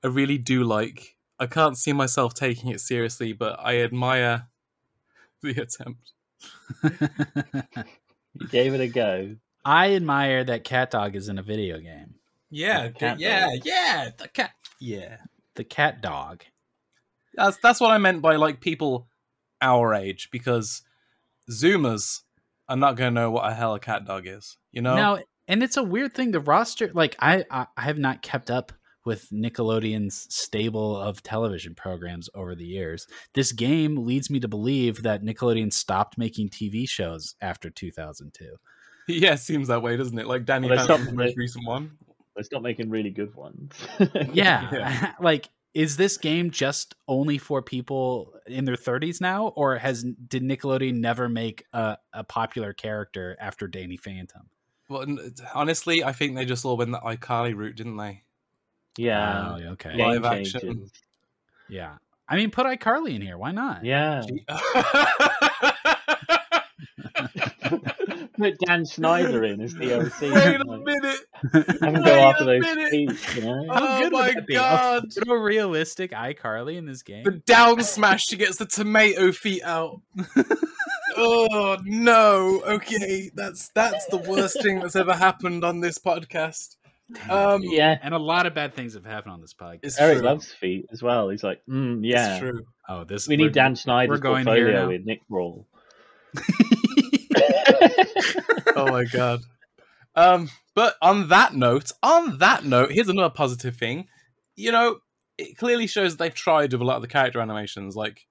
I 0.03 0.09
really 0.09 0.39
do 0.39 0.65
like. 0.65 1.15
I 1.39 1.47
can't 1.47 1.79
see 1.79 1.93
myself 1.93 2.35
taking 2.35 2.71
it 2.71 2.81
seriously, 2.81 3.33
but 3.33 3.61
I 3.63 3.79
admire 3.79 4.49
the 5.43 5.51
attempt. 5.51 6.13
you 8.35 8.49
gave 8.49 8.75
it 8.75 8.81
a 8.81 8.89
go. 8.89 9.37
I 9.65 9.95
admire 9.95 10.43
that 10.43 10.65
Cat 10.65 10.91
Dog 10.91 11.15
is 11.15 11.29
in 11.29 11.39
a 11.39 11.43
video 11.45 11.79
game. 11.79 12.17
Yeah, 12.51 12.91
yeah, 13.01 13.11
dog. 13.11 13.63
yeah. 13.65 14.11
The 14.17 14.29
cat. 14.29 14.51
Yeah, 14.81 15.17
the 15.55 15.65
cat 15.65 16.01
dog. 16.01 16.45
That's 17.35 17.59
that's 17.59 17.81
what 17.81 17.91
I 17.91 17.99
meant 17.99 18.23
by 18.23 18.37
like 18.37 18.61
people 18.61 19.09
our 19.61 19.95
age 19.95 20.29
because 20.31 20.83
Zoomers 21.51 22.23
are 22.69 22.77
not 22.77 22.97
going 22.97 23.15
to 23.15 23.21
know 23.21 23.31
what 23.31 23.51
a 23.51 23.55
hell 23.55 23.75
a 23.75 23.81
cat 23.81 24.05
dog 24.05 24.27
is. 24.27 24.57
You 24.73 24.83
know. 24.83 24.97
Now, 24.97 25.19
and 25.49 25.63
it's 25.63 25.77
a 25.77 25.83
weird 25.83 26.15
thing. 26.15 26.31
The 26.31 26.41
roster, 26.41 26.91
like 26.93 27.17
I, 27.19 27.45
I, 27.51 27.67
I 27.77 27.83
have 27.83 27.99
not 27.99 28.23
kept 28.23 28.51
up 28.51 28.73
with 29.05 29.31
Nickelodeon's 29.31 30.27
stable 30.35 30.97
of 30.97 31.23
television 31.23 31.75
programs 31.75 32.29
over 32.35 32.57
the 32.57 32.65
years. 32.65 33.07
This 33.35 33.53
game 33.53 34.05
leads 34.05 34.29
me 34.29 34.41
to 34.41 34.49
believe 34.49 35.05
that 35.05 35.23
Nickelodeon 35.23 35.73
stopped 35.73 36.19
making 36.19 36.51
TV 36.51 36.89
shows 36.89 37.37
after 37.41 37.71
2002. 37.71 38.57
Yeah, 39.09 39.37
seems 39.37 39.69
that 39.69 39.83
way, 39.83 39.97
doesn't 39.97 40.19
it? 40.19 40.27
Like 40.27 40.47
Danny 40.47 40.69
well, 40.69 40.85
Phantom's 40.85 41.13
most 41.13 41.37
recent 41.37 41.65
one. 41.65 41.93
They 42.37 42.43
stopped 42.43 42.63
making 42.63 42.91
really 42.91 43.11
good 43.11 43.35
ones. 43.35 43.73
yeah. 44.33 44.69
yeah. 44.73 45.13
like 45.21 45.49
is 45.75 45.99
this 45.99 46.17
game 46.17 46.51
just 46.51 46.95
only 47.07 47.37
for 47.37 47.61
people 47.61 48.33
in 48.47 48.65
their 48.65 48.77
30s 48.77 49.21
now 49.21 49.49
or 49.49 49.77
has 49.77 50.03
did 50.03 50.43
Nickelodeon 50.43 50.95
never 50.95 51.29
make 51.29 51.65
a, 51.75 51.99
a 52.15 52.25
popular 52.25 52.73
character 52.73 53.37
after 53.39 53.69
Danny 53.69 53.99
Phantom? 53.99 54.49
Well, 54.89 55.05
honestly, 55.55 56.03
I 56.03 56.13
think 56.13 56.35
they 56.35 56.47
just 56.47 56.65
all 56.65 56.79
went 56.79 56.93
the 56.93 57.01
iCarly 57.01 57.55
route, 57.55 57.77
didn't 57.77 57.99
they? 57.99 58.23
Yeah. 58.97 59.51
Oh, 59.51 59.57
okay. 59.73 59.97
Live 59.97 60.25
action. 60.25 60.91
Yeah. 61.69 61.97
I 62.29 62.37
mean, 62.37 62.51
put 62.51 62.67
iCarly 62.67 63.15
in 63.15 63.21
here. 63.21 63.37
Why 63.37 63.53
not? 63.53 63.85
Yeah. 63.85 64.23
put 68.39 68.59
Dan 68.67 68.87
Schneider 68.87 69.45
in 69.45 69.61
as 69.61 69.75
the 69.75 69.99
OC. 69.99 70.23
Wait 70.23 70.61
a 70.61 70.65
minute. 70.65 71.21
Have 71.53 71.83
him 71.83 72.03
go 72.03 72.15
after 72.15 72.45
those 72.45 72.65
feet, 72.91 73.37
you 73.37 73.43
know? 73.43 73.67
How 73.69 74.03
oh 74.05 74.11
my 74.11 74.35
god. 74.49 75.05
A, 75.27 75.31
a 75.31 75.39
realistic 75.39 76.13
iCarly 76.13 76.77
in 76.77 76.87
this 76.87 77.03
game. 77.03 77.25
The 77.25 77.33
down 77.33 77.83
smash, 77.83 78.27
she 78.27 78.37
gets 78.37 78.57
the 78.57 78.67
tomato 78.67 79.33
feet 79.33 79.63
out. 79.63 80.01
oh 81.17 81.79
no. 81.85 82.63
Okay, 82.67 83.31
that's 83.35 83.69
that's 83.75 84.07
the 84.07 84.19
worst 84.19 84.63
thing 84.63 84.81
that's 84.81 84.97
ever 84.97 85.15
happened 85.15 85.65
on 85.65 85.81
this 85.81 85.99
podcast. 85.99 86.77
Um, 87.31 87.63
yeah, 87.63 87.99
and 88.03 88.15
a 88.15 88.19
lot 88.19 88.47
of 88.47 88.55
bad 88.55 88.75
things 88.75 88.95
have 88.95 89.05
happened 89.05 89.35
on 89.35 89.41
this 89.41 89.55
podcast. 89.55 89.97
Eric 90.01 90.19
true. 90.19 90.27
loves 90.27 90.53
feet 90.53 90.87
as 90.91 91.03
well. 91.03 91.29
He's 91.29 91.45
like, 91.45 91.63
mm, 91.69 92.01
yeah, 92.03 92.33
it's 92.33 92.41
true. 92.41 92.67
Oh, 92.89 93.05
this 93.05 93.29
we 93.29 93.37
need 93.37 93.53
Dan 93.53 93.75
Schneider's 93.75 94.21
portfolio 94.21 94.89
with 94.89 95.05
Nick 95.05 95.27
Brawl. 95.29 95.67
oh 98.75 98.91
my 98.91 99.05
god. 99.05 99.41
Um, 100.17 100.49
but 100.77 100.95
on 101.03 101.29
that 101.31 101.55
note, 101.55 101.91
on 102.03 102.39
that 102.39 102.65
note, 102.65 102.93
here's 102.93 103.09
another 103.09 103.35
positive 103.35 103.77
thing. 103.77 104.07
You 104.55 104.71
know, 104.71 104.99
it 105.39 105.57
clearly 105.57 105.89
shows 105.89 106.13
that 106.13 106.23
they've 106.23 106.35
tried 106.35 106.73
with 106.73 106.83
a 106.83 106.85
lot 106.85 106.97
of 106.97 107.03
the 107.03 107.09
character 107.09 107.41
animations. 107.41 107.97
Like, 107.97 108.27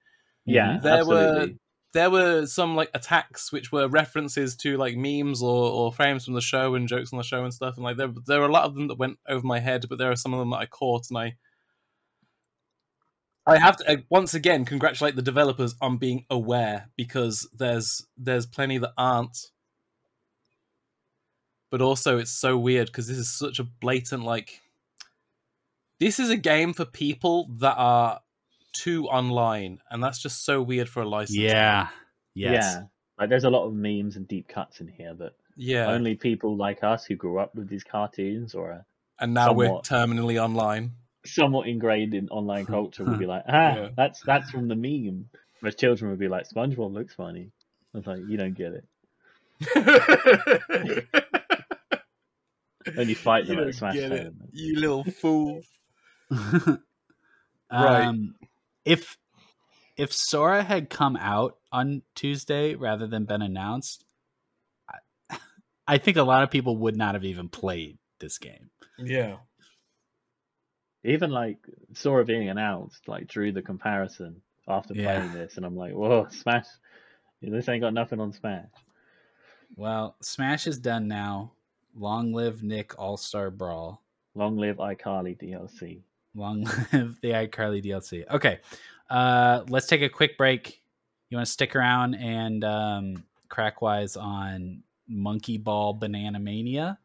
yeah, 0.46 0.80
there 0.82 1.00
absolutely. 1.00 1.48
were 1.48 1.54
there 1.94 2.10
were 2.12 2.46
some 2.46 2.76
like 2.76 2.92
attacks 2.94 3.52
which 3.52 3.72
were 3.72 3.88
references 3.88 4.56
to 4.58 4.78
like 4.78 4.96
memes 4.96 5.42
or, 5.42 5.72
or 5.72 5.92
frames 5.92 6.26
from 6.26 6.36
the 6.36 6.42
show 6.42 6.76
and 6.76 6.88
jokes 6.88 7.12
on 7.12 7.18
the 7.18 7.24
show 7.24 7.44
and 7.44 7.54
stuff. 7.54 7.76
And 7.76 7.84
like 7.84 7.98
there 7.98 8.14
there 8.28 8.40
were 8.40 8.48
a 8.48 8.52
lot 8.52 8.66
of 8.66 8.76
them 8.76 8.90
that 8.90 9.00
went 9.00 9.18
over 9.28 9.46
my 9.46 9.60
head, 9.60 9.86
but 9.90 9.98
there 9.98 10.12
are 10.12 10.16
some 10.16 10.34
of 10.34 10.40
them 10.40 10.52
that 10.52 10.58
I 10.58 10.66
caught 10.68 11.10
and 11.10 11.18
I 11.18 11.36
I 13.48 13.58
have 13.58 13.78
to 13.78 13.92
uh, 13.92 13.98
once 14.10 14.34
again 14.34 14.66
congratulate 14.66 15.16
the 15.16 15.22
developers 15.22 15.76
on 15.82 15.98
being 15.98 16.26
aware 16.30 16.90
because 16.96 17.50
there's 17.58 18.06
there's 18.18 18.46
plenty 18.46 18.78
that 18.78 18.94
aren't. 18.98 19.38
But 21.72 21.82
also, 21.82 22.18
it's 22.18 22.32
so 22.32 22.58
weird 22.58 22.88
because 22.88 23.08
this 23.08 23.18
is 23.18 23.30
such 23.30 23.60
a 23.60 23.64
blatant 23.64 24.24
like. 24.24 24.62
This 26.00 26.20
is 26.20 26.30
a 26.30 26.38
game 26.38 26.74
for 26.74 26.86
people 26.86 27.50
that 27.60 27.76
are 27.78 28.20
too 28.74 29.06
online, 29.08 29.80
and 29.90 30.04
that's 30.04 30.22
just 30.22 30.46
so 30.46 30.62
weird 30.62 30.90
for 30.90 31.02
a 31.02 31.08
license. 31.08 31.38
Yeah, 31.38 31.88
yes. 32.34 32.64
yeah. 32.64 32.84
Like 33.18 33.30
there's 33.30 33.46
a 33.46 33.50
lot 33.50 33.66
of 33.66 33.74
memes 33.74 34.18
and 34.18 34.28
deep 34.28 34.48
cuts 34.48 34.82
in 34.82 34.88
here, 34.88 35.14
but 35.18 35.36
yeah, 35.56 35.88
only 35.88 36.16
people 36.16 36.58
like 36.58 36.84
us 36.84 37.06
who 37.06 37.16
grew 37.16 37.40
up 37.40 37.56
with 37.56 37.70
these 37.70 37.84
cartoons 37.84 38.54
or 38.54 38.86
and 39.20 39.34
now 39.34 39.48
somewhat... 39.48 39.70
we're 39.70 39.80
terminally 39.82 40.42
online 40.42 40.92
somewhat 41.26 41.68
ingrained 41.68 42.14
in 42.14 42.30
online 42.30 42.66
culture 42.68 43.04
would 43.04 43.20
be 43.20 43.26
like, 43.26 43.44
ah, 43.48 43.76
yeah. 43.76 43.90
that's 43.96 44.22
that's 44.22 44.50
from 44.52 44.68
the 44.68 44.76
meme. 44.76 45.30
Whereas 45.60 45.76
children 45.76 46.12
would 46.12 46.20
be 46.20 46.28
like, 46.28 46.48
SpongeBob 46.48 46.94
looks 46.94 47.16
funny. 47.16 47.52
I 47.94 47.98
was 47.98 48.08
like, 48.08 48.20
you 48.28 48.38
don't 48.38 48.54
get 48.54 48.74
it. 48.74 48.86
and 52.86 53.10
you 53.10 53.16
fight 53.16 53.48
them 53.48 53.58
you 53.58 53.68
at 53.68 53.76
Smash 53.76 53.96
it, 53.96 54.34
You 54.52 54.80
little 54.80 55.04
fool. 55.04 55.62
right. 56.30 56.80
Um, 57.72 58.36
if 58.84 59.18
if 59.98 60.12
Sora 60.12 60.64
had 60.64 60.90
come 60.90 61.16
out 61.16 61.58
on 61.72 62.02
Tuesday 62.16 62.76
rather 62.76 63.08
than 63.08 63.26
been 63.26 63.42
announced, 63.42 64.06
I, 64.90 65.38
I 65.88 65.98
think 65.98 66.18
a 66.18 66.24
lot 66.24 66.44
of 66.44 66.52
people 66.52 66.78
would 66.78 66.98
not 66.98 67.16
have 67.16 67.24
even 67.24 67.50
played 67.50 67.98
this 68.20 68.38
game. 68.38 68.70
Yeah 68.98 69.38
even 71.06 71.30
like 71.30 71.58
Sora 71.94 72.26
being 72.26 72.50
announced, 72.50 73.08
like 73.08 73.28
drew 73.28 73.52
the 73.52 73.62
comparison 73.62 74.42
after 74.68 74.94
yeah. 74.94 75.20
playing 75.20 75.34
this, 75.34 75.58
and 75.58 75.66
I'm 75.66 75.76
like, 75.76 75.94
whoa, 75.94 76.28
Smash! 76.30 76.66
This 77.42 77.70
ain't 77.70 77.82
got 77.82 77.94
nothing 77.94 78.20
on 78.20 78.34
Smash. 78.34 78.66
Well, 79.76 80.16
Smash 80.22 80.68
is 80.68 80.80
done 80.80 81.08
now. 81.08 81.52
Long 81.98 82.34
live 82.34 82.62
Nick 82.62 83.00
All 83.00 83.16
Star 83.16 83.50
Brawl. 83.50 84.02
Long 84.34 84.58
live 84.58 84.78
iCarly 84.78 85.38
DLC. 85.38 86.02
Long 86.36 86.64
live 86.94 87.20
the 87.22 87.32
iCarly 87.32 87.84
DLC. 87.84 88.30
Okay, 88.30 88.60
uh, 89.10 89.64
let's 89.70 89.88
take 89.88 90.02
a 90.02 90.10
quick 90.10 90.38
break. 90.38 90.82
You 91.30 91.38
want 91.38 91.48
to 91.48 91.52
stick 91.52 91.76
around 91.76 92.16
and 92.16 92.64
um, 92.66 93.24
crack 93.48 93.82
wise 93.82 94.18
on 94.18 94.84
Monkey 95.08 95.58
Ball 95.58 95.94
Banana 95.94 96.40
Mania? 96.40 97.00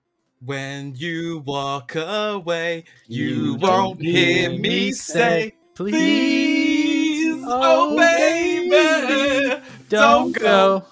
When 0.45 0.95
you 0.97 1.43
walk 1.47 1.95
away, 1.95 2.85
you, 3.07 3.27
you 3.27 3.55
won't 3.57 4.01
hear 4.01 4.51
me 4.51 4.91
say, 4.93 5.55
Please, 5.75 7.43
oh, 7.47 7.95
oh 7.95 7.97
baby, 7.97 9.63
don't 9.89 10.33
go. 10.33 10.85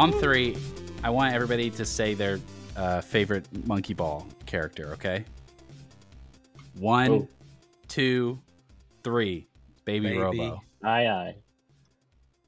On 0.00 0.10
three, 0.12 0.56
I 1.04 1.10
want 1.10 1.34
everybody 1.34 1.68
to 1.72 1.84
say 1.84 2.14
their 2.14 2.40
uh, 2.74 3.02
favorite 3.02 3.46
monkey 3.66 3.92
ball 3.92 4.26
character, 4.46 4.92
okay? 4.94 5.26
One, 6.78 7.10
oh 7.10 7.28
two, 7.86 8.40
three. 9.04 9.46
Baby, 9.84 10.06
Baby. 10.06 10.18
Robo. 10.18 10.62
Aye, 10.82 11.06
aye. 11.06 11.34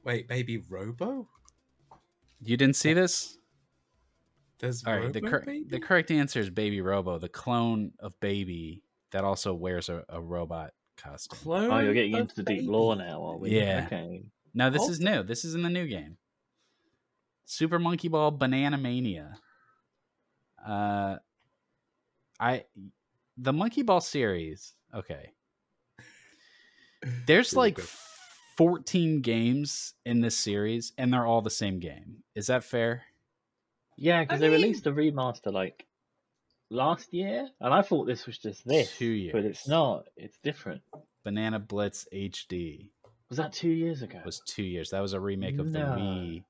Wait, 0.03 0.27
Baby 0.27 0.63
Robo? 0.67 1.27
You 2.41 2.57
didn't 2.57 2.75
see 2.75 2.93
this? 2.93 3.37
There's 4.57 4.83
All 4.83 4.97
right, 4.97 5.13
the, 5.13 5.21
cor- 5.21 5.45
the 5.45 5.79
correct 5.79 6.09
answer 6.09 6.39
is 6.39 6.49
Baby 6.49 6.81
Robo, 6.81 7.19
the 7.19 7.29
clone 7.29 7.91
of 7.99 8.19
Baby 8.19 8.81
that 9.11 9.23
also 9.23 9.53
wears 9.53 9.89
a, 9.89 10.03
a 10.09 10.19
robot 10.19 10.71
costume. 10.97 11.37
Clone 11.37 11.71
oh, 11.71 11.79
you're 11.81 11.93
getting 11.93 12.15
into 12.15 12.33
the 12.33 12.41
deep 12.41 12.67
lore 12.67 12.95
now, 12.95 13.23
are 13.23 13.37
we? 13.37 13.51
Yeah. 13.51 13.83
Okay. 13.85 14.23
No, 14.55 14.71
this 14.71 14.81
oh. 14.81 14.89
is 14.89 14.99
new. 14.99 15.21
This 15.21 15.45
is 15.45 15.53
in 15.53 15.61
the 15.61 15.69
new 15.69 15.85
game. 15.85 16.17
Super 17.45 17.79
Monkey 17.79 18.07
Ball 18.07 18.31
Banana 18.31 18.77
Mania. 18.77 19.37
Uh, 20.65 21.17
I 22.39 22.65
the 23.37 23.53
Monkey 23.53 23.83
Ball 23.83 24.01
series. 24.01 24.73
Okay, 24.93 25.31
there's 27.27 27.55
like 27.55 27.79
14 28.57 29.21
games 29.21 29.93
in 30.05 30.21
this 30.21 30.37
series, 30.37 30.93
and 30.97 31.11
they're 31.11 31.25
all 31.25 31.41
the 31.41 31.49
same 31.49 31.79
game. 31.79 32.23
Is 32.35 32.47
that 32.47 32.63
fair? 32.63 33.03
Yeah, 33.97 34.23
because 34.23 34.39
they 34.39 34.49
mean... 34.49 34.61
released 34.61 34.87
a 34.87 34.91
remaster 34.91 35.51
like 35.51 35.85
last 36.69 37.13
year, 37.13 37.47
and 37.59 37.73
I 37.73 37.81
thought 37.81 38.05
this 38.05 38.25
was 38.25 38.37
just 38.37 38.65
this. 38.67 38.95
Two 38.97 39.05
years, 39.05 39.33
but 39.33 39.45
it's 39.45 39.67
not. 39.67 40.05
It's 40.15 40.37
different. 40.43 40.81
Banana 41.23 41.59
Blitz 41.59 42.07
HD. 42.13 42.89
Was 43.29 43.37
that 43.37 43.53
two 43.53 43.69
years 43.69 44.01
ago? 44.01 44.19
It 44.19 44.25
was 44.25 44.41
two 44.45 44.63
years. 44.63 44.91
That 44.91 45.01
was 45.01 45.13
a 45.13 45.19
remake 45.19 45.57
of 45.57 45.67
no. 45.67 45.79
the 45.79 46.01
Wii 46.01 46.43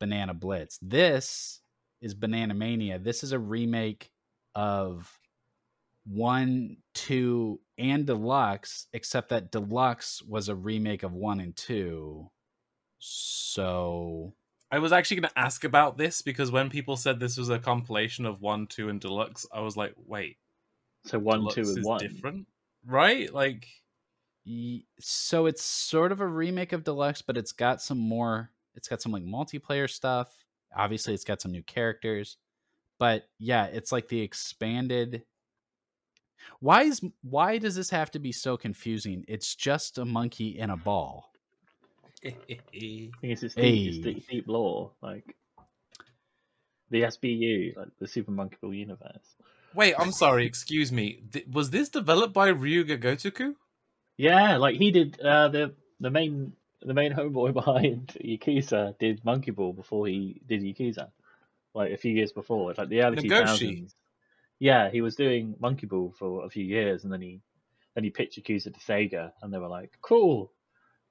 Banana 0.00 0.34
Blitz. 0.34 0.78
This 0.82 1.60
is 2.00 2.14
Banana 2.14 2.54
Mania. 2.54 2.98
This 2.98 3.22
is 3.22 3.30
a 3.30 3.38
remake 3.38 4.10
of 4.56 5.16
one, 6.04 6.78
two, 6.94 7.60
and 7.78 8.06
deluxe, 8.06 8.88
except 8.92 9.28
that 9.28 9.52
deluxe 9.52 10.22
was 10.22 10.48
a 10.48 10.54
remake 10.56 11.04
of 11.04 11.12
one 11.12 11.38
and 11.38 11.54
two. 11.54 12.28
So 12.98 14.34
I 14.72 14.78
was 14.78 14.92
actually 14.92 15.20
going 15.20 15.30
to 15.30 15.38
ask 15.38 15.64
about 15.64 15.98
this 15.98 16.22
because 16.22 16.50
when 16.50 16.70
people 16.70 16.96
said 16.96 17.20
this 17.20 17.36
was 17.36 17.48
a 17.48 17.58
compilation 17.58 18.26
of 18.26 18.40
one, 18.40 18.66
two, 18.66 18.88
and 18.88 19.00
deluxe, 19.00 19.46
I 19.52 19.60
was 19.60 19.76
like, 19.76 19.94
wait. 20.06 20.38
So 21.04 21.18
one, 21.18 21.48
two, 21.50 21.62
and 21.62 21.84
one 21.84 22.04
is 22.04 22.12
different, 22.12 22.46
right? 22.86 23.32
Like, 23.32 23.66
so 24.98 25.46
it's 25.46 25.62
sort 25.62 26.12
of 26.12 26.20
a 26.20 26.26
remake 26.26 26.72
of 26.72 26.84
deluxe, 26.84 27.22
but 27.22 27.36
it's 27.36 27.52
got 27.52 27.80
some 27.82 27.98
more. 27.98 28.50
It's 28.74 28.88
got 28.88 29.02
some 29.02 29.12
like 29.12 29.24
multiplayer 29.24 29.88
stuff. 29.88 30.32
Obviously, 30.74 31.14
it's 31.14 31.24
got 31.24 31.40
some 31.40 31.52
new 31.52 31.62
characters, 31.62 32.36
but 32.98 33.24
yeah, 33.38 33.66
it's 33.66 33.90
like 33.92 34.08
the 34.08 34.20
expanded 34.20 35.24
why 36.60 36.82
is 36.82 37.00
why 37.22 37.58
does 37.58 37.74
this 37.74 37.90
have 37.90 38.10
to 38.12 38.18
be 38.18 38.32
so 38.32 38.56
confusing? 38.56 39.24
It's 39.28 39.54
just 39.54 39.98
a 39.98 40.04
monkey 40.04 40.58
in 40.58 40.70
a 40.70 40.76
ball. 40.76 41.32
I 42.24 42.34
think 42.50 43.12
it's 43.22 43.40
just 43.40 43.56
deep, 43.56 44.02
deep, 44.02 44.28
deep 44.28 44.44
lore, 44.46 44.90
like 45.00 45.36
the 46.90 47.02
SBU, 47.02 47.76
like 47.76 47.88
the 47.98 48.06
Super 48.06 48.30
Monkey 48.30 48.56
Ball 48.60 48.74
universe. 48.74 49.36
Wait, 49.74 49.94
I'm 49.98 50.12
sorry. 50.12 50.44
excuse 50.44 50.90
me. 50.90 51.22
Th- 51.32 51.46
was 51.46 51.70
this 51.70 51.88
developed 51.88 52.34
by 52.34 52.52
Ryuga 52.52 53.00
Gotoku? 53.00 53.54
Yeah, 54.18 54.56
like 54.56 54.76
he 54.76 54.90
did. 54.90 55.18
Uh, 55.20 55.48
the 55.48 55.74
the 56.00 56.10
main 56.10 56.52
the 56.82 56.94
main 56.94 57.12
homeboy 57.14 57.52
behind 57.52 58.16
Yakuza 58.24 58.98
did 58.98 59.24
Monkey 59.24 59.50
Ball 59.50 59.72
before 59.72 60.06
he 60.06 60.40
did 60.46 60.62
Yakuza, 60.62 61.10
like 61.74 61.92
a 61.92 61.96
few 61.96 62.12
years 62.12 62.32
before. 62.32 62.70
It's 62.70 62.78
like 62.78 62.88
the 62.88 63.02
early 63.02 63.16
two 63.16 63.28
thousands. 63.28 63.94
Yeah, 64.58 64.90
he 64.90 65.00
was 65.00 65.16
doing 65.16 65.54
Monkey 65.58 65.86
Ball 65.86 66.14
for 66.18 66.44
a 66.44 66.50
few 66.50 66.64
years, 66.64 67.04
and 67.04 67.12
then 67.12 67.22
he 67.22 67.40
then 67.94 68.04
he 68.04 68.10
pitched 68.10 68.38
Yakuza 68.38 68.72
to 68.74 68.80
Sega, 68.80 69.32
and 69.42 69.52
they 69.52 69.58
were 69.58 69.68
like, 69.68 69.92
"Cool, 70.02 70.52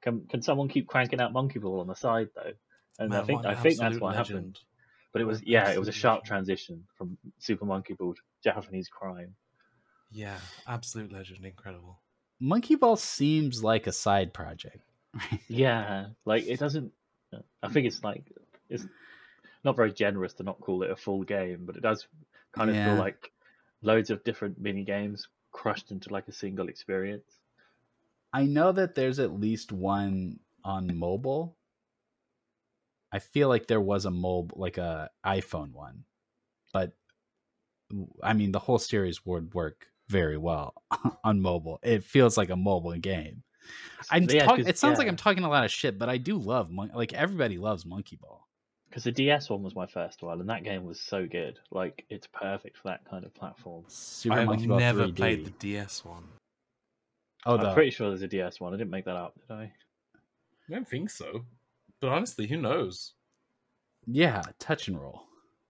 can 0.02 0.26
can 0.28 0.42
someone 0.42 0.70
keep 0.70 0.88
cranking 0.88 1.20
out 1.22 1.34
Monkey 1.34 1.60
Ball 1.60 1.80
on 1.80 1.88
the 1.88 1.96
side 1.96 2.30
though?" 2.36 2.54
And 3.00 3.10
Man, 3.10 3.22
I 3.22 3.24
think 3.24 3.46
I 3.46 3.56
think 3.56 3.80
that's 3.80 4.00
what 4.00 4.16
legend. 4.16 4.28
happened. 4.28 4.60
But 5.12 5.22
it 5.22 5.26
was 5.26 5.42
yeah, 5.44 5.72
it 5.72 5.80
was 5.80 5.88
a 5.88 5.94
sharp 5.94 6.24
transition 6.24 6.86
from 6.96 7.18
Super 7.40 7.66
Monkey 7.66 7.94
Ball 7.94 8.14
to 8.14 8.22
Japanese 8.44 8.90
crime. 8.90 9.36
Yeah, 10.12 10.38
absolute 10.68 11.12
legend, 11.12 11.46
incredible. 11.46 12.00
Monkey 12.40 12.76
Ball 12.76 12.96
seems 12.96 13.64
like 13.64 13.88
a 13.88 13.92
side 13.92 14.34
project. 14.34 14.84
yeah, 15.48 16.08
like 16.26 16.48
it 16.48 16.60
doesn't. 16.60 16.92
I 17.62 17.70
think 17.70 17.88
it's 17.88 18.04
like 18.04 18.24
it's 18.70 18.86
not 19.64 19.76
very 19.76 19.92
generous 19.92 20.34
to 20.34 20.44
not 20.44 20.60
call 20.60 20.84
it 20.84 20.92
a 20.92 20.96
full 20.96 21.24
game, 21.24 21.66
but 21.66 21.76
it 21.76 21.84
does 21.84 22.08
kind 22.52 22.70
of 22.70 22.76
yeah. 22.76 22.86
feel 22.86 22.96
like 22.96 23.32
loads 23.82 24.10
of 24.10 24.24
different 24.24 24.60
mini 24.60 24.84
games 24.84 25.28
crushed 25.52 25.92
into 25.92 26.12
like 26.12 26.28
a 26.28 26.34
single 26.34 26.70
experience. 26.70 27.40
I 28.32 28.46
know 28.46 28.72
that 28.72 28.96
there's 28.96 29.20
at 29.20 29.40
least 29.40 29.72
one 29.72 30.40
on 30.64 30.98
mobile. 30.98 31.56
I 33.12 33.20
feel 33.20 33.50
like 33.50 33.66
there 33.68 33.82
was 33.82 34.06
a 34.06 34.12
mobile, 34.12 34.60
like 34.60 34.78
a 34.78 35.10
iPhone 35.26 35.74
one, 35.74 36.04
but 36.72 36.94
I 38.22 38.34
mean 38.34 38.52
the 38.52 38.60
whole 38.60 38.78
series 38.78 39.26
would 39.26 39.54
work 39.54 39.88
very 40.08 40.38
well 40.38 40.76
on 41.24 41.42
mobile. 41.42 41.80
It 41.82 42.04
feels 42.04 42.38
like 42.38 42.50
a 42.50 42.56
mobile 42.56 42.98
game. 42.98 43.44
I'm 44.10 44.24
yeah, 44.24 44.46
talk- 44.46 44.60
it 44.60 44.78
sounds 44.78 44.94
yeah. 44.94 45.00
like 45.00 45.08
I'm 45.08 45.16
talking 45.16 45.44
a 45.44 45.50
lot 45.50 45.66
of 45.66 45.72
shit, 45.72 45.98
but 46.00 46.10
I 46.10 46.18
do 46.18 46.38
love 46.38 46.72
mon- 46.72 46.92
like 46.94 47.14
everybody 47.14 47.58
loves 47.58 47.86
Monkey 47.86 48.16
Ball 48.16 48.48
because 48.90 49.04
the 49.04 49.12
DS 49.12 49.50
one 49.50 49.64
was 49.64 49.76
my 49.76 49.86
first 49.86 50.24
one, 50.24 50.40
and 50.40 50.50
that 50.50 50.64
game 50.64 50.84
was 50.84 51.00
so 51.00 51.28
good. 51.28 51.60
Like 51.72 52.06
it's 52.10 52.28
perfect 52.28 52.78
for 52.78 52.90
that 52.90 53.02
kind 53.10 53.24
of 53.24 53.34
platform. 53.34 53.84
Super 53.88 54.36
I've 54.36 54.66
never 54.66 55.08
3D. 55.08 55.16
played 55.16 55.46
the 55.46 55.52
DS 55.52 56.04
one. 56.04 56.24
Oh, 57.46 57.56
I'm 57.56 57.64
the... 57.64 57.74
pretty 57.74 57.92
sure 57.92 58.10
there's 58.10 58.22
a 58.22 58.28
DS 58.28 58.60
one. 58.60 58.74
I 58.74 58.78
didn't 58.78 58.92
make 58.92 59.06
that 59.06 59.16
up, 59.16 59.36
did 59.40 59.54
I? 59.54 59.64
I 59.64 60.74
don't 60.74 60.88
think 60.88 61.10
so. 61.10 61.46
But 62.02 62.10
honestly, 62.10 62.48
who 62.48 62.58
knows? 62.58 63.14
Yeah, 64.06 64.42
touch 64.60 64.88
and 64.88 65.00
roll. 65.00 65.24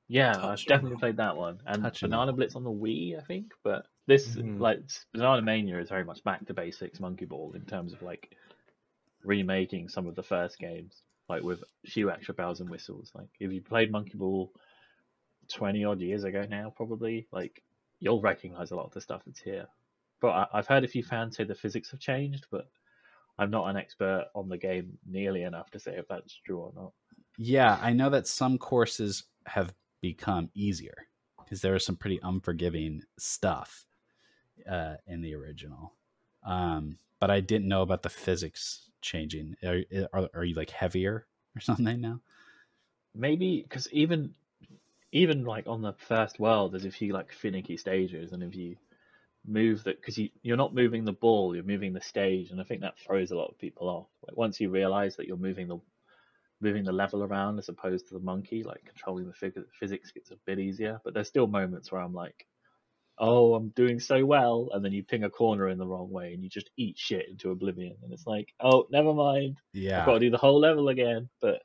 Yeah, 0.07 0.33
touch 0.33 0.61
I've 0.61 0.65
definitely 0.67 0.91
roll. 0.91 0.99
played 0.99 1.17
that 1.17 1.35
one. 1.35 1.59
And 1.65 1.83
touch 1.83 2.01
Banana 2.01 2.29
and 2.29 2.37
Blitz 2.37 2.55
on 2.55 2.63
the 2.63 2.71
Wii, 2.71 3.17
I 3.17 3.23
think. 3.23 3.51
But 3.63 3.85
this, 4.09 4.35
mm-hmm. 4.35 4.59
like, 4.59 4.81
Banana 5.13 5.41
Mania 5.41 5.79
is 5.79 5.89
very 5.89 6.03
much 6.03 6.23
back 6.25 6.45
to 6.47 6.53
basics 6.53 6.99
Monkey 6.99 7.25
Ball 7.25 7.53
in 7.55 7.61
terms 7.61 7.93
of, 7.93 8.01
like, 8.01 8.35
remaking 9.23 9.89
some 9.89 10.07
of 10.07 10.15
the 10.15 10.23
first 10.23 10.59
games 10.59 11.03
like 11.29 11.43
with 11.43 11.63
few 11.85 12.09
extra 12.09 12.33
bells 12.33 12.59
and 12.59 12.69
whistles. 12.69 13.11
Like 13.13 13.29
if 13.39 13.51
you 13.51 13.61
played 13.61 13.91
Monkey 13.91 14.17
Ball 14.17 14.51
twenty 15.47 15.85
odd 15.85 16.01
years 16.01 16.23
ago 16.23 16.45
now, 16.49 16.73
probably 16.75 17.27
like 17.31 17.63
you'll 17.99 18.21
recognize 18.21 18.71
a 18.71 18.75
lot 18.75 18.85
of 18.85 18.93
the 18.93 19.01
stuff 19.01 19.21
that's 19.25 19.39
here. 19.39 19.67
But 20.21 20.49
I, 20.51 20.57
have 20.57 20.67
heard 20.67 20.83
a 20.83 20.87
few 20.87 21.03
fans 21.03 21.37
say 21.37 21.45
the 21.45 21.55
physics 21.55 21.91
have 21.91 21.99
changed, 21.99 22.47
but 22.51 22.67
I'm 23.37 23.51
not 23.51 23.69
an 23.69 23.77
expert 23.77 24.27
on 24.35 24.49
the 24.49 24.57
game 24.57 24.97
nearly 25.09 25.43
enough 25.43 25.69
to 25.71 25.79
say 25.79 25.95
if 25.95 26.07
that's 26.09 26.35
true 26.45 26.59
or 26.59 26.73
not. 26.75 26.91
Yeah, 27.37 27.79
I 27.81 27.93
know 27.93 28.09
that 28.09 28.27
some 28.27 28.57
courses 28.57 29.23
have 29.45 29.73
become 30.01 30.49
easier 30.55 30.95
because 31.41 31.61
there 31.61 31.73
was 31.73 31.85
some 31.85 31.95
pretty 31.95 32.19
unforgiving 32.21 33.01
stuff 33.17 33.85
uh, 34.67 34.95
in 35.07 35.21
the 35.21 35.35
original. 35.35 35.93
Um, 36.43 36.97
but 37.19 37.29
I 37.29 37.41
didn't 37.41 37.67
know 37.67 37.81
about 37.81 38.03
the 38.03 38.09
physics 38.09 38.89
changing? 39.01 39.55
Are, 39.63 39.81
are, 40.13 40.29
are 40.33 40.43
you 40.43 40.55
like 40.55 40.69
heavier 40.69 41.27
or 41.55 41.61
something 41.61 42.01
now? 42.01 42.21
Maybe 43.15 43.61
because 43.61 43.91
even 43.91 44.33
even 45.11 45.43
like 45.43 45.67
on 45.67 45.81
the 45.81 45.93
first 45.93 46.39
world, 46.39 46.73
there's 46.73 46.85
a 46.85 46.91
few 46.91 47.13
like 47.13 47.31
finicky 47.31 47.77
stages, 47.77 48.31
and 48.31 48.43
if 48.43 48.55
you 48.55 48.75
move 49.47 49.83
that 49.85 49.99
because 49.99 50.17
you 50.17 50.29
you're 50.43 50.57
not 50.57 50.75
moving 50.75 51.05
the 51.05 51.13
ball, 51.13 51.55
you're 51.55 51.63
moving 51.63 51.93
the 51.93 52.01
stage, 52.01 52.51
and 52.51 52.61
I 52.61 52.63
think 52.63 52.81
that 52.81 52.99
throws 52.99 53.31
a 53.31 53.35
lot 53.35 53.49
of 53.49 53.57
people 53.57 53.89
off. 53.89 54.07
Like 54.27 54.37
once 54.37 54.59
you 54.59 54.69
realize 54.69 55.15
that 55.15 55.27
you're 55.27 55.37
moving 55.37 55.67
the 55.67 55.79
moving 56.61 56.83
the 56.83 56.91
level 56.91 57.23
around 57.23 57.57
as 57.57 57.69
opposed 57.69 58.07
to 58.07 58.13
the 58.13 58.19
monkey, 58.19 58.63
like 58.63 58.83
controlling 58.85 59.25
the 59.27 59.33
fig- 59.33 59.65
physics 59.79 60.11
gets 60.11 60.31
a 60.31 60.35
bit 60.45 60.59
easier. 60.59 60.99
But 61.03 61.13
there's 61.13 61.27
still 61.27 61.47
moments 61.47 61.91
where 61.91 62.01
I'm 62.01 62.13
like, 62.13 62.45
oh, 63.19 63.53
I'm 63.53 63.69
doing 63.69 63.99
so 63.99 64.25
well, 64.25 64.69
and 64.73 64.83
then 64.83 64.93
you 64.93 65.03
ping 65.03 65.25
a 65.25 65.29
corner 65.29 65.69
in 65.69 65.77
the 65.77 65.87
wrong 65.87 66.09
way 66.09 66.33
and 66.33 66.43
you 66.43 66.49
just 66.49 66.69
eat 66.77 66.97
shit 66.97 67.27
into 67.29 67.51
oblivion, 67.51 67.95
and 68.03 68.13
it's 68.13 68.25
like, 68.25 68.53
oh, 68.59 68.87
never 68.91 69.13
mind. 69.13 69.59
Yeah, 69.73 69.99
I've 69.99 70.05
got 70.05 70.13
to 70.13 70.19
do 70.19 70.29
the 70.29 70.37
whole 70.37 70.59
level 70.59 70.89
again. 70.89 71.29
But 71.41 71.61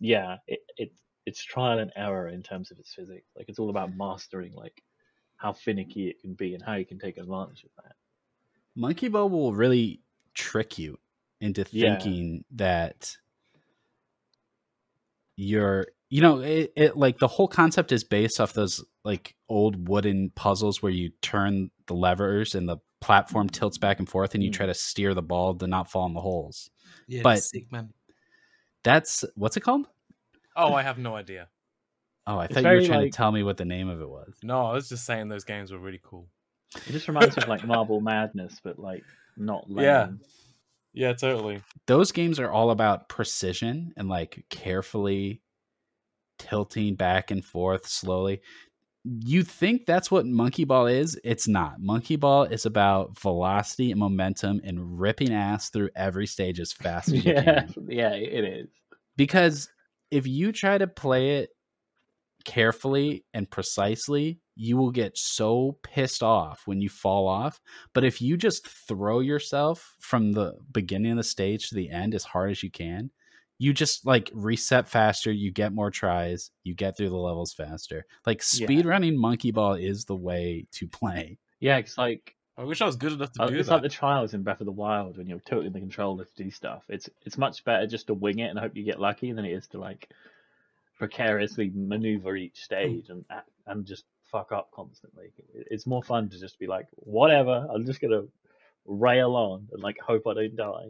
yeah, 0.00 0.36
it, 0.46 0.60
it 0.76 0.92
it's 1.24 1.42
trial 1.42 1.78
and 1.78 1.92
error 1.96 2.28
in 2.28 2.42
terms 2.42 2.70
of 2.70 2.78
its 2.78 2.94
physics. 2.94 3.26
Like 3.36 3.48
it's 3.48 3.58
all 3.58 3.70
about 3.70 3.96
mastering 3.96 4.52
like 4.54 4.82
how 5.36 5.52
finicky 5.52 6.08
it 6.08 6.20
can 6.20 6.34
be 6.34 6.54
and 6.54 6.62
how 6.62 6.74
you 6.74 6.86
can 6.86 6.98
take 6.98 7.18
advantage 7.18 7.64
of 7.64 7.70
that. 7.82 7.92
Monkey 8.74 9.08
Ball 9.08 9.28
will 9.28 9.54
really 9.54 10.00
trick 10.34 10.78
you 10.78 10.98
into 11.40 11.64
thinking 11.64 12.36
yeah. 12.36 12.56
that 12.56 13.16
you're 15.36 15.86
you 16.08 16.22
know 16.22 16.40
it, 16.40 16.72
it 16.76 16.96
like 16.96 17.18
the 17.18 17.28
whole 17.28 17.48
concept 17.48 17.92
is 17.92 18.04
based 18.04 18.40
off 18.40 18.52
those 18.52 18.84
like 19.04 19.34
old 19.48 19.88
wooden 19.88 20.30
puzzles 20.34 20.82
where 20.82 20.92
you 20.92 21.10
turn 21.22 21.70
the 21.86 21.94
levers 21.94 22.54
and 22.54 22.68
the 22.68 22.78
platform 23.00 23.48
tilts 23.48 23.78
back 23.78 23.98
and 23.98 24.08
forth 24.08 24.34
and 24.34 24.42
you 24.42 24.50
mm. 24.50 24.54
try 24.54 24.66
to 24.66 24.74
steer 24.74 25.14
the 25.14 25.22
ball 25.22 25.54
to 25.54 25.66
not 25.66 25.90
fall 25.90 26.06
in 26.06 26.14
the 26.14 26.20
holes. 26.20 26.70
Yeah, 27.08 27.22
but 27.22 27.42
that's 28.82 29.24
what's 29.34 29.56
it 29.56 29.60
called? 29.60 29.86
Oh, 30.56 30.72
I 30.74 30.82
have 30.82 30.98
no 30.98 31.14
idea. 31.14 31.48
Oh, 32.26 32.38
I 32.38 32.46
it's 32.46 32.54
thought 32.54 32.64
you 32.64 32.70
were 32.70 32.86
trying 32.86 33.02
like... 33.02 33.12
to 33.12 33.16
tell 33.16 33.30
me 33.30 33.42
what 33.42 33.56
the 33.56 33.64
name 33.64 33.88
of 33.88 34.00
it 34.00 34.08
was. 34.08 34.34
No, 34.42 34.66
I 34.66 34.72
was 34.72 34.88
just 34.88 35.04
saying 35.04 35.28
those 35.28 35.44
games 35.44 35.70
were 35.70 35.78
really 35.78 36.00
cool. 36.02 36.28
It 36.74 36.92
just 36.92 37.06
reminds 37.06 37.36
me 37.36 37.42
of 37.42 37.48
like 37.48 37.64
Marble 37.64 38.00
Madness, 38.00 38.60
but 38.62 38.78
like 38.78 39.04
not 39.36 39.64
lame. 39.70 39.84
Yeah. 39.84 40.08
Yeah, 40.92 41.12
totally. 41.12 41.62
Those 41.86 42.10
games 42.10 42.40
are 42.40 42.50
all 42.50 42.70
about 42.70 43.10
precision 43.10 43.92
and 43.98 44.08
like 44.08 44.46
carefully 44.48 45.42
tilting 46.38 46.94
back 46.94 47.30
and 47.30 47.44
forth 47.44 47.86
slowly. 47.86 48.40
you 49.04 49.42
think 49.42 49.86
that's 49.86 50.10
what 50.10 50.26
Monkey 50.26 50.64
Ball 50.64 50.86
is? 50.86 51.18
It's 51.24 51.46
not. 51.46 51.74
Monkey 51.78 52.16
Ball 52.16 52.44
is 52.44 52.66
about 52.66 53.18
velocity 53.18 53.90
and 53.90 54.00
momentum 54.00 54.60
and 54.64 54.98
ripping 55.00 55.32
ass 55.32 55.70
through 55.70 55.90
every 55.94 56.26
stage 56.26 56.60
as 56.60 56.72
fast 56.72 57.08
as 57.08 57.24
you 57.24 57.32
yeah, 57.32 57.42
can. 57.66 57.86
yeah, 57.88 58.12
it 58.14 58.44
is. 58.44 58.68
Because 59.16 59.68
if 60.10 60.26
you 60.26 60.52
try 60.52 60.78
to 60.78 60.86
play 60.86 61.38
it 61.38 61.50
carefully 62.44 63.24
and 63.34 63.50
precisely, 63.50 64.40
you 64.54 64.76
will 64.76 64.90
get 64.90 65.18
so 65.18 65.78
pissed 65.82 66.22
off 66.22 66.62
when 66.64 66.80
you 66.80 66.88
fall 66.88 67.28
off. 67.28 67.60
But 67.92 68.04
if 68.04 68.22
you 68.22 68.36
just 68.36 68.66
throw 68.66 69.20
yourself 69.20 69.94
from 70.00 70.32
the 70.32 70.54
beginning 70.72 71.12
of 71.12 71.18
the 71.18 71.24
stage 71.24 71.68
to 71.68 71.74
the 71.74 71.90
end 71.90 72.14
as 72.14 72.24
hard 72.24 72.52
as 72.52 72.62
you 72.62 72.70
can, 72.70 73.10
you 73.58 73.72
just 73.72 74.04
like 74.06 74.30
reset 74.34 74.88
faster, 74.88 75.32
you 75.32 75.50
get 75.50 75.72
more 75.72 75.90
tries, 75.90 76.50
you 76.64 76.74
get 76.74 76.96
through 76.96 77.08
the 77.10 77.16
levels 77.16 77.52
faster. 77.52 78.04
Like 78.26 78.42
speed 78.42 78.84
Yeah. 78.84 78.90
running 78.90 79.18
monkey 79.18 79.50
ball 79.50 79.74
is 79.74 80.04
the 80.04 80.16
way 80.16 80.66
to 80.72 80.86
play. 80.86 81.38
Yeah, 81.60 81.78
it's 81.78 81.96
like 81.96 82.34
I 82.58 82.64
wish 82.64 82.80
I 82.80 82.86
was 82.86 82.96
good 82.96 83.12
enough 83.12 83.32
to 83.32 83.42
uh, 83.42 83.46
do 83.48 83.56
it's 83.56 83.68
that. 83.68 83.74
like 83.74 83.82
the 83.82 83.88
trials 83.90 84.32
in 84.34 84.42
Breath 84.42 84.60
of 84.60 84.66
the 84.66 84.72
Wild 84.72 85.18
when 85.18 85.26
you're 85.26 85.40
totally 85.40 85.66
in 85.66 85.72
the 85.74 85.80
controller 85.80 86.24
to 86.24 86.42
do 86.42 86.50
stuff. 86.50 86.84
It's 86.88 87.08
it's 87.24 87.38
much 87.38 87.64
better 87.64 87.86
just 87.86 88.06
to 88.08 88.14
wing 88.14 88.38
it 88.40 88.48
and 88.50 88.58
hope 88.58 88.76
you 88.76 88.82
get 88.84 89.00
lucky 89.00 89.32
than 89.32 89.44
it 89.44 89.52
is 89.52 89.66
to 89.68 89.78
like 89.78 90.08
precariously 90.98 91.70
maneuver 91.74 92.36
each 92.36 92.62
stage 92.64 93.10
and 93.10 93.24
and 93.66 93.84
just 93.86 94.04
fuck 94.30 94.52
up 94.52 94.70
constantly. 94.72 95.32
It's 95.54 95.86
more 95.86 96.02
fun 96.02 96.28
to 96.30 96.38
just 96.38 96.58
be 96.58 96.66
like, 96.66 96.86
whatever, 96.96 97.66
I'm 97.72 97.84
just 97.86 98.00
gonna 98.00 98.24
rail 98.86 99.34
on 99.34 99.68
and 99.72 99.82
like 99.82 99.98
hope 99.98 100.26
I 100.26 100.34
don't 100.34 100.56
die. 100.56 100.88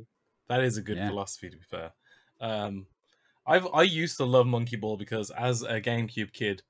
That 0.49 0.63
is 0.63 0.77
a 0.77 0.83
good 0.83 0.97
Yeah. 0.97 1.09
philosophy, 1.09 1.51
to 1.51 1.57
be 1.57 1.63
fair. 1.65 1.93
Um, 2.40 2.87
I've 3.46 3.66
I 3.72 3.83
used 3.83 4.16
to 4.18 4.25
love 4.25 4.46
Monkey 4.46 4.77
Ball 4.77 4.96
because 4.96 5.31
as 5.31 5.62
a 5.62 5.81
GameCube 5.81 6.33
kid, 6.33 6.62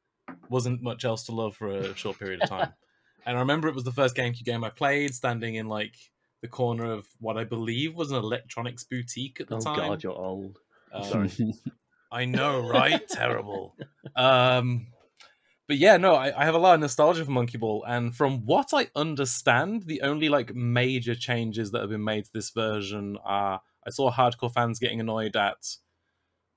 wasn't 0.48 0.82
much 0.82 1.04
else 1.04 1.24
to 1.24 1.32
love 1.32 1.56
for 1.56 1.68
a 1.68 1.96
short 1.96 2.18
period 2.18 2.42
of 2.42 2.48
time. 2.48 2.72
and 3.26 3.36
I 3.36 3.40
remember 3.40 3.68
it 3.68 3.74
was 3.74 3.84
the 3.84 3.92
first 3.92 4.14
GameCube 4.14 4.44
game 4.44 4.64
I 4.64 4.70
played, 4.70 5.14
standing 5.14 5.54
in 5.54 5.66
like 5.68 5.96
the 6.42 6.48
corner 6.48 6.84
of 6.92 7.06
what 7.18 7.36
I 7.38 7.44
believe 7.44 7.94
was 7.96 8.10
an 8.10 8.18
electronics 8.18 8.84
boutique 8.84 9.40
at 9.40 9.48
the 9.48 9.56
Oh 9.56 9.60
time. 9.60 9.76
god, 9.76 10.02
you're 10.02 10.12
old. 10.12 10.58
Um, 10.92 11.28
Sorry. 11.28 11.30
I 12.12 12.24
know, 12.24 12.68
right? 12.68 13.06
Terrible. 13.08 13.74
Um, 14.14 14.88
but 15.66 15.78
yeah, 15.78 15.96
no, 15.96 16.14
I, 16.14 16.40
I 16.40 16.44
have 16.44 16.54
a 16.54 16.58
lot 16.58 16.74
of 16.74 16.80
nostalgia 16.80 17.24
for 17.24 17.30
Monkey 17.32 17.58
Ball, 17.58 17.84
and 17.88 18.14
from 18.14 18.46
what 18.46 18.68
I 18.72 18.88
understand, 18.94 19.84
the 19.86 20.02
only 20.02 20.28
like 20.28 20.54
major 20.54 21.14
changes 21.14 21.72
that 21.72 21.80
have 21.80 21.90
been 21.90 22.04
made 22.04 22.26
to 22.26 22.30
this 22.32 22.50
version 22.50 23.18
are 23.24 23.60
I 23.86 23.90
saw 23.90 24.10
hardcore 24.12 24.52
fans 24.52 24.78
getting 24.78 25.00
annoyed 25.00 25.36
at 25.36 25.76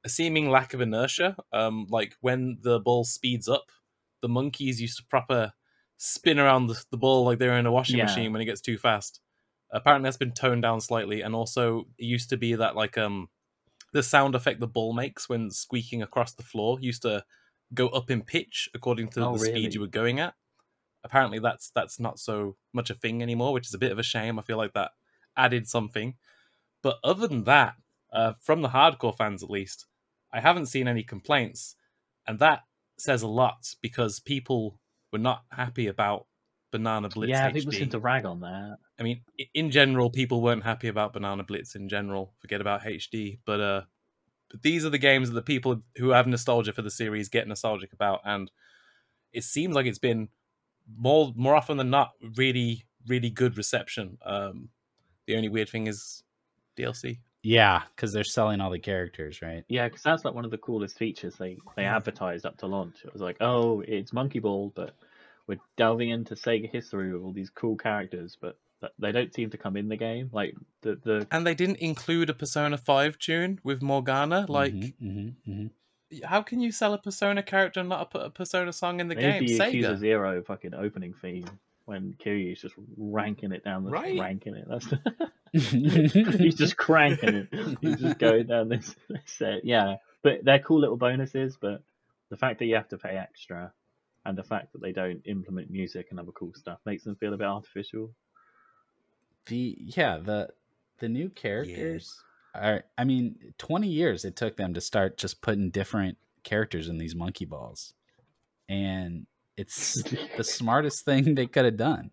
a 0.04 0.10
seeming 0.10 0.50
lack 0.50 0.74
of 0.74 0.82
inertia. 0.82 1.38
Um, 1.52 1.88
like 1.90 2.16
when 2.22 2.60
the 2.62 2.80
ball 2.80 3.04
speeds 3.04 3.48
up, 3.48 3.72
the 4.22 4.30
monkeys 4.30 4.82
used 4.82 4.98
to 4.98 5.06
proper 5.06 5.54
spin 5.98 6.40
around 6.40 6.68
the, 6.68 6.84
the 6.92 6.98
ball 6.98 7.26
like 7.26 7.40
they're 7.40 7.58
in 7.58 7.66
a 7.66 7.72
washing 7.72 8.00
Yeah. 8.00 8.02
machine 8.02 8.32
when 8.32 8.42
it 8.42 8.46
gets 8.46 8.62
too 8.62 8.78
fast. 8.78 9.22
Apparently, 9.72 10.08
that's 10.08 10.18
been 10.18 10.34
toned 10.34 10.64
down 10.64 10.82
slightly, 10.82 11.22
and 11.22 11.36
also 11.36 11.82
it 11.98 12.06
used 12.06 12.30
to 12.30 12.38
be 12.38 12.56
that 12.56 12.76
like 12.76 12.98
um 12.98 13.30
the 13.94 14.04
sound 14.04 14.36
effect 14.36 14.60
the 14.60 14.68
ball 14.68 14.94
makes 14.94 15.30
when 15.30 15.50
squeaking 15.52 16.02
across 16.02 16.34
the 16.34 16.44
floor 16.44 16.80
used 16.82 17.02
to 17.04 17.24
go 17.74 17.88
up 17.90 18.12
in 18.12 18.24
pitch 18.24 18.70
according 18.74 19.10
to 19.10 19.26
Oh, 19.26 19.28
the 19.28 19.40
really? 19.40 19.40
speed 19.40 19.74
you 19.74 19.82
were 19.82 19.88
going 19.88 20.20
at. 20.20 20.36
Apparently, 21.04 21.40
that's 21.40 21.72
that's 21.72 22.00
not 22.00 22.20
so 22.20 22.58
much 22.74 22.90
a 22.90 22.96
thing 22.96 23.22
anymore, 23.22 23.54
which 23.54 23.68
is 23.68 23.74
a 23.74 23.78
bit 23.80 23.92
of 23.92 24.00
a 24.00 24.04
shame. 24.04 24.40
I 24.40 24.42
feel 24.42 24.58
like 24.58 24.74
that 24.74 24.92
added 25.38 25.68
something. 25.68 26.16
But 26.82 26.98
other 27.04 27.28
than 27.28 27.44
that, 27.44 27.76
uh, 28.12 28.34
from 28.42 28.62
the 28.62 28.70
hardcore 28.70 29.16
fans 29.16 29.44
at 29.44 29.50
least, 29.50 29.86
I 30.32 30.40
haven't 30.40 30.68
seen 30.68 30.88
any 30.88 31.04
complaints, 31.04 31.76
and 32.28 32.40
that 32.40 32.64
says 32.98 33.22
a 33.22 33.28
lot 33.28 33.76
because 33.82 34.20
people 34.20 34.80
were 35.12 35.20
not 35.20 35.44
happy 35.52 35.88
about 35.88 36.28
Banana 36.72 37.10
Blitz 37.10 37.32
yeah, 37.32 37.50
HD. 37.50 37.54
people 37.54 37.72
seem 37.72 37.90
to 37.90 38.00
rag 38.00 38.26
on 38.26 38.42
that. 38.42 38.78
I 39.00 39.04
mean, 39.04 39.22
in 39.54 39.72
general, 39.72 40.10
people 40.10 40.42
weren't 40.42 40.64
happy 40.64 40.88
about 40.88 41.14
Banana 41.14 41.44
Blitz 41.44 41.76
in 41.76 41.90
general. 41.90 42.34
Forget 42.40 42.62
about 42.62 42.84
HD, 42.84 43.40
but 43.46 43.60
uh, 43.60 43.82
but 44.50 44.62
these 44.62 44.86
are 44.86 44.90
the 44.90 44.98
games 44.98 45.30
that 45.30 45.36
the 45.36 45.42
people 45.42 45.82
who 45.98 46.10
have 46.10 46.28
nostalgia 46.28 46.74
for 46.74 46.82
the 46.82 46.92
series 46.92 47.30
get 47.30 47.48
nostalgic 47.48 47.94
about, 47.94 48.22
and 48.26 48.52
it 49.34 49.44
seems 49.44 49.76
like 49.76 49.86
it's 49.86 50.00
been 50.00 50.30
more 50.96 51.34
more 51.36 51.56
often 51.56 51.78
than 51.78 51.90
not 51.90 52.12
really 52.36 52.86
really 53.08 53.30
good 53.30 53.58
reception. 53.58 54.18
Um, 54.24 54.70
the 55.26 55.36
only 55.36 55.50
weird 55.50 55.70
thing 55.70 55.88
is 55.88 56.24
DLC. 56.80 57.20
yeah, 57.44 57.84
because 57.96 58.12
they're 58.14 58.24
selling 58.24 58.60
all 58.62 58.70
the 58.72 58.80
characters, 58.80 59.42
right? 59.42 59.64
Yeah, 59.70 59.88
because 59.88 60.04
that's 60.04 60.26
like 60.26 60.34
one 60.34 60.46
of 60.46 60.52
the 60.52 60.58
coolest 60.58 60.98
features 60.98 61.36
they 61.36 61.58
they 61.76 61.86
advertised 61.86 62.46
up 62.46 62.58
to 62.58 62.68
launch. 62.68 62.98
It 63.06 63.14
was 63.14 63.22
like, 63.22 63.38
oh, 63.42 63.82
it's 63.88 64.12
Monkey 64.14 64.40
Ball, 64.40 64.72
but 64.76 64.96
we're 65.48 65.60
delving 65.78 66.10
into 66.10 66.36
Sega 66.36 66.70
history 66.70 67.14
with 67.14 67.24
all 67.24 67.32
these 67.34 67.50
cool 67.50 67.76
characters, 67.78 68.38
but 68.40 68.58
they 68.98 69.12
don't 69.12 69.34
seem 69.34 69.50
to 69.50 69.58
come 69.58 69.76
in 69.78 69.90
the 69.90 69.98
game. 69.98 70.30
Like 70.34 70.54
the 70.82 70.96
the 71.04 71.28
And 71.32 71.46
they 71.48 71.56
didn't 71.56 71.78
include 71.78 72.30
a 72.30 72.34
Persona 72.34 72.78
Five 72.78 73.18
tune 73.18 73.60
with 73.64 73.82
Morgana. 73.82 74.46
Like, 74.48 74.74
Mhm, 74.74 74.94
mhm, 75.02 75.34
mhm. 75.48 75.70
how 76.26 76.42
can 76.42 76.60
you 76.62 76.72
sell 76.72 76.94
a 76.94 76.98
Persona 76.98 77.42
character 77.44 77.80
and 77.82 77.90
not 77.90 78.10
put 78.12 78.22
a 78.26 78.30
Persona 78.30 78.72
song 78.74 79.00
in 79.00 79.08
the 79.10 79.16
maybe 79.16 79.48
game? 79.48 79.58
the 79.58 79.64
Yakuza 79.64 79.92
Sega. 79.96 79.98
Zero 79.98 80.44
fucking 80.44 80.74
opening 80.74 81.14
theme 81.22 81.50
when 81.90 82.16
Kiryu's 82.24 82.62
just 82.62 82.76
ranking 82.98 83.52
it 83.52 83.64
down 83.64 83.84
the 83.84 83.90
Right. 83.92 84.20
ranking 84.20 84.56
it. 84.56 84.66
That's 84.70 84.88
he's 85.52 86.56
just 86.56 86.78
cranking 86.78 87.48
it. 87.52 87.78
He's 87.82 88.00
just 88.00 88.20
going 88.20 88.48
down 88.48 88.70
this, 88.70 88.96
this 89.10 89.22
set. 89.26 89.66
Yeah, 89.66 89.96
but 90.22 90.44
they're 90.46 90.60
cool 90.60 90.80
little 90.80 90.98
bonuses. 90.98 91.58
But 91.60 91.82
the 92.30 92.38
fact 92.38 92.60
that 92.60 92.66
you 92.66 92.76
have 92.76 92.88
to 92.90 92.98
pay 92.98 93.18
extra, 93.18 93.74
and 94.26 94.38
the 94.38 94.44
fact 94.44 94.72
that 94.74 94.82
they 94.82 94.92
don't 94.92 95.22
implement 95.26 95.70
music 95.72 96.08
and 96.12 96.20
other 96.20 96.32
cool 96.32 96.54
stuff 96.54 96.80
makes 96.86 97.04
them 97.04 97.16
feel 97.16 97.34
a 97.34 97.38
bit 97.38 97.48
artificial. 97.48 98.12
the 99.48 99.76
yeah 99.80 100.18
the 100.18 100.50
the 101.00 101.10
new 101.10 101.30
characters 101.30 102.22
are 102.54 102.84
i 102.98 103.04
mean 103.04 103.36
20 103.58 103.88
years 103.88 104.26
it 104.26 104.36
took 104.36 104.58
them 104.58 104.74
to 104.74 104.82
start 104.82 105.18
just 105.18 105.42
putting 105.42 105.70
different 105.70 106.18
characters 106.44 106.90
in 106.90 106.98
these 106.98 107.16
monkey 107.16 107.46
balls 107.46 107.94
and 108.68 109.26
it's 109.60 110.02
the 110.38 110.44
smartest 110.44 111.04
thing 111.06 111.36
they 111.36 111.48
could 111.48 111.66
have 111.66 111.78
done. 111.78 112.12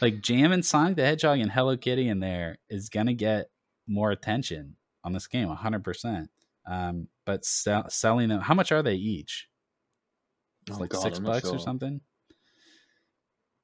Like 0.00 0.20
jamming 0.20 0.62
sonic 0.62 0.96
the 0.96 1.04
hedgehog 1.04 1.40
and 1.40 1.50
hello 1.50 1.76
kitty 1.76 2.08
in 2.08 2.20
there 2.20 2.58
is 2.68 2.88
gonna 2.88 3.14
get 3.14 3.50
more 3.88 4.12
attention 4.12 4.76
on 5.02 5.12
this 5.12 5.26
game 5.26 5.48
100% 5.48 6.28
um, 6.66 7.08
but 7.26 7.44
sell, 7.44 7.88
selling 7.88 8.28
them 8.28 8.40
how 8.40 8.54
much 8.54 8.70
are 8.70 8.82
they 8.82 8.94
each? 8.94 9.48
It's 10.66 10.76
Oh 10.76 10.80
like 10.80 10.90
God, 10.90 11.02
6 11.02 11.18
I'm 11.18 11.24
bucks 11.24 11.46
or 11.46 11.58
something? 11.58 12.00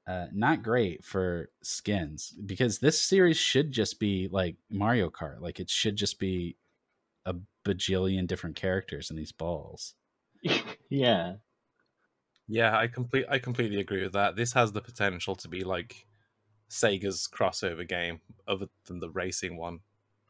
Uh, 0.05 0.27
not 0.33 0.63
great 0.63 1.03
for 1.03 1.49
skins 1.63 2.33
because 2.45 2.79
this 2.79 3.01
series 3.01 3.37
should 3.37 3.71
just 3.71 3.99
be 3.99 4.29
like 4.31 4.55
Mario 4.69 5.09
Kart. 5.09 5.41
Like 5.41 5.59
it 5.59 5.69
should 5.69 5.95
just 5.95 6.19
be 6.19 6.57
a 7.25 7.35
bajillion 7.65 8.27
different 8.27 8.55
characters 8.55 9.09
in 9.09 9.15
these 9.17 9.31
balls. 9.33 9.95
yeah, 10.89 11.35
Yeah, 12.47 12.77
I 12.77 12.87
complete 12.87 13.25
I 13.29 13.39
completely 13.39 13.79
agree 13.79 14.03
with 14.03 14.13
that. 14.13 14.35
This 14.35 14.53
has 14.53 14.71
the 14.71 14.81
potential 14.81 15.35
to 15.35 15.47
be 15.47 15.63
like 15.63 16.05
Sega's 16.69 17.27
crossover 17.31 17.87
game, 17.87 18.21
other 18.47 18.67
than 18.85 18.99
the 18.99 19.09
racing 19.09 19.57
one. 19.57 19.79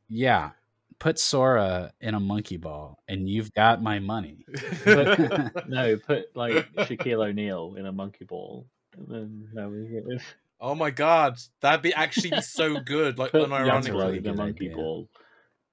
Yeah, 0.09 0.51
put 0.99 1.19
Sora 1.19 1.91
in 2.01 2.13
a 2.15 2.19
monkey 2.19 2.57
ball, 2.57 2.99
and 3.07 3.29
you've 3.29 3.53
got 3.53 3.81
my 3.83 3.99
money. 3.99 4.45
But- 4.85 5.67
no, 5.69 5.97
put 5.97 6.35
like 6.35 6.71
Shaquille 6.75 7.27
O'Neal 7.27 7.75
in 7.77 7.85
a 7.85 7.91
monkey 7.91 8.25
ball, 8.25 8.65
and 8.97 9.07
then 9.07 9.49
no, 9.53 9.69
we 9.69 9.87
get 9.87 10.07
this. 10.07 10.23
oh 10.59 10.73
my 10.75 10.89
god, 10.89 11.37
that'd 11.61 11.81
be 11.81 11.93
actually 11.93 12.41
so 12.41 12.79
good. 12.85 13.19
Like 13.19 13.31
Put 13.31 13.49
That's 13.49 13.87
a 13.87 13.91
Yasuo 13.91 13.93
really 13.99 14.19
unironically, 14.19 14.25
in 14.25 14.27
a 14.27 14.33
monkey 14.35 14.65
idea. 14.65 14.75
ball, 14.75 15.09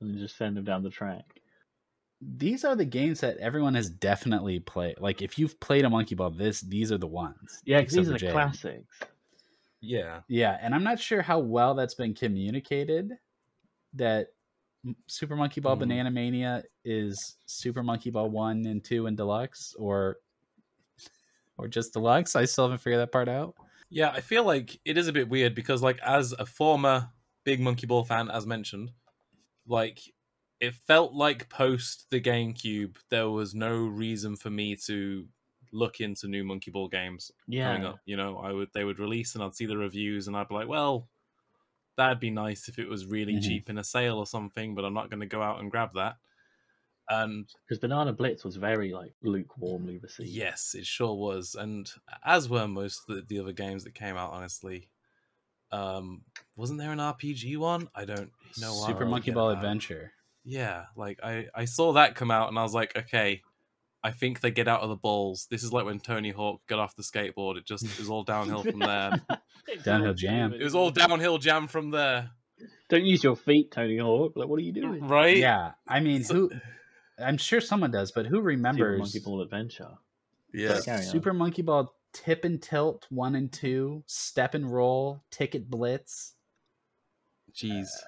and 0.00 0.18
just 0.18 0.36
send 0.36 0.58
him 0.58 0.64
down 0.64 0.82
the 0.82 0.90
track. 0.90 1.33
These 2.36 2.64
are 2.64 2.74
the 2.74 2.84
games 2.84 3.20
that 3.20 3.36
everyone 3.38 3.74
has 3.74 3.90
definitely 3.90 4.58
played. 4.60 4.96
Like 4.98 5.20
if 5.22 5.38
you've 5.38 5.58
played 5.60 5.84
a 5.84 5.90
monkey 5.90 6.14
ball, 6.14 6.30
this 6.30 6.60
these 6.62 6.90
are 6.90 6.98
the 6.98 7.06
ones. 7.06 7.60
Yeah, 7.64 7.80
these 7.82 7.98
are 7.98 8.04
the 8.04 8.18
Jay. 8.18 8.30
classics. 8.32 8.86
yeah, 9.80 10.20
Yeah, 10.28 10.58
and 10.62 10.74
I'm 10.74 10.84
not 10.84 10.98
sure 10.98 11.20
how 11.22 11.38
well 11.40 11.74
that's 11.74 11.94
been 11.94 12.14
communicated. 12.14 13.12
That 13.94 14.28
Super 15.06 15.36
Monkey 15.36 15.60
Ball 15.60 15.76
Mhm. 15.76 15.80
Banana 15.80 16.10
Mania 16.10 16.62
is 16.84 17.36
Super 17.46 17.82
Monkey 17.82 18.10
Ball 18.10 18.28
One 18.30 18.66
and 18.66 18.82
Two 18.84 19.06
and 19.06 19.16
Deluxe, 19.16 19.74
or 19.78 20.18
or 21.56 21.68
just 21.68 21.92
Deluxe. 21.92 22.34
I 22.36 22.44
still 22.46 22.64
haven't 22.64 22.78
figured 22.80 23.00
that 23.00 23.12
part 23.12 23.28
out. 23.28 23.54
yeah. 23.90 24.10
I 24.10 24.20
feel 24.20 24.44
like 24.44 24.80
it 24.84 24.98
is 24.98 25.06
a 25.08 25.12
bit 25.12 25.28
weird 25.28 25.54
because, 25.54 25.82
like, 25.82 26.00
as 26.00 26.32
a 26.32 26.44
former 26.46 27.08
big 27.44 27.60
Monkey 27.60 27.86
Ball 27.86 28.02
fan, 28.04 28.28
as 28.30 28.44
mentioned, 28.46 28.90
like 29.66 30.00
it 30.64 30.74
felt 30.74 31.12
like 31.12 31.48
post 31.48 32.06
the 32.10 32.20
GameCube, 32.20 32.96
there 33.10 33.30
was 33.30 33.54
no 33.54 33.76
reason 33.76 34.36
for 34.36 34.50
me 34.50 34.76
to 34.86 35.26
look 35.72 36.00
into 36.00 36.28
new 36.28 36.44
Monkey 36.44 36.70
Ball 36.70 36.88
games. 36.88 37.30
coming 37.50 37.82
Yeah, 37.82 37.88
up. 37.90 38.00
You 38.06 38.16
know, 38.16 38.38
I 38.38 38.52
would 38.52 38.68
they 38.74 38.84
would 38.84 38.98
release 38.98 39.34
and 39.34 39.42
I'd 39.44 39.54
see 39.56 39.66
the 39.66 39.76
reviews 39.76 40.26
and 40.28 40.36
I'd 40.36 40.48
be 40.48 40.54
like, 40.54 40.68
well, 40.68 41.08
that'd 41.96 42.20
be 42.20 42.30
nice 42.30 42.68
if 42.68 42.78
it 42.78 42.88
was 42.88 43.06
really 43.06 43.34
Mhm. 43.36 43.42
cheap 43.42 43.70
in 43.70 43.78
a 43.78 43.84
sale 43.84 44.18
or 44.18 44.26
something, 44.26 44.74
but 44.74 44.84
I'm 44.84 44.94
not 44.94 45.10
going 45.10 45.20
to 45.20 45.26
go 45.26 45.42
out 45.42 45.60
and 45.60 45.70
grab 45.70 45.94
that. 45.94 46.16
and 47.10 47.46
because 47.66 47.78
Banana 47.78 48.12
Blitz 48.14 48.44
was 48.44 48.56
very 48.56 48.90
like 48.92 49.12
lukewarmly 49.22 50.02
received. 50.02 50.30
Yes, 50.30 50.74
it 50.74 50.86
sure 50.86 51.14
was, 51.14 51.54
and 51.54 51.90
as 52.24 52.48
were 52.48 52.66
most 52.66 53.02
of 53.08 53.16
the, 53.16 53.22
the 53.22 53.38
other 53.40 53.52
games 53.52 53.84
that 53.84 53.94
came 53.94 54.16
out. 54.16 54.32
Honestly, 54.32 54.88
um, 55.70 56.24
wasn't 56.56 56.78
there 56.78 56.92
an 56.92 56.98
RPG 57.00 57.58
one? 57.58 57.88
I 57.94 58.04
don't 58.06 58.32
know. 58.58 58.72
Super 58.72 59.04
Monkey 59.04 59.32
Ball. 59.32 59.50
Adventure. 59.50 60.12
Yeah, 60.44 60.84
like 60.96 61.20
I 61.22 61.46
I 61.54 61.64
saw 61.64 61.94
that 61.94 62.14
come 62.14 62.30
out 62.30 62.48
and 62.48 62.58
I 62.58 62.62
was 62.62 62.74
like, 62.74 62.96
okay, 62.96 63.42
I 64.02 64.10
think 64.10 64.40
they 64.40 64.50
get 64.50 64.68
out 64.68 64.82
of 64.82 64.90
the 64.90 64.96
balls. 64.96 65.46
This 65.50 65.62
is 65.62 65.72
like 65.72 65.86
when 65.86 65.98
Tony 65.98 66.30
Hawk 66.30 66.60
got 66.66 66.78
off 66.78 66.94
the 66.94 67.02
skateboard. 67.02 67.56
It 67.56 67.64
just 67.64 67.84
is 67.98 68.10
all 68.10 68.22
downhill 68.22 68.62
from 68.62 68.80
there. 68.80 69.12
downhill 69.84 70.12
jam. 70.12 70.52
It 70.52 70.62
was 70.62 70.74
all 70.74 70.90
downhill 70.90 71.38
jam 71.38 71.66
from 71.66 71.90
there. 71.90 72.30
Don't 72.90 73.04
use 73.04 73.24
your 73.24 73.34
feet, 73.34 73.70
Tony 73.70 73.96
Hawk. 73.98 74.34
Like, 74.36 74.48
what 74.48 74.58
are 74.58 74.62
you 74.62 74.72
doing? 74.72 75.08
Right? 75.08 75.38
Yeah. 75.38 75.72
I 75.88 76.00
mean, 76.00 76.22
who? 76.22 76.50
I'm 77.18 77.38
sure 77.38 77.60
someone 77.62 77.90
does, 77.90 78.12
but 78.12 78.26
who 78.26 78.40
remembers 78.40 78.78
Super 78.78 78.98
Monkey 78.98 79.18
Ball 79.20 79.42
Adventure? 79.42 79.90
Yeah. 80.52 81.00
Super 81.00 81.32
Monkey 81.32 81.62
Ball 81.62 81.94
Tip 82.12 82.44
and 82.44 82.62
Tilt 82.62 83.06
one 83.10 83.34
and 83.34 83.50
two, 83.50 84.04
Step 84.06 84.54
and 84.54 84.70
Roll, 84.70 85.24
Ticket 85.30 85.68
Blitz. 85.70 86.34
Jeez. 87.54 87.86
Uh, 87.86 88.06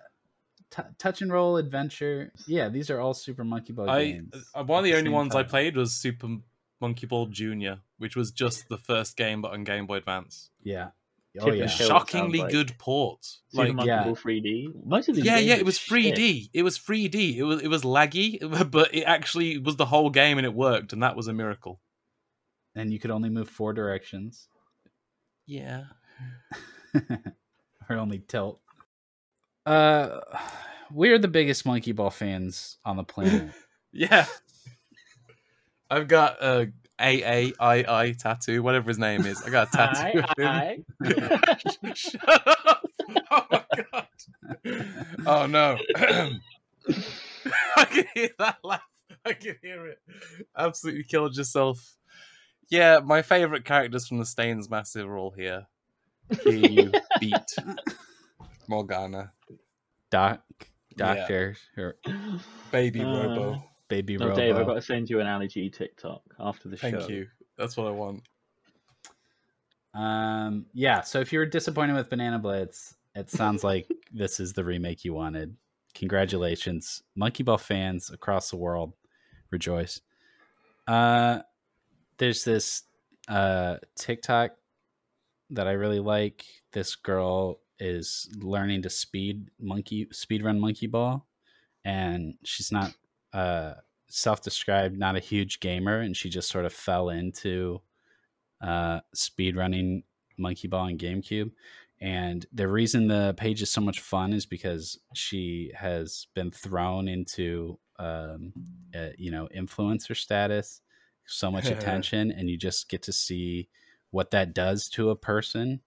T- 0.71 0.83
touch 0.99 1.23
and 1.23 1.33
roll 1.33 1.57
adventure. 1.57 2.33
Yeah, 2.47 2.69
these 2.69 2.91
are 2.91 3.01
all 3.01 3.15
Super 3.15 3.45
Monkey 3.45 3.73
Ball 3.73 3.89
I, 3.89 4.05
games. 4.05 4.35
Uh, 4.55 4.65
one 4.65 4.81
of 4.81 4.85
the, 4.85 4.93
the 4.93 4.99
only 4.99 5.11
ones 5.11 5.33
time. 5.33 5.41
I 5.41 5.49
played 5.49 5.77
was 5.77 5.93
Super 5.93 6.39
Monkey 6.81 7.07
Ball 7.07 7.27
Junior, 7.27 7.81
which 7.99 8.17
was 8.17 8.31
just 8.31 8.69
the 8.69 8.79
first 8.79 9.17
game 9.17 9.43
but 9.43 9.53
on 9.53 9.65
Game 9.65 9.87
Boy 9.87 9.97
Advance. 9.97 10.51
Yeah. 10.63 10.89
Oh 11.41 11.53
yeah. 11.53 11.67
Shockingly 11.67 12.41
like. 12.41 12.51
good 12.51 12.79
port. 12.79 13.25
Super 13.49 13.65
like 13.67 13.75
Monkey 13.75 13.89
yeah. 13.89 14.05
Ball 14.05 14.17
3D. 14.17 14.87
Most 14.87 15.09
of 15.09 15.17
these 15.17 15.25
Yeah, 15.25 15.39
yeah, 15.39 15.55
it 15.55 15.67
was 15.67 15.79
3D. 15.79 16.43
Shit. 16.43 16.51
It 16.53 16.63
was 16.63 16.79
3D. 16.79 17.37
It 17.37 17.43
was 17.43 17.63
it 17.63 17.69
was 17.69 17.83
laggy, 17.83 18.39
but 18.71 18.95
it 18.95 19.03
actually 19.03 19.59
was 19.59 19.77
the 19.77 19.87
whole 19.87 20.11
game 20.11 20.39
and 20.39 20.47
it 20.47 20.55
worked 20.55 20.93
and 20.93 21.03
that 21.03 21.17
was 21.17 21.29
a 21.29 21.33
miracle. 21.33 21.81
And 22.75 22.93
you 22.93 22.99
could 22.99 23.11
only 23.11 23.31
move 23.31 23.49
four 23.49 23.73
directions. 23.73 24.49
Yeah. 25.47 25.85
or 27.89 27.97
only 27.97 28.19
tilt. 28.19 28.61
Uh, 29.67 30.21
we're 30.93 31.19
the 31.19 31.29
biggest 31.29 31.67
monkey 31.67 31.93
ball 31.93 32.11
fans 32.11 32.79
on 32.85 32.97
the 32.97 33.03
planet. 33.03 33.51
yeah, 33.93 34.27
I've 35.91 36.07
got 36.07 36.41
a 36.43 36.73
A 37.01 37.23
A 37.25 37.53
I 37.59 38.03
I 38.03 38.13
tattoo, 38.13 38.63
whatever 38.63 38.89
his 38.89 38.99
name 38.99 39.27
is. 39.27 39.43
I 39.43 39.51
got 39.51 39.69
a 39.69 39.77
tattoo. 39.77 40.23
I, 40.39 40.79
I. 41.03 41.95
Shut 41.95 42.47
up! 42.47 42.89
Oh 43.31 43.47
my 43.51 43.65
god! 43.93 44.07
Oh 45.27 45.47
no! 45.47 45.77
I 47.77 47.85
can 47.85 48.05
hear 48.15 48.31
that 48.39 48.59
laugh. 48.63 48.81
I 49.25 49.33
can 49.33 49.57
hear 49.61 49.87
it. 49.87 49.99
Absolutely 50.57 51.03
killed 51.03 51.37
yourself. 51.37 51.97
Yeah, 52.69 53.01
my 53.05 53.23
favorite 53.23 53.65
characters 53.65 54.07
from 54.07 54.19
the 54.19 54.27
Stains 54.27 54.71
Massive 54.71 55.09
are 55.09 55.19
all 55.19 55.33
here. 55.33 55.67
Here 56.45 56.53
you 56.55 56.93
beat 57.21 57.57
Morgana. 58.69 59.33
Doc, 60.11 60.43
Doctor, 60.97 61.57
yeah. 61.77 61.91
Baby 62.71 63.03
uh, 63.03 63.07
Robo. 63.07 63.65
Baby 63.89 64.17
no, 64.17 64.29
Robo. 64.29 64.37
Dave, 64.37 64.57
I've 64.57 64.67
got 64.67 64.75
to 64.75 64.83
send 64.83 65.11
you 65.11 65.21
an 65.21 65.27
allergy 65.27 65.71
TikTok 65.71 66.23
after 66.41 66.69
the 66.69 66.77
Thank 66.77 66.95
show. 66.95 67.01
Thank 67.01 67.11
you. 67.11 67.27
That's 67.59 67.77
what 67.77 67.87
I 67.87 67.91
want. 67.91 68.23
Um, 69.95 70.67
yeah. 70.75 71.01
So 71.03 71.21
if 71.21 71.33
you 71.33 71.39
were 71.39 71.47
disappointed 71.47 71.95
with 71.95 72.11
Banana 72.11 72.39
Blitz, 72.39 72.95
it 73.15 73.31
sounds 73.31 73.65
like 73.65 73.89
this 74.13 74.41
is 74.41 74.53
the 74.53 74.65
remake 74.65 75.05
you 75.05 75.15
wanted. 75.15 75.57
Congratulations, 75.95 77.03
Monkey 77.15 77.43
Ball 77.43 77.57
fans 77.57 78.11
across 78.11 78.51
the 78.51 78.57
world, 78.57 78.93
rejoice. 79.51 80.03
Uh, 80.87 81.41
there's 82.19 82.45
this 82.45 82.83
uh 83.29 83.77
TikTok 83.97 84.53
that 85.51 85.67
I 85.67 85.73
really 85.73 86.01
like. 86.01 86.45
This 86.73 86.97
girl 86.97 87.61
is 87.79 88.29
learning 88.37 88.83
to 88.83 88.91
speed 88.91 89.51
monkey 89.61 90.09
speed 90.13 90.45
run 90.45 90.61
monkey 90.61 90.87
ball. 90.87 91.27
And 91.85 92.35
she's 92.45 92.73
not 92.73 92.93
uh 93.33 93.75
self-described 94.09 94.99
not 94.99 95.17
a 95.17 95.21
huge 95.21 95.61
gamer. 95.61 96.01
And 96.01 96.17
she 96.17 96.29
just 96.29 96.49
sort 96.49 96.65
of 96.65 96.73
fell 96.73 97.11
into 97.11 97.81
uh 98.61 99.01
speed 99.15 99.57
running 99.57 100.05
monkey 100.39 100.69
ball 100.69 100.87
and 100.87 100.99
gamecube. 100.99 101.51
And 102.01 102.45
the 102.53 102.69
reason 102.69 103.09
the 103.09 103.35
page 103.37 103.63
is 103.63 103.71
so 103.71 103.81
much 103.81 104.01
fun 104.01 104.33
is 104.33 104.45
because 104.45 104.99
she 105.15 105.73
has 105.75 106.27
been 106.35 106.51
thrown 106.51 107.09
into 107.09 107.79
um 107.99 108.53
uh, 108.95 109.11
you 109.17 109.31
know 109.31 109.49
influencer 109.57 110.17
status 110.17 110.81
so 111.27 111.51
much 111.51 111.67
attention. 111.71 112.31
And 112.31 112.49
you 112.49 112.57
just 112.57 112.89
get 112.89 113.03
to 113.03 113.13
see 113.13 113.69
what 114.11 114.31
that 114.31 114.55
does 114.55 114.89
to 114.91 115.11
a 115.11 115.17
person 115.17 115.81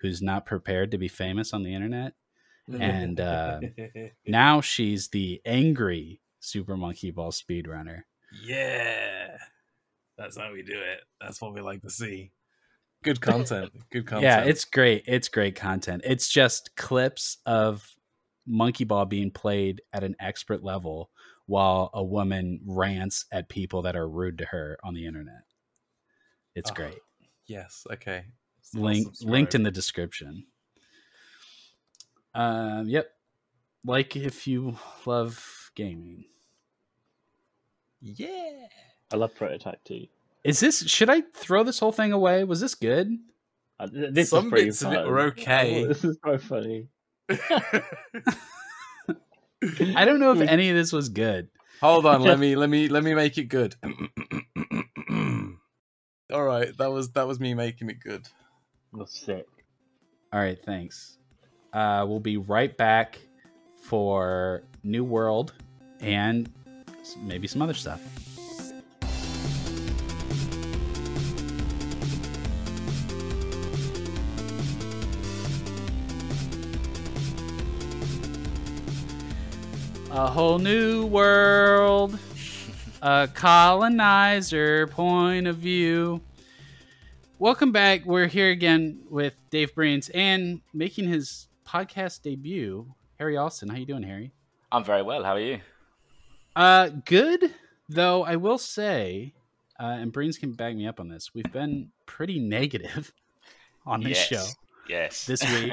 who's 0.00 0.22
not 0.22 0.46
prepared 0.46 0.90
to 0.90 0.98
be 0.98 1.08
famous 1.08 1.52
on 1.52 1.62
the 1.62 1.74
internet. 1.74 2.14
And 2.80 3.20
uh, 3.20 3.60
now 4.26 4.62
she's 4.62 5.08
the 5.08 5.38
angry 5.44 6.22
Super 6.40 6.78
Monkey 6.78 7.10
Ball 7.10 7.30
speedrunner. 7.30 8.04
Yeah. 8.42 9.36
That's 10.16 10.38
how 10.38 10.50
we 10.50 10.62
do 10.62 10.72
it. 10.72 11.00
That's 11.20 11.42
what 11.42 11.52
we 11.52 11.60
like 11.60 11.82
to 11.82 11.90
see. 11.90 12.32
Good 13.02 13.20
content. 13.22 13.70
Good 13.92 14.06
content. 14.06 14.22
Yeah, 14.22 14.40
it's 14.44 14.64
great. 14.64 15.04
It's 15.06 15.28
great 15.28 15.56
content. 15.56 16.04
It's 16.06 16.26
just 16.26 16.74
clips 16.74 17.36
of 17.44 17.86
Monkey 18.46 18.84
Ball 18.84 19.04
being 19.04 19.30
played 19.30 19.82
at 19.92 20.02
an 20.02 20.16
expert 20.18 20.64
level 20.64 21.10
while 21.44 21.90
a 21.92 22.02
woman 22.02 22.60
rants 22.64 23.26
at 23.30 23.50
people 23.50 23.82
that 23.82 23.94
are 23.94 24.08
rude 24.08 24.38
to 24.38 24.46
her 24.46 24.78
on 24.82 24.94
the 24.94 25.04
internet. 25.04 25.42
It's 26.54 26.70
oh, 26.70 26.74
great. 26.74 26.98
Yes. 27.46 27.86
Okay 27.92 28.24
link 28.74 29.08
linked 29.22 29.54
in 29.54 29.62
the 29.62 29.70
description. 29.70 30.46
Um, 32.34 32.88
yep. 32.88 33.10
Like 33.84 34.16
if 34.16 34.46
you 34.46 34.76
love 35.06 35.70
gaming. 35.74 36.24
Yeah. 38.00 38.66
I 39.12 39.16
love 39.16 39.34
Prototype 39.34 39.82
too. 39.84 40.06
Is 40.42 40.60
this 40.60 40.86
should 40.86 41.10
I 41.10 41.22
throw 41.34 41.62
this 41.62 41.78
whole 41.78 41.92
thing 41.92 42.12
away? 42.12 42.44
Was 42.44 42.60
this 42.60 42.74
good? 42.74 43.10
Uh, 43.78 43.88
this 43.90 44.30
Some 44.30 44.50
bits 44.50 44.82
fun. 44.82 44.94
of 44.94 45.04
it 45.04 45.08
were 45.08 45.20
okay. 45.20 45.84
Oh, 45.84 45.88
this 45.88 46.04
is 46.04 46.18
so 46.24 46.38
funny. 46.38 46.88
I 49.96 50.04
don't 50.04 50.20
know 50.20 50.32
if 50.32 50.40
any 50.48 50.68
of 50.70 50.76
this 50.76 50.92
was 50.92 51.08
good. 51.08 51.48
Hold 51.80 52.06
on, 52.06 52.22
let 52.22 52.38
me 52.38 52.56
let 52.56 52.70
me 52.70 52.88
let 52.88 53.02
me 53.02 53.14
make 53.14 53.36
it 53.38 53.44
good. 53.44 53.74
All 56.32 56.44
right, 56.44 56.76
that 56.78 56.90
was 56.90 57.10
that 57.12 57.26
was 57.26 57.40
me 57.40 57.54
making 57.54 57.90
it 57.90 58.00
good. 58.00 58.28
That's 58.96 59.18
sick. 59.18 59.46
All 60.32 60.40
right, 60.40 60.58
thanks. 60.64 61.18
Uh, 61.72 62.04
we'll 62.08 62.20
be 62.20 62.36
right 62.36 62.76
back 62.76 63.18
for 63.82 64.62
New 64.84 65.02
World 65.02 65.52
and 66.00 66.48
maybe 67.22 67.48
some 67.48 67.60
other 67.60 67.74
stuff. 67.74 68.00
A 80.12 80.28
whole 80.28 80.60
new 80.60 81.06
world, 81.06 82.16
a 83.02 83.28
colonizer 83.34 84.86
point 84.86 85.48
of 85.48 85.56
view 85.56 86.20
welcome 87.38 87.72
back. 87.72 88.04
We're 88.04 88.26
here 88.26 88.50
again 88.50 89.00
with 89.10 89.34
Dave 89.50 89.74
Brains 89.74 90.08
and 90.10 90.60
making 90.72 91.08
his 91.08 91.48
podcast 91.66 92.22
debut, 92.22 92.86
Harry 93.18 93.36
Austin. 93.36 93.68
How 93.68 93.76
you 93.76 93.86
doing, 93.86 94.02
Harry? 94.02 94.32
I'm 94.70 94.84
very 94.84 95.02
well. 95.02 95.24
How 95.24 95.32
are 95.32 95.40
you? 95.40 95.60
Uh, 96.54 96.90
good. 97.04 97.52
Though 97.88 98.24
I 98.24 98.36
will 98.36 98.58
say, 98.58 99.34
uh, 99.78 99.96
and 100.00 100.12
Brains 100.12 100.38
can 100.38 100.52
back 100.52 100.74
me 100.74 100.86
up 100.86 101.00
on 101.00 101.08
this. 101.08 101.34
We've 101.34 101.52
been 101.52 101.90
pretty 102.06 102.38
negative 102.38 103.12
on 103.86 104.02
this 104.02 104.30
yes. 104.30 104.46
show. 104.46 104.52
Yes. 104.88 105.26
This 105.26 105.42
week. 105.52 105.72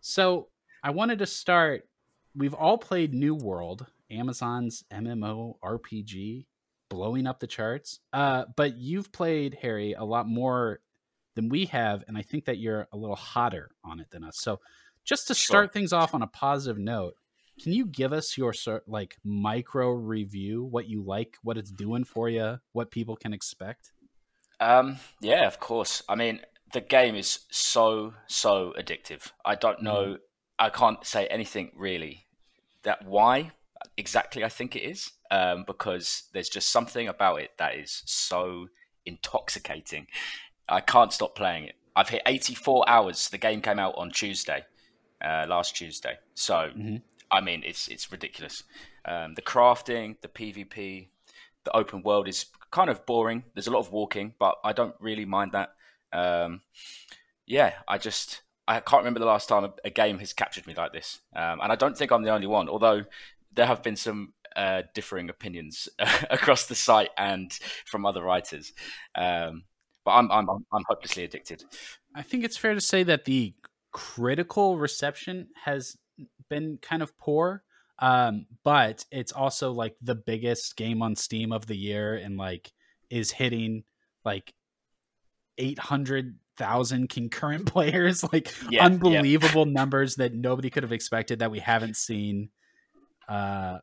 so 0.00 0.48
I 0.82 0.90
wanted 0.90 1.18
to 1.18 1.26
start. 1.26 1.88
We've 2.34 2.54
all 2.54 2.78
played 2.78 3.12
New 3.12 3.34
World, 3.34 3.86
Amazon's 4.10 4.84
MMO 4.92 5.54
RPG 5.62 6.46
blowing 6.88 7.26
up 7.26 7.40
the 7.40 7.46
charts. 7.46 8.00
Uh, 8.12 8.44
but 8.56 8.76
you've 8.76 9.12
played 9.12 9.58
Harry 9.60 9.94
a 9.94 10.04
lot 10.04 10.28
more 10.28 10.80
than 11.34 11.48
we 11.48 11.66
have, 11.66 12.04
and 12.08 12.16
I 12.16 12.22
think 12.22 12.44
that 12.46 12.58
you're 12.58 12.88
a 12.92 12.96
little 12.96 13.16
hotter 13.16 13.70
on 13.84 14.00
it 14.00 14.10
than 14.10 14.24
us. 14.24 14.38
So, 14.38 14.60
just 15.04 15.28
to 15.28 15.34
start 15.34 15.66
sure. 15.66 15.72
things 15.72 15.92
off 15.92 16.14
on 16.14 16.22
a 16.22 16.26
positive 16.26 16.78
note, 16.78 17.14
can 17.62 17.72
you 17.72 17.86
give 17.86 18.12
us 18.12 18.36
your 18.38 18.54
like 18.86 19.16
micro 19.24 19.90
review, 19.90 20.64
what 20.64 20.88
you 20.88 21.02
like, 21.02 21.36
what 21.42 21.58
it's 21.58 21.70
doing 21.70 22.04
for 22.04 22.28
you, 22.28 22.58
what 22.72 22.90
people 22.90 23.16
can 23.16 23.32
expect? 23.32 23.92
Um, 24.60 24.98
yeah, 25.20 25.46
of 25.46 25.58
course. 25.58 26.02
I 26.08 26.14
mean, 26.14 26.40
the 26.72 26.80
game 26.80 27.14
is 27.14 27.40
so 27.50 28.14
so 28.26 28.74
addictive. 28.78 29.32
I 29.44 29.54
don't 29.54 29.82
know. 29.82 30.04
Mm. 30.04 30.18
I 30.58 30.70
can't 30.70 31.04
say 31.04 31.26
anything 31.26 31.72
really. 31.74 32.26
That 32.82 33.06
why 33.06 33.52
exactly 33.96 34.44
I 34.44 34.48
think 34.48 34.76
it 34.76 34.82
is 34.82 35.10
um, 35.30 35.64
because 35.66 36.24
there's 36.32 36.48
just 36.48 36.70
something 36.70 37.08
about 37.08 37.40
it 37.40 37.50
that 37.58 37.76
is 37.76 38.02
so 38.06 38.66
intoxicating. 39.06 40.06
I 40.70 40.80
can't 40.80 41.12
stop 41.12 41.34
playing 41.34 41.64
it. 41.64 41.74
I've 41.96 42.08
hit 42.08 42.22
84 42.24 42.88
hours. 42.88 43.28
The 43.28 43.38
game 43.38 43.60
came 43.60 43.78
out 43.78 43.94
on 43.96 44.10
Tuesday, 44.10 44.64
uh, 45.22 45.46
last 45.48 45.76
Tuesday. 45.76 46.18
So, 46.34 46.54
mm-hmm. 46.54 46.96
I 47.30 47.40
mean, 47.40 47.62
it's 47.64 47.88
it's 47.88 48.10
ridiculous. 48.10 48.64
Um, 49.04 49.34
the 49.34 49.42
crafting, 49.42 50.16
the 50.20 50.28
PvP, 50.28 51.08
the 51.64 51.76
open 51.76 52.02
world 52.02 52.28
is 52.28 52.46
kind 52.70 52.90
of 52.90 53.04
boring. 53.06 53.44
There's 53.54 53.66
a 53.66 53.70
lot 53.70 53.80
of 53.80 53.92
walking, 53.92 54.34
but 54.38 54.56
I 54.64 54.72
don't 54.72 54.94
really 55.00 55.24
mind 55.24 55.52
that. 55.52 55.74
Um, 56.12 56.62
yeah, 57.46 57.74
I 57.86 57.98
just 57.98 58.42
I 58.66 58.80
can't 58.80 59.00
remember 59.00 59.20
the 59.20 59.26
last 59.26 59.48
time 59.48 59.72
a, 59.84 59.90
game 59.90 60.18
has 60.20 60.32
captured 60.32 60.66
me 60.66 60.74
like 60.74 60.92
this, 60.92 61.20
um, 61.34 61.60
and 61.60 61.72
I 61.72 61.76
don't 61.76 61.96
think 61.96 62.12
I'm 62.12 62.22
the 62.22 62.30
only 62.30 62.46
one. 62.46 62.68
Although 62.68 63.04
there 63.52 63.66
have 63.66 63.82
been 63.82 63.96
some 63.96 64.32
uh, 64.54 64.82
differing 64.94 65.28
opinions 65.28 65.88
across 66.30 66.66
the 66.66 66.74
site 66.74 67.10
and 67.18 67.52
from 67.84 68.06
other 68.06 68.22
writers, 68.22 68.72
um, 69.16 69.64
but 70.04 70.12
I'm, 70.12 70.30
I'm 70.30 70.48
I'm 70.48 70.84
hopelessly 70.88 71.24
addicted. 71.24 71.64
I 72.14 72.22
think 72.22 72.44
it's 72.44 72.56
fair 72.56 72.74
to 72.74 72.80
say 72.80 73.02
that 73.04 73.24
the 73.24 73.54
critical 73.92 74.78
reception 74.78 75.48
has 75.64 75.96
been 76.48 76.78
kind 76.82 77.02
of 77.02 77.16
poor. 77.18 77.62
Um, 77.98 78.46
but 78.64 79.04
it's 79.10 79.32
also 79.32 79.72
like 79.72 79.94
the 80.00 80.14
biggest 80.14 80.76
game 80.76 81.02
on 81.02 81.16
Steam 81.16 81.52
of 81.52 81.66
the 81.66 81.76
year 81.76 82.14
and 82.14 82.36
like 82.36 82.72
is 83.10 83.30
hitting 83.30 83.84
like 84.24 84.54
800,000 85.58 87.08
concurrent 87.08 87.66
players, 87.72 88.24
like 88.32 88.54
yeah, 88.70 88.84
unbelievable 88.86 89.66
yeah. 89.66 89.72
numbers 89.72 90.16
that 90.16 90.32
nobody 90.34 90.70
could 90.70 90.82
have 90.82 90.92
expected 90.92 91.40
that 91.40 91.50
we 91.50 91.58
haven't 91.58 91.96
seen 91.96 92.48
uh, 93.28 93.78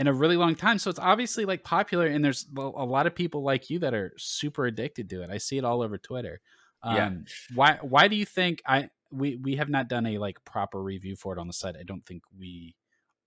in 0.00 0.06
a 0.06 0.12
really 0.14 0.36
long 0.36 0.54
time. 0.54 0.78
So 0.78 0.88
it's 0.88 0.98
obviously 0.98 1.44
like 1.44 1.62
popular, 1.62 2.06
and 2.06 2.24
there's 2.24 2.46
a 2.56 2.62
lot 2.62 3.06
of 3.06 3.14
people 3.14 3.42
like 3.42 3.68
you 3.68 3.78
that 3.80 3.92
are 3.92 4.14
super 4.16 4.64
addicted 4.64 5.10
to 5.10 5.22
it. 5.22 5.28
I 5.28 5.36
see 5.36 5.58
it 5.58 5.64
all 5.64 5.82
over 5.82 5.98
Twitter. 5.98 6.40
Um, 6.82 6.96
yeah. 6.96 7.10
Why? 7.54 7.78
Why 7.82 8.08
do 8.08 8.16
you 8.16 8.24
think 8.24 8.62
I 8.66 8.88
we 9.12 9.36
we 9.36 9.56
have 9.56 9.68
not 9.68 9.88
done 9.88 10.06
a 10.06 10.16
like 10.16 10.42
proper 10.46 10.82
review 10.82 11.16
for 11.16 11.34
it 11.34 11.38
on 11.38 11.46
the 11.46 11.52
site? 11.52 11.76
I 11.78 11.82
don't 11.82 12.02
think 12.02 12.22
we 12.36 12.74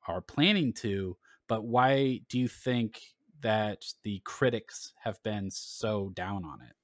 are 0.08 0.20
planning 0.20 0.74
to. 0.74 1.16
But 1.48 1.64
why 1.64 2.22
do 2.28 2.40
you 2.40 2.48
think 2.48 3.02
that 3.42 3.86
the 4.02 4.22
critics 4.26 4.94
have 5.04 5.22
been 5.22 5.52
so 5.52 6.10
down 6.16 6.44
on 6.44 6.60
it? 6.62 6.76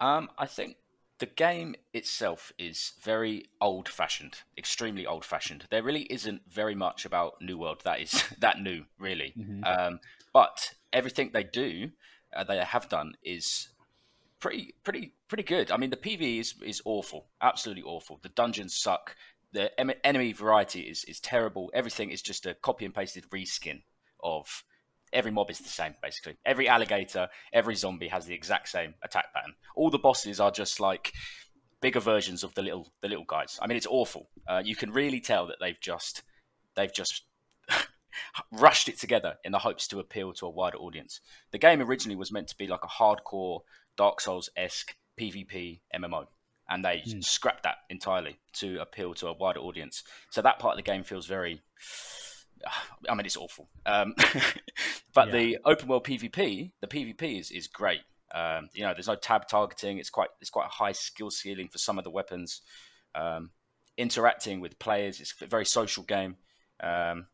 Um, 0.00 0.30
I 0.38 0.46
think 0.46 0.76
the 1.18 1.26
game 1.26 1.74
itself 1.92 2.52
is 2.58 2.92
very 3.00 3.46
old 3.60 3.88
fashioned, 3.88 4.38
extremely 4.58 5.06
old 5.06 5.24
fashioned. 5.24 5.66
There 5.70 5.82
really 5.82 6.02
isn't 6.10 6.42
very 6.48 6.74
much 6.74 7.04
about 7.04 7.40
New 7.40 7.56
World 7.58 7.82
that 7.84 8.00
is 8.00 8.24
that 8.40 8.60
new, 8.60 8.84
really. 8.98 9.32
Mm-hmm. 9.38 9.64
Um, 9.64 10.00
but 10.32 10.74
everything 10.92 11.30
they 11.32 11.44
do, 11.44 11.90
uh, 12.34 12.44
they 12.44 12.58
have 12.58 12.88
done, 12.88 13.14
is 13.22 13.68
pretty, 14.40 14.74
pretty, 14.82 15.14
pretty 15.28 15.44
good. 15.44 15.70
I 15.70 15.76
mean, 15.76 15.90
the 15.90 15.96
PvE 15.96 16.40
is 16.40 16.54
is 16.64 16.82
awful, 16.84 17.26
absolutely 17.40 17.84
awful. 17.84 18.18
The 18.22 18.30
dungeons 18.30 18.76
suck. 18.76 19.16
The 19.52 19.78
em- 19.78 19.92
enemy 20.02 20.32
variety 20.32 20.80
is 20.80 21.04
is 21.04 21.20
terrible. 21.20 21.70
Everything 21.74 22.10
is 22.10 22.22
just 22.22 22.44
a 22.44 22.54
copy 22.54 22.84
and 22.84 22.94
pasted 22.94 23.30
reskin 23.30 23.82
of 24.22 24.64
every 25.14 25.30
mob 25.30 25.50
is 25.50 25.58
the 25.58 25.68
same 25.68 25.94
basically. 26.02 26.36
Every 26.44 26.68
alligator, 26.68 27.28
every 27.52 27.76
zombie 27.76 28.08
has 28.08 28.26
the 28.26 28.34
exact 28.34 28.68
same 28.68 28.94
attack 29.02 29.32
pattern. 29.32 29.54
All 29.76 29.90
the 29.90 29.98
bosses 29.98 30.40
are 30.40 30.50
just 30.50 30.80
like 30.80 31.12
bigger 31.80 32.00
versions 32.00 32.42
of 32.42 32.54
the 32.54 32.62
little 32.62 32.92
the 33.00 33.08
little 33.08 33.24
guys. 33.24 33.58
I 33.62 33.66
mean, 33.66 33.76
it's 33.76 33.86
awful. 33.86 34.28
Uh, 34.46 34.62
you 34.64 34.76
can 34.76 34.90
really 34.90 35.20
tell 35.20 35.46
that 35.46 35.56
they've 35.60 35.80
just 35.80 36.22
they've 36.76 36.92
just 36.92 37.24
rushed 38.52 38.88
it 38.88 38.98
together 38.98 39.36
in 39.44 39.52
the 39.52 39.58
hopes 39.58 39.86
to 39.88 39.98
appeal 40.00 40.32
to 40.34 40.46
a 40.46 40.50
wider 40.50 40.78
audience. 40.78 41.20
The 41.52 41.58
game 41.58 41.80
originally 41.80 42.16
was 42.16 42.32
meant 42.32 42.48
to 42.48 42.56
be 42.56 42.66
like 42.66 42.84
a 42.84 42.88
hardcore 42.88 43.60
Dark 43.96 44.20
Souls 44.20 44.50
esque 44.56 44.96
PvP 45.20 45.80
MMO, 45.94 46.26
and 46.68 46.84
they 46.84 47.02
mm. 47.06 47.22
scrapped 47.22 47.62
that 47.62 47.76
entirely 47.88 48.38
to 48.54 48.80
appeal 48.80 49.14
to 49.14 49.28
a 49.28 49.32
wider 49.32 49.60
audience. 49.60 50.02
So 50.30 50.42
that 50.42 50.58
part 50.58 50.72
of 50.72 50.84
the 50.84 50.90
game 50.90 51.04
feels 51.04 51.26
very 51.26 51.62
I 53.08 53.14
mean, 53.14 53.26
it's 53.26 53.36
awful. 53.36 53.68
Um, 53.86 54.14
but 55.14 55.28
yeah. 55.28 55.32
the 55.32 55.58
open 55.64 55.88
world 55.88 56.04
PvP, 56.04 56.72
the 56.80 56.86
PvP 56.86 57.40
is 57.40 57.50
is 57.50 57.66
great. 57.66 58.00
Um, 58.34 58.68
you 58.74 58.82
know, 58.82 58.92
there's 58.92 59.06
no 59.06 59.16
tab 59.16 59.46
targeting. 59.48 59.98
It's 59.98 60.10
quite 60.10 60.30
it's 60.40 60.50
quite 60.50 60.66
a 60.66 60.70
high 60.70 60.92
skill 60.92 61.30
ceiling 61.30 61.68
for 61.68 61.78
some 61.78 61.98
of 61.98 62.04
the 62.04 62.10
weapons. 62.10 62.62
Um, 63.14 63.50
interacting 63.96 64.60
with 64.60 64.78
players, 64.78 65.20
it's 65.20 65.34
a 65.40 65.46
very 65.46 65.66
social 65.66 66.02
game. 66.02 66.36
Um, 66.82 67.26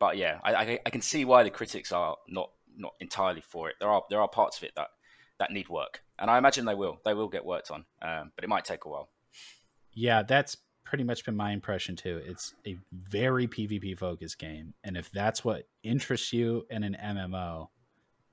but 0.00 0.16
yeah, 0.16 0.38
I, 0.42 0.54
I, 0.54 0.78
I, 0.86 0.90
can 0.90 1.00
see 1.00 1.24
why 1.24 1.42
the 1.44 1.50
critics 1.50 1.92
are 1.92 2.16
not 2.28 2.50
not 2.76 2.94
entirely 3.00 3.40
for 3.40 3.68
it. 3.68 3.76
There 3.80 3.88
are 3.88 4.02
there 4.10 4.20
are 4.20 4.28
parts 4.28 4.58
of 4.58 4.64
it 4.64 4.72
that 4.76 4.88
that 5.38 5.52
need 5.52 5.68
work, 5.68 6.02
and 6.18 6.30
I 6.30 6.38
imagine 6.38 6.64
they 6.64 6.74
will. 6.74 7.00
They 7.04 7.14
will 7.14 7.28
get 7.28 7.44
worked 7.44 7.70
on, 7.70 7.84
um, 8.02 8.32
but 8.34 8.44
it 8.44 8.48
might 8.48 8.64
take 8.64 8.84
a 8.84 8.88
while. 8.88 9.10
Yeah, 9.92 10.22
that's 10.22 10.56
pretty 10.88 11.04
much 11.04 11.24
been 11.24 11.36
my 11.36 11.52
impression 11.52 11.94
too. 11.94 12.20
It's 12.24 12.54
a 12.66 12.78
very 12.92 13.46
PvP 13.46 13.98
focused 13.98 14.38
game, 14.38 14.72
and 14.82 14.96
if 14.96 15.10
that's 15.10 15.44
what 15.44 15.68
interests 15.82 16.32
you 16.32 16.66
in 16.70 16.82
an 16.82 16.96
MMO, 17.02 17.68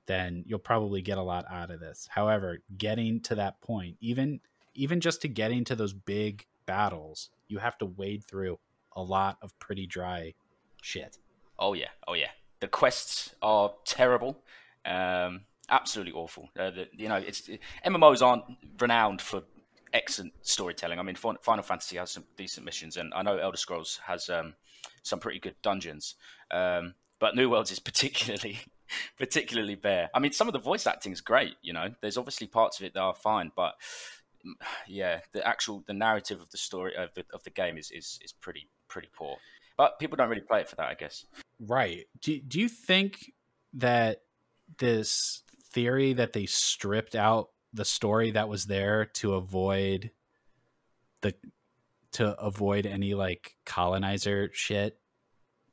then 0.06 0.42
you'll 0.46 0.58
probably 0.58 1.02
get 1.02 1.18
a 1.18 1.22
lot 1.22 1.44
out 1.50 1.70
of 1.70 1.80
this. 1.80 2.08
However, 2.10 2.58
getting 2.78 3.20
to 3.22 3.34
that 3.34 3.60
point, 3.60 3.96
even 4.00 4.40
even 4.74 5.00
just 5.00 5.22
to 5.22 5.28
getting 5.28 5.64
to 5.64 5.76
those 5.76 5.92
big 5.92 6.46
battles, 6.64 7.30
you 7.48 7.58
have 7.58 7.76
to 7.78 7.86
wade 7.86 8.24
through 8.24 8.58
a 8.94 9.02
lot 9.02 9.36
of 9.42 9.56
pretty 9.58 9.86
dry 9.86 10.32
shit. 10.82 11.18
Oh 11.58 11.74
yeah, 11.74 11.90
oh 12.08 12.14
yeah. 12.14 12.30
The 12.60 12.68
quests 12.68 13.34
are 13.42 13.72
terrible. 13.84 14.38
Um, 14.86 15.42
absolutely 15.68 16.12
awful. 16.12 16.48
Uh, 16.58 16.70
the, 16.70 16.88
you 16.92 17.08
know, 17.08 17.16
it's 17.16 17.50
MMOs 17.84 18.22
aren't 18.22 18.44
renowned 18.80 19.20
for 19.20 19.42
excellent 19.96 20.34
storytelling. 20.42 20.98
I 20.98 21.02
mean, 21.02 21.16
Final 21.16 21.62
Fantasy 21.62 21.96
has 21.96 22.10
some 22.10 22.24
decent 22.36 22.66
missions, 22.66 22.98
and 22.98 23.12
I 23.14 23.22
know 23.22 23.38
Elder 23.38 23.56
Scrolls 23.56 23.98
has 24.04 24.28
um, 24.28 24.54
some 25.02 25.18
pretty 25.18 25.40
good 25.40 25.56
dungeons. 25.62 26.16
Um, 26.50 26.94
but 27.18 27.34
New 27.34 27.48
Worlds 27.48 27.70
is 27.70 27.78
particularly 27.90 28.58
particularly 29.18 29.74
bare. 29.74 30.10
I 30.14 30.20
mean, 30.20 30.32
some 30.32 30.46
of 30.46 30.52
the 30.52 30.60
voice 30.60 30.86
acting 30.86 31.12
is 31.12 31.20
great. 31.20 31.56
You 31.62 31.72
know, 31.72 31.88
there's 32.02 32.18
obviously 32.18 32.46
parts 32.46 32.78
of 32.78 32.86
it 32.86 32.94
that 32.94 33.00
are 33.00 33.14
fine, 33.14 33.50
but 33.56 33.74
yeah, 34.86 35.20
the 35.32 35.46
actual 35.46 35.82
the 35.86 35.94
narrative 35.94 36.40
of 36.40 36.50
the 36.50 36.58
story 36.58 36.94
of 36.94 37.12
the, 37.14 37.24
of 37.32 37.42
the 37.44 37.50
game 37.50 37.78
is, 37.78 37.90
is 37.90 38.18
is 38.22 38.32
pretty 38.32 38.68
pretty 38.88 39.08
poor. 39.16 39.36
But 39.78 39.98
people 39.98 40.16
don't 40.16 40.28
really 40.28 40.42
play 40.42 40.60
it 40.60 40.68
for 40.68 40.76
that, 40.76 40.88
I 40.88 40.94
guess. 40.94 41.24
Right. 41.58 42.04
Do 42.20 42.38
Do 42.40 42.60
you 42.60 42.68
think 42.68 43.32
that 43.74 44.22
this 44.78 45.42
theory 45.72 46.14
that 46.14 46.32
they 46.32 46.46
stripped 46.46 47.14
out 47.14 47.50
the 47.76 47.84
story 47.84 48.32
that 48.32 48.48
was 48.48 48.64
there 48.64 49.04
to 49.04 49.34
avoid 49.34 50.10
the 51.22 51.34
to 52.12 52.38
avoid 52.40 52.86
any 52.86 53.14
like 53.14 53.56
colonizer 53.66 54.50
shit. 54.52 54.98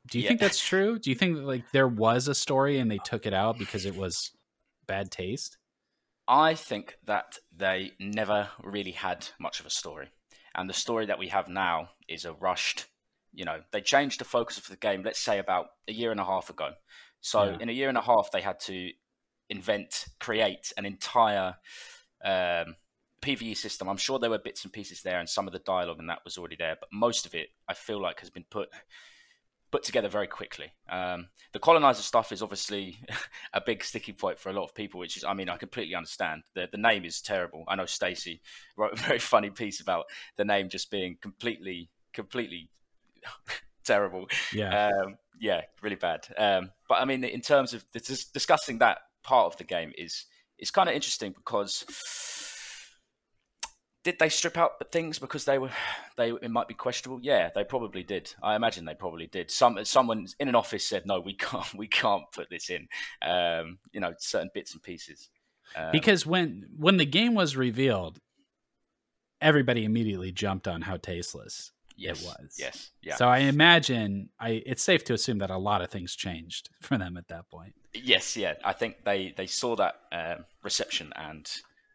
Do 0.06 0.18
you 0.18 0.24
yeah. 0.24 0.28
think 0.28 0.40
that's 0.40 0.60
true? 0.68 0.98
Do 0.98 1.10
you 1.10 1.16
think 1.16 1.36
that, 1.36 1.46
like 1.46 1.64
there 1.72 1.88
was 1.88 2.28
a 2.28 2.34
story 2.34 2.78
and 2.78 2.90
they 2.90 2.98
took 2.98 3.26
it 3.26 3.32
out 3.32 3.58
because 3.58 3.86
it 3.86 3.96
was 3.96 4.32
bad 4.86 5.10
taste? 5.10 5.56
I 6.28 6.54
think 6.54 6.96
that 7.04 7.38
they 7.54 7.92
never 7.98 8.48
really 8.62 8.92
had 8.92 9.28
much 9.38 9.60
of 9.60 9.66
a 9.66 9.70
story. 9.70 10.08
And 10.54 10.68
the 10.68 10.74
story 10.74 11.06
that 11.06 11.18
we 11.18 11.28
have 11.28 11.48
now 11.48 11.90
is 12.08 12.24
a 12.24 12.32
rushed, 12.32 12.86
you 13.32 13.44
know, 13.44 13.60
they 13.72 13.80
changed 13.80 14.20
the 14.20 14.24
focus 14.24 14.56
of 14.56 14.68
the 14.68 14.76
game, 14.76 15.02
let's 15.02 15.18
say 15.18 15.38
about 15.38 15.66
a 15.88 15.92
year 15.92 16.10
and 16.10 16.20
a 16.20 16.24
half 16.24 16.48
ago. 16.48 16.70
So 17.20 17.44
yeah. 17.44 17.56
in 17.60 17.68
a 17.68 17.72
year 17.72 17.88
and 17.88 17.98
a 17.98 18.02
half, 18.02 18.30
they 18.32 18.40
had 18.40 18.60
to 18.60 18.90
invent, 19.50 20.06
create 20.20 20.72
an 20.76 20.86
entire 20.86 21.56
um, 22.24 22.76
PVE 23.20 23.56
system. 23.56 23.88
I'm 23.88 23.96
sure 23.96 24.18
there 24.18 24.30
were 24.30 24.38
bits 24.38 24.64
and 24.64 24.72
pieces 24.72 25.02
there, 25.02 25.18
and 25.18 25.28
some 25.28 25.46
of 25.46 25.52
the 25.52 25.58
dialogue 25.60 25.98
and 25.98 26.08
that 26.08 26.24
was 26.24 26.38
already 26.38 26.56
there, 26.56 26.76
but 26.78 26.88
most 26.92 27.26
of 27.26 27.34
it, 27.34 27.48
I 27.68 27.74
feel 27.74 28.00
like, 28.00 28.20
has 28.20 28.30
been 28.30 28.44
put 28.50 28.68
put 29.74 29.82
together 29.82 30.08
very 30.08 30.28
quickly. 30.28 30.72
Um, 30.88 31.26
the 31.52 31.58
colonizer 31.58 32.02
stuff 32.02 32.30
is 32.30 32.42
obviously 32.42 32.96
a 33.52 33.60
big 33.60 33.82
sticky 33.82 34.12
point 34.12 34.38
for 34.38 34.50
a 34.50 34.52
lot 34.52 34.62
of 34.62 34.72
people, 34.72 35.00
which 35.00 35.16
is, 35.16 35.24
I 35.24 35.34
mean, 35.34 35.48
I 35.48 35.56
completely 35.56 35.96
understand. 35.96 36.44
The, 36.54 36.68
the 36.70 36.78
name 36.78 37.04
is 37.04 37.20
terrible. 37.20 37.64
I 37.66 37.74
know 37.74 37.84
Stacy 37.84 38.40
wrote 38.76 38.92
a 38.92 38.96
very 38.96 39.18
funny 39.18 39.50
piece 39.50 39.80
about 39.80 40.04
the 40.36 40.44
name 40.44 40.68
just 40.68 40.92
being 40.92 41.16
completely, 41.20 41.90
completely 42.12 42.70
terrible. 43.84 44.28
Yeah. 44.52 44.90
Um, 44.90 45.16
yeah, 45.40 45.62
really 45.82 45.96
bad. 45.96 46.24
Um, 46.38 46.70
but 46.88 47.00
I 47.00 47.04
mean, 47.04 47.24
in 47.24 47.40
terms 47.40 47.74
of 47.74 47.84
discussing 47.90 48.78
that 48.78 48.98
part 49.24 49.46
of 49.46 49.56
the 49.56 49.64
game 49.64 49.92
is 49.98 50.26
it's 50.58 50.70
kind 50.70 50.88
of 50.88 50.94
interesting 50.94 51.32
because 51.32 51.84
did 54.04 54.18
they 54.18 54.28
strip 54.28 54.58
out 54.58 54.72
things 54.92 55.18
because 55.18 55.44
they 55.44 55.58
were 55.58 55.70
they 56.16 56.30
it 56.30 56.50
might 56.50 56.68
be 56.68 56.74
questionable 56.74 57.20
yeah 57.22 57.50
they 57.54 57.64
probably 57.64 58.02
did 58.02 58.32
i 58.42 58.54
imagine 58.54 58.84
they 58.84 58.94
probably 58.94 59.26
did 59.26 59.50
some 59.50 59.82
someone 59.84 60.26
in 60.38 60.48
an 60.48 60.54
office 60.54 60.86
said 60.86 61.04
no 61.06 61.20
we 61.20 61.34
can't 61.38 61.74
we 61.74 61.88
can't 61.88 62.24
put 62.32 62.48
this 62.50 62.70
in 62.70 62.86
um, 63.22 63.78
you 63.92 64.00
know 64.00 64.12
certain 64.18 64.50
bits 64.54 64.72
and 64.74 64.82
pieces 64.82 65.30
um, 65.76 65.90
because 65.90 66.24
when 66.24 66.66
when 66.76 66.98
the 66.98 67.06
game 67.06 67.34
was 67.34 67.56
revealed 67.56 68.20
everybody 69.40 69.84
immediately 69.84 70.30
jumped 70.30 70.68
on 70.68 70.82
how 70.82 70.96
tasteless 70.96 71.72
yes, 71.96 72.22
it 72.22 72.26
was. 72.26 72.56
Yes, 72.58 72.90
yeah. 73.02 73.16
So 73.16 73.26
I 73.26 73.38
imagine 73.38 74.30
I 74.38 74.62
it's 74.66 74.82
safe 74.82 75.04
to 75.04 75.14
assume 75.14 75.38
that 75.38 75.50
a 75.50 75.58
lot 75.58 75.82
of 75.82 75.90
things 75.90 76.14
changed 76.14 76.70
for 76.80 76.98
them 76.98 77.16
at 77.16 77.28
that 77.28 77.48
point. 77.50 77.74
Yes, 77.94 78.36
yeah. 78.36 78.54
I 78.64 78.72
think 78.72 79.04
they 79.04 79.32
they 79.36 79.46
saw 79.46 79.76
that 79.76 79.94
um, 80.12 80.44
reception 80.62 81.12
and 81.16 81.48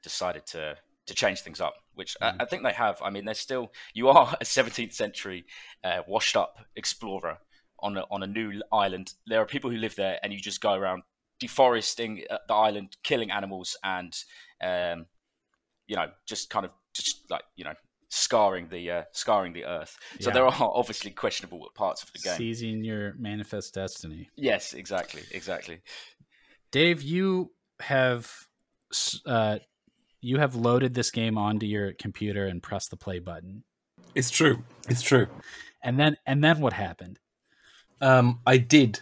decided 0.03 0.45
to 0.47 0.77
to 1.07 1.13
change 1.13 1.41
things 1.41 1.59
up, 1.59 1.73
which 1.95 2.15
mm. 2.21 2.33
I, 2.39 2.43
I, 2.43 2.45
think 2.45 2.63
they 2.63 2.71
have. 2.71 3.01
I 3.03 3.09
mean, 3.09 3.25
they're 3.25 3.33
still 3.33 3.71
you 3.93 4.09
are 4.09 4.35
a 4.39 4.43
17th 4.43 4.93
century 4.93 5.45
uh, 5.83 6.01
washed 6.07 6.37
up 6.37 6.57
explorer 6.75 7.39
on 7.79 7.97
a, 7.97 8.03
on 8.11 8.23
a 8.23 8.27
new 8.27 8.61
island. 8.71 9.13
There 9.27 9.41
are 9.41 9.45
people 9.45 9.69
who 9.69 9.77
live 9.77 9.95
there, 9.95 10.19
and 10.23 10.31
you 10.31 10.39
just 10.39 10.61
go 10.61 10.73
around 10.73 11.03
deforesting 11.39 12.23
uh, 12.29 12.37
the 12.47 12.53
island, 12.53 12.97
killing 13.03 13.31
animals, 13.31 13.77
and 13.83 14.13
um, 14.61 15.05
you 15.87 15.95
know, 15.95 16.07
just 16.27 16.49
kind 16.49 16.65
of 16.65 16.71
just 16.93 17.29
like 17.29 17.43
you 17.55 17.65
know, 17.65 17.73
scarring 18.10 18.68
the 18.70 18.91
uh, 18.91 19.03
scarring 19.12 19.53
the 19.53 19.66
earth. 19.66 19.97
So 20.20 20.30
yeah. 20.30 20.34
there 20.34 20.45
are 20.45 20.53
obviously 20.60 21.12
questionable 21.12 21.66
parts 21.76 22.03
of 22.03 22.12
the 22.12 22.20
game. 22.20 22.38
Seizing 22.38 22.84
your 22.84 23.14
manifest 23.18 23.74
destiny. 23.74 24.30
Yes, 24.36 24.74
exactly, 24.74 25.24
exactly. 25.32 25.82
Dave, 26.72 27.01
you 27.01 27.51
have 27.80 28.32
uh, 29.26 29.60
you 30.22 30.39
have 30.39 30.55
loaded 30.55 30.93
this 30.93 31.12
game 31.12 31.38
onto 31.38 31.66
your 31.66 31.93
computer 31.93 32.47
and 32.47 32.62
pressed 32.62 32.89
the 32.89 32.97
play 32.97 33.20
button. 33.20 33.64
It's 34.16 34.30
true. 34.30 34.64
It's 34.89 35.01
true. 35.01 35.28
And 35.84 35.99
then 35.99 36.18
and 36.26 36.43
then 36.43 36.60
what 36.60 36.74
happened? 36.74 37.20
Um, 38.01 38.39
I 38.45 38.57
did 38.57 39.01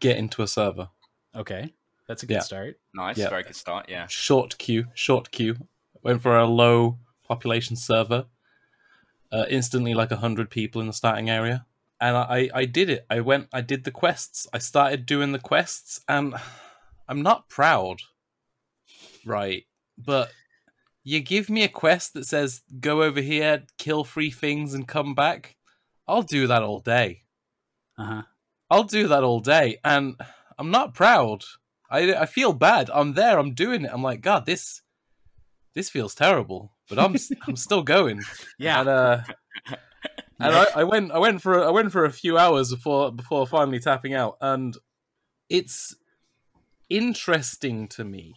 get 0.00 0.16
into 0.16 0.42
a 0.42 0.46
server. 0.46 0.88
Okay, 1.34 1.72
that's 2.08 2.22
a 2.22 2.26
good 2.26 2.34
yeah. 2.34 2.40
start. 2.40 2.80
Nice, 2.94 3.18
yeah. 3.18 3.28
very 3.28 3.42
good 3.42 3.56
start. 3.56 3.86
Yeah. 3.88 4.06
Short 4.06 4.56
queue, 4.58 4.86
short 4.94 5.30
queue. 5.30 5.56
Went 6.02 6.22
for 6.22 6.38
a 6.38 6.46
low 6.46 6.98
population 7.30 7.76
server. 7.76 8.26
Uh, 9.32 9.46
instantly, 9.48 9.94
like 9.94 10.10
a 10.10 10.16
hundred 10.16 10.50
people 10.50 10.80
in 10.80 10.88
the 10.88 10.92
starting 10.92 11.30
area, 11.30 11.64
and 12.00 12.16
I, 12.16 12.50
I 12.52 12.64
did 12.64 12.90
it. 12.90 13.06
I 13.08 13.20
went, 13.20 13.46
I 13.52 13.60
did 13.60 13.84
the 13.84 13.92
quests. 13.92 14.48
I 14.52 14.58
started 14.58 15.06
doing 15.06 15.30
the 15.30 15.38
quests, 15.38 16.00
and 16.08 16.34
I'm 17.08 17.22
not 17.22 17.48
proud, 17.48 17.98
right? 19.24 19.62
But 19.96 20.32
you 21.04 21.20
give 21.20 21.48
me 21.48 21.62
a 21.62 21.68
quest 21.68 22.14
that 22.14 22.26
says 22.26 22.62
go 22.80 23.04
over 23.04 23.20
here, 23.20 23.62
kill 23.78 24.02
three 24.02 24.32
things, 24.32 24.74
and 24.74 24.88
come 24.88 25.14
back. 25.14 25.54
I'll 26.08 26.22
do 26.22 26.48
that 26.48 26.64
all 26.64 26.80
day. 26.80 27.22
Uh 27.96 28.04
huh. 28.04 28.22
I'll 28.68 28.90
do 28.98 29.06
that 29.06 29.22
all 29.22 29.38
day, 29.38 29.78
and 29.84 30.16
I'm 30.58 30.72
not 30.72 30.92
proud. 30.92 31.44
I 31.88 32.14
I 32.14 32.26
feel 32.26 32.52
bad. 32.52 32.90
I'm 32.92 33.12
there. 33.14 33.38
I'm 33.38 33.54
doing 33.54 33.84
it. 33.84 33.92
I'm 33.92 34.02
like, 34.02 34.22
God, 34.22 34.44
this 34.44 34.82
this 35.74 35.88
feels 35.88 36.16
terrible, 36.16 36.72
but 36.90 36.98
I'm 36.98 37.16
I'm 37.46 37.56
still 37.56 37.82
going. 37.82 38.20
Yeah. 38.58 38.80
And, 38.80 38.88
uh, 38.88 39.20
and 40.38 40.54
I, 40.54 40.66
I, 40.76 40.84
went 40.84 41.12
I 41.12 41.18
went 41.18 41.40
for 41.40 41.64
I 41.64 41.70
went 41.70 41.92
for 41.92 42.04
a 42.04 42.12
few 42.12 42.36
hours 42.36 42.70
before 42.70 43.10
before 43.10 43.46
finally 43.46 43.78
tapping 43.78 44.12
out, 44.12 44.36
and 44.42 44.76
it's 45.48 45.94
interesting 46.90 47.88
to 47.88 48.04
me. 48.04 48.34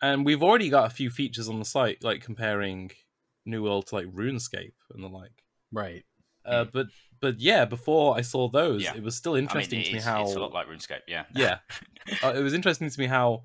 And 0.00 0.26
we've 0.26 0.42
already 0.42 0.68
got 0.68 0.90
a 0.90 0.94
few 0.94 1.10
features 1.10 1.48
on 1.48 1.60
the 1.60 1.64
site, 1.64 2.02
like 2.02 2.22
comparing 2.22 2.90
New 3.46 3.62
World 3.62 3.86
to 3.88 3.94
like 3.94 4.06
RuneScape 4.06 4.72
and 4.92 5.04
the 5.04 5.08
like. 5.08 5.44
Right. 5.70 6.04
Uh, 6.44 6.64
but 6.64 6.86
but 7.20 7.38
yeah, 7.38 7.64
before 7.64 8.16
I 8.16 8.22
saw 8.22 8.48
those, 8.48 8.82
yeah. 8.82 8.96
it 8.96 9.02
was 9.02 9.14
still 9.14 9.36
interesting 9.36 9.78
I 9.78 9.82
mean, 9.82 9.90
to 9.90 9.96
me 9.98 10.00
how 10.00 10.24
it's 10.24 10.34
a 10.34 10.40
lot 10.40 10.52
like 10.52 10.66
RuneScape. 10.66 11.02
Yeah, 11.06 11.24
yeah. 11.36 11.58
uh, 12.24 12.32
it 12.34 12.42
was 12.42 12.52
interesting 12.52 12.90
to 12.90 13.00
me 13.00 13.06
how 13.06 13.44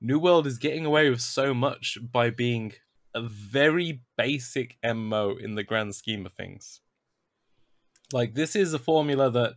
New 0.00 0.18
World 0.18 0.46
is 0.46 0.58
getting 0.58 0.86
away 0.86 1.10
with 1.10 1.20
so 1.20 1.52
much 1.52 1.98
by 2.00 2.30
being 2.30 2.72
a 3.14 3.22
very 3.22 4.00
basic 4.16 4.76
MMO 4.84 5.38
in 5.38 5.54
the 5.54 5.64
grand 5.64 5.94
scheme 5.94 6.26
of 6.26 6.32
things. 6.32 6.80
Like 8.12 8.34
this 8.34 8.56
is 8.56 8.74
a 8.74 8.78
formula 8.78 9.30
that 9.30 9.54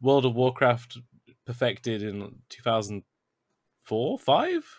World 0.00 0.24
of 0.24 0.34
Warcraft 0.34 0.98
perfected 1.44 2.02
in 2.02 2.40
2004, 2.48 4.18
5. 4.18 4.76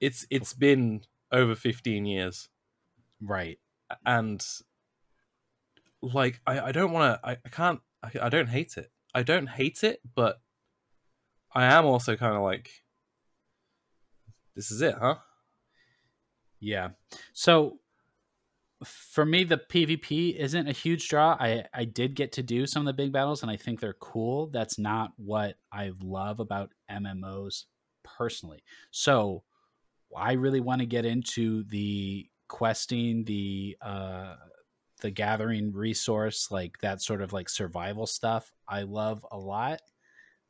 It's 0.00 0.26
it's 0.30 0.52
been 0.52 1.02
over 1.32 1.54
15 1.54 2.04
years. 2.04 2.48
Right. 3.20 3.58
And 4.04 4.44
like 6.02 6.40
I, 6.46 6.60
I 6.60 6.72
don't 6.72 6.92
want 6.92 7.20
to 7.20 7.28
I, 7.28 7.32
I 7.44 7.48
can't 7.48 7.80
I, 8.02 8.10
I 8.26 8.28
don't 8.28 8.48
hate 8.48 8.76
it. 8.76 8.90
I 9.14 9.22
don't 9.22 9.48
hate 9.48 9.84
it, 9.84 10.00
but 10.14 10.40
I 11.54 11.66
am 11.66 11.86
also 11.86 12.16
kind 12.16 12.34
of 12.34 12.42
like 12.42 12.70
this 14.54 14.70
is 14.70 14.82
it, 14.82 14.96
huh? 15.00 15.16
Yeah. 16.64 16.90
So 17.34 17.78
for 18.84 19.24
me 19.24 19.44
the 19.44 19.58
PvP 19.58 20.36
isn't 20.36 20.68
a 20.68 20.72
huge 20.72 21.08
draw. 21.08 21.36
I 21.38 21.64
I 21.74 21.84
did 21.84 22.14
get 22.14 22.32
to 22.32 22.42
do 22.42 22.66
some 22.66 22.82
of 22.82 22.86
the 22.86 23.02
big 23.02 23.12
battles 23.12 23.42
and 23.42 23.50
I 23.50 23.56
think 23.56 23.80
they're 23.80 23.94
cool. 23.94 24.48
That's 24.48 24.78
not 24.78 25.12
what 25.16 25.56
I 25.72 25.92
love 26.02 26.40
about 26.40 26.72
MMOs 26.90 27.64
personally. 28.02 28.64
So 28.90 29.44
I 30.16 30.32
really 30.32 30.60
want 30.60 30.80
to 30.80 30.86
get 30.86 31.04
into 31.04 31.64
the 31.64 32.28
questing, 32.48 33.24
the 33.24 33.76
uh 33.82 34.36
the 35.00 35.10
gathering 35.10 35.72
resource, 35.72 36.50
like 36.50 36.78
that 36.80 37.02
sort 37.02 37.20
of 37.20 37.32
like 37.32 37.48
survival 37.48 38.06
stuff, 38.06 38.50
I 38.66 38.82
love 38.82 39.26
a 39.30 39.36
lot. 39.38 39.80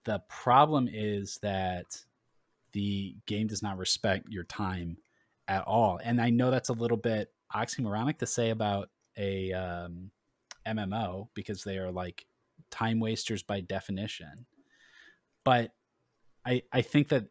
The 0.05 0.23
problem 0.29 0.89
is 0.91 1.39
that 1.43 1.87
the 2.73 3.17
game 3.27 3.47
does 3.47 3.63
not 3.63 3.79
respect 3.79 4.29
your 4.29 4.45
time 4.45 4.99
at 5.49 5.65
all. 5.67 6.01
And 6.03 6.21
I 6.21 6.31
know 6.31 6.51
that's 6.51 6.69
a 6.69 6.75
little 6.75 6.97
bit 6.97 7.33
oxymoronic 7.55 8.19
to 8.19 8.27
say 8.27 8.51
about 8.51 8.91
a 9.17 9.53
um, 9.53 10.11
MMO 10.67 11.29
because 11.35 11.63
they 11.63 11.79
are 11.79 11.93
like 11.93 12.27
time 12.71 13.01
wasters 13.01 13.43
by 13.43 13.61
definition. 13.61 14.47
But 15.45 15.73
I 16.47 16.63
I 16.73 16.83
think 16.83 17.09
that 17.09 17.27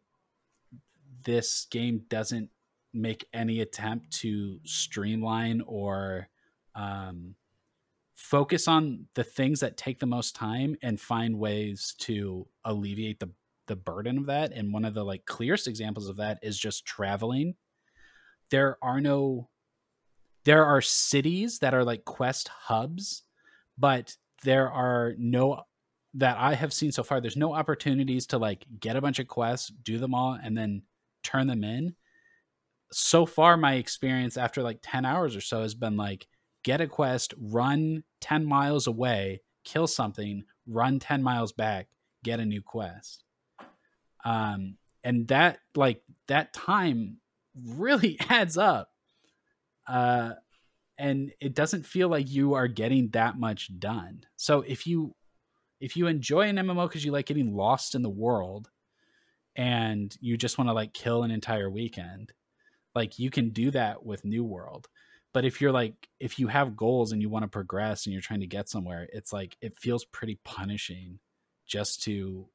this 1.24 1.66
game 1.70 2.02
doesn't 2.08 2.50
make 2.92 3.26
any 3.32 3.60
attempt 3.60 4.12
to 4.12 4.60
streamline 4.64 5.62
or 5.66 6.28
um, 6.74 7.34
focus 8.14 8.68
on 8.68 9.06
the 9.14 9.24
things 9.24 9.60
that 9.60 9.76
take 9.76 9.98
the 9.98 10.06
most 10.06 10.36
time 10.36 10.76
and 10.82 11.00
find 11.00 11.38
ways 11.38 11.94
to 11.98 12.46
alleviate 12.64 13.18
the 13.20 13.30
the 13.66 13.76
burden 13.76 14.18
of 14.18 14.26
that 14.26 14.52
and 14.52 14.74
one 14.74 14.84
of 14.84 14.92
the 14.92 15.02
like 15.02 15.24
clearest 15.24 15.66
examples 15.66 16.08
of 16.08 16.18
that 16.18 16.38
is 16.42 16.58
just 16.58 16.84
traveling 16.84 17.54
there 18.50 18.78
are 18.82 19.00
no 19.00 19.48
there 20.44 20.64
are 20.64 20.80
cities 20.80 21.58
that 21.60 21.74
are 21.74 21.84
like 21.84 22.04
quest 22.04 22.48
hubs 22.48 23.22
but 23.78 24.16
there 24.42 24.70
are 24.70 25.14
no 25.18 25.62
that 26.14 26.36
i 26.38 26.54
have 26.54 26.72
seen 26.72 26.92
so 26.92 27.02
far 27.02 27.20
there's 27.20 27.36
no 27.36 27.54
opportunities 27.54 28.26
to 28.26 28.38
like 28.38 28.64
get 28.80 28.96
a 28.96 29.00
bunch 29.00 29.18
of 29.18 29.28
quests 29.28 29.72
do 29.82 29.98
them 29.98 30.14
all 30.14 30.38
and 30.42 30.56
then 30.56 30.82
turn 31.22 31.46
them 31.46 31.64
in 31.64 31.94
so 32.92 33.26
far 33.26 33.56
my 33.56 33.74
experience 33.74 34.36
after 34.36 34.62
like 34.62 34.78
10 34.82 35.04
hours 35.04 35.34
or 35.34 35.40
so 35.40 35.62
has 35.62 35.74
been 35.74 35.96
like 35.96 36.28
get 36.64 36.80
a 36.80 36.88
quest, 36.88 37.32
run 37.38 38.02
10 38.22 38.44
miles 38.44 38.88
away, 38.88 39.42
kill 39.62 39.86
something, 39.86 40.42
run 40.66 40.98
10 40.98 41.22
miles 41.22 41.52
back, 41.52 41.86
get 42.24 42.40
a 42.40 42.44
new 42.44 42.62
quest. 42.62 43.22
Um, 44.24 44.78
and 45.04 45.28
that, 45.28 45.58
like, 45.76 46.02
that 46.26 46.52
time 46.54 47.18
really 47.54 48.18
adds 48.28 48.56
up. 48.56 48.90
Uh, 49.86 50.32
and 50.96 51.32
it 51.40 51.54
doesn't 51.54 51.86
feel 51.86 52.08
like 52.08 52.30
you 52.30 52.54
are 52.54 52.68
getting 52.68 53.10
that 53.10 53.38
much 53.38 53.70
done. 53.78 54.24
So 54.36 54.60
if 54.60 54.86
you 54.86 55.14
if 55.80 55.96
you 55.96 56.06
enjoy 56.06 56.42
an 56.42 56.56
MMO 56.56 56.88
because 56.88 57.04
you 57.04 57.12
like 57.12 57.26
getting 57.26 57.54
lost 57.54 57.94
in 57.94 58.02
the 58.02 58.08
world 58.08 58.70
and 59.56 60.16
you 60.20 60.36
just 60.36 60.56
want 60.56 60.68
to 60.68 60.72
like 60.74 60.94
kill 60.94 61.24
an 61.24 61.30
entire 61.30 61.68
weekend, 61.68 62.32
like 62.94 63.18
you 63.18 63.28
can 63.28 63.50
do 63.50 63.70
that 63.72 64.06
with 64.06 64.24
New 64.24 64.44
World 64.44 64.88
but 65.34 65.44
if 65.44 65.60
you're 65.60 65.72
like 65.72 66.08
if 66.18 66.38
you 66.38 66.46
have 66.46 66.76
goals 66.76 67.12
and 67.12 67.20
you 67.20 67.28
want 67.28 67.42
to 67.42 67.48
progress 67.48 68.06
and 68.06 68.14
you're 68.14 68.22
trying 68.22 68.40
to 68.40 68.46
get 68.46 68.70
somewhere 68.70 69.06
it's 69.12 69.34
like 69.34 69.58
it 69.60 69.76
feels 69.78 70.06
pretty 70.06 70.38
punishing 70.44 71.18
just 71.66 72.02
to 72.04 72.46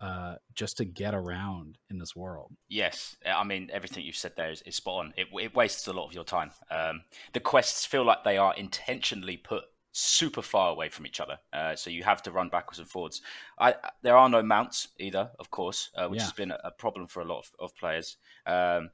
uh 0.00 0.36
just 0.54 0.76
to 0.76 0.84
get 0.84 1.14
around 1.14 1.78
in 1.90 1.98
this 1.98 2.14
world. 2.14 2.52
Yes 2.68 3.16
i 3.24 3.44
mean 3.44 3.70
everything 3.72 4.04
you've 4.04 4.16
said 4.16 4.32
there 4.36 4.50
is, 4.50 4.62
is 4.62 4.76
spot 4.76 5.06
on. 5.06 5.14
It, 5.16 5.28
it 5.40 5.54
wastes 5.54 5.86
a 5.86 5.92
lot 5.92 6.06
of 6.06 6.14
your 6.14 6.24
time. 6.24 6.50
Um 6.70 7.02
the 7.32 7.40
quests 7.40 7.86
feel 7.86 8.04
like 8.04 8.24
they 8.24 8.38
are 8.38 8.54
intentionally 8.54 9.36
put 9.36 9.64
super 9.92 10.42
far 10.42 10.70
away 10.72 10.90
from 10.90 11.06
each 11.06 11.20
other 11.20 11.38
uh, 11.54 11.74
so 11.74 11.88
you 11.88 12.02
have 12.02 12.22
to 12.22 12.30
run 12.30 12.50
backwards 12.50 12.78
and 12.78 12.86
forwards. 12.86 13.22
I, 13.58 13.76
there 14.02 14.14
are 14.14 14.28
no 14.28 14.42
mounts 14.42 14.88
either 14.98 15.30
of 15.38 15.50
course 15.50 15.90
uh, 15.96 16.06
which 16.08 16.18
yeah. 16.18 16.24
has 16.24 16.32
been 16.34 16.50
a, 16.50 16.58
a, 16.64 16.70
problem 16.70 17.06
for 17.06 17.22
a 17.22 17.24
lot 17.24 17.38
of, 17.38 17.50
of 17.58 17.76
players. 17.76 18.18
Um, 18.44 18.90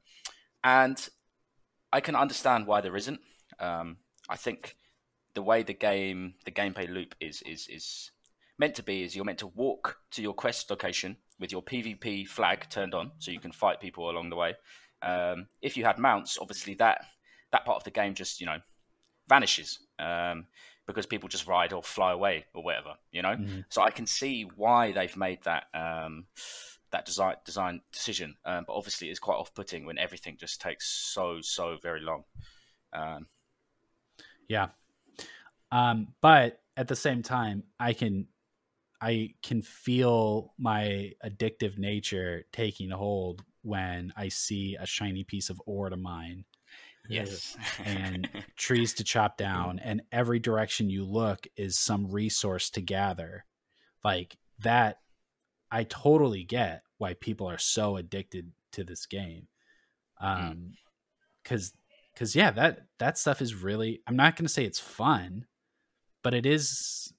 and 0.63 1.09
I 1.91 1.99
can 1.99 2.15
understand 2.15 2.67
why 2.67 2.81
there 2.81 2.95
isn't. 2.95 3.19
Um, 3.59 3.97
I 4.29 4.35
think 4.35 4.75
the 5.35 5.43
way 5.43 5.63
the 5.63 5.73
game, 5.73 6.35
the 6.45 6.51
gameplay 6.51 6.89
loop 6.89 7.15
is 7.19 7.41
is 7.43 7.67
is 7.67 8.11
meant 8.57 8.75
to 8.75 8.83
be 8.83 9.03
is 9.03 9.15
you're 9.15 9.25
meant 9.25 9.39
to 9.39 9.47
walk 9.47 9.97
to 10.11 10.21
your 10.21 10.33
quest 10.33 10.69
location 10.69 11.17
with 11.39 11.51
your 11.51 11.63
PvP 11.63 12.27
flag 12.27 12.67
turned 12.69 12.93
on, 12.93 13.11
so 13.19 13.31
you 13.31 13.39
can 13.39 13.51
fight 13.51 13.79
people 13.79 14.09
along 14.09 14.29
the 14.29 14.35
way. 14.35 14.55
Um, 15.01 15.47
if 15.61 15.75
you 15.75 15.83
had 15.83 15.99
mounts, 15.99 16.37
obviously 16.39 16.75
that 16.75 17.05
that 17.51 17.65
part 17.65 17.77
of 17.77 17.83
the 17.83 17.91
game 17.91 18.13
just 18.13 18.39
you 18.39 18.45
know 18.45 18.57
vanishes 19.27 19.79
um, 19.99 20.45
because 20.85 21.05
people 21.05 21.29
just 21.29 21.47
ride 21.47 21.73
or 21.73 21.83
fly 21.83 22.11
away 22.11 22.45
or 22.53 22.63
whatever, 22.63 22.93
you 23.11 23.21
know. 23.21 23.35
Mm-hmm. 23.35 23.59
So 23.69 23.81
I 23.81 23.91
can 23.91 24.05
see 24.05 24.43
why 24.55 24.91
they've 24.91 25.15
made 25.17 25.43
that 25.43 25.65
um, 25.73 26.25
that 26.91 27.05
design 27.05 27.35
design 27.45 27.81
decision, 27.91 28.35
um, 28.45 28.65
but 28.67 28.73
obviously 28.73 29.09
it's 29.09 29.19
quite 29.19 29.35
off 29.35 29.53
putting 29.53 29.85
when 29.85 29.97
everything 29.97 30.37
just 30.39 30.61
takes 30.61 30.87
so 30.87 31.39
so 31.41 31.77
very 31.81 32.01
long. 32.01 32.23
Um, 32.93 33.27
yeah, 34.47 34.67
um, 35.71 36.09
but 36.21 36.61
at 36.77 36.87
the 36.87 36.95
same 36.95 37.23
time, 37.23 37.63
I 37.79 37.93
can 37.93 38.27
I 39.03 39.33
can 39.43 39.61
feel 39.61 40.53
my 40.57 41.11
addictive 41.25 41.77
nature 41.77 42.45
taking 42.53 42.89
hold 42.89 43.43
when 43.61 44.13
I 44.15 44.29
see 44.29 44.77
a 44.79 44.85
shiny 44.85 45.25
piece 45.25 45.49
of 45.49 45.61
ore 45.65 45.89
to 45.89 45.97
mine. 45.97 46.45
Yes. 47.09 47.57
and 47.83 48.29
trees 48.55 48.93
to 48.93 49.03
chop 49.03 49.35
down, 49.35 49.79
and 49.79 50.03
every 50.13 50.39
direction 50.39 50.89
you 50.89 51.03
look 51.03 51.45
is 51.57 51.77
some 51.77 52.09
resource 52.09 52.69
to 52.71 52.81
gather. 52.81 53.43
Like 54.05 54.37
that, 54.59 54.99
I 55.69 55.83
totally 55.83 56.45
get 56.45 56.83
why 56.97 57.15
people 57.15 57.49
are 57.49 57.57
so 57.57 57.97
addicted 57.97 58.53
to 58.71 58.85
this 58.85 59.05
game. 59.05 59.47
Hmm. 60.15 60.27
Um, 60.27 60.71
because, 61.43 61.71
mm. 61.71 61.73
because 62.13 62.37
yeah, 62.37 62.51
that 62.51 62.85
that 62.99 63.17
stuff 63.17 63.41
is 63.41 63.53
really. 63.53 64.01
I'm 64.07 64.15
not 64.15 64.37
going 64.37 64.45
to 64.45 64.53
say 64.53 64.63
it's 64.63 64.79
fun, 64.79 65.45
but 66.21 66.33
it 66.33 66.45
is 66.45 67.13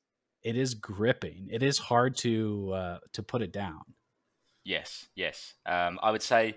it 0.45 0.57
is 0.57 0.75
gripping. 0.75 1.49
It 1.51 1.63
is 1.63 1.79
hard 1.79 2.17
to 2.19 2.73
uh, 2.73 2.99
to 3.15 3.23
put 3.23 3.43
it 3.43 3.53
down. 3.53 3.81
Yes, 4.65 5.09
yes. 5.17 5.55
Um, 5.67 5.99
I 6.03 6.11
would 6.11 6.23
say 6.23 6.55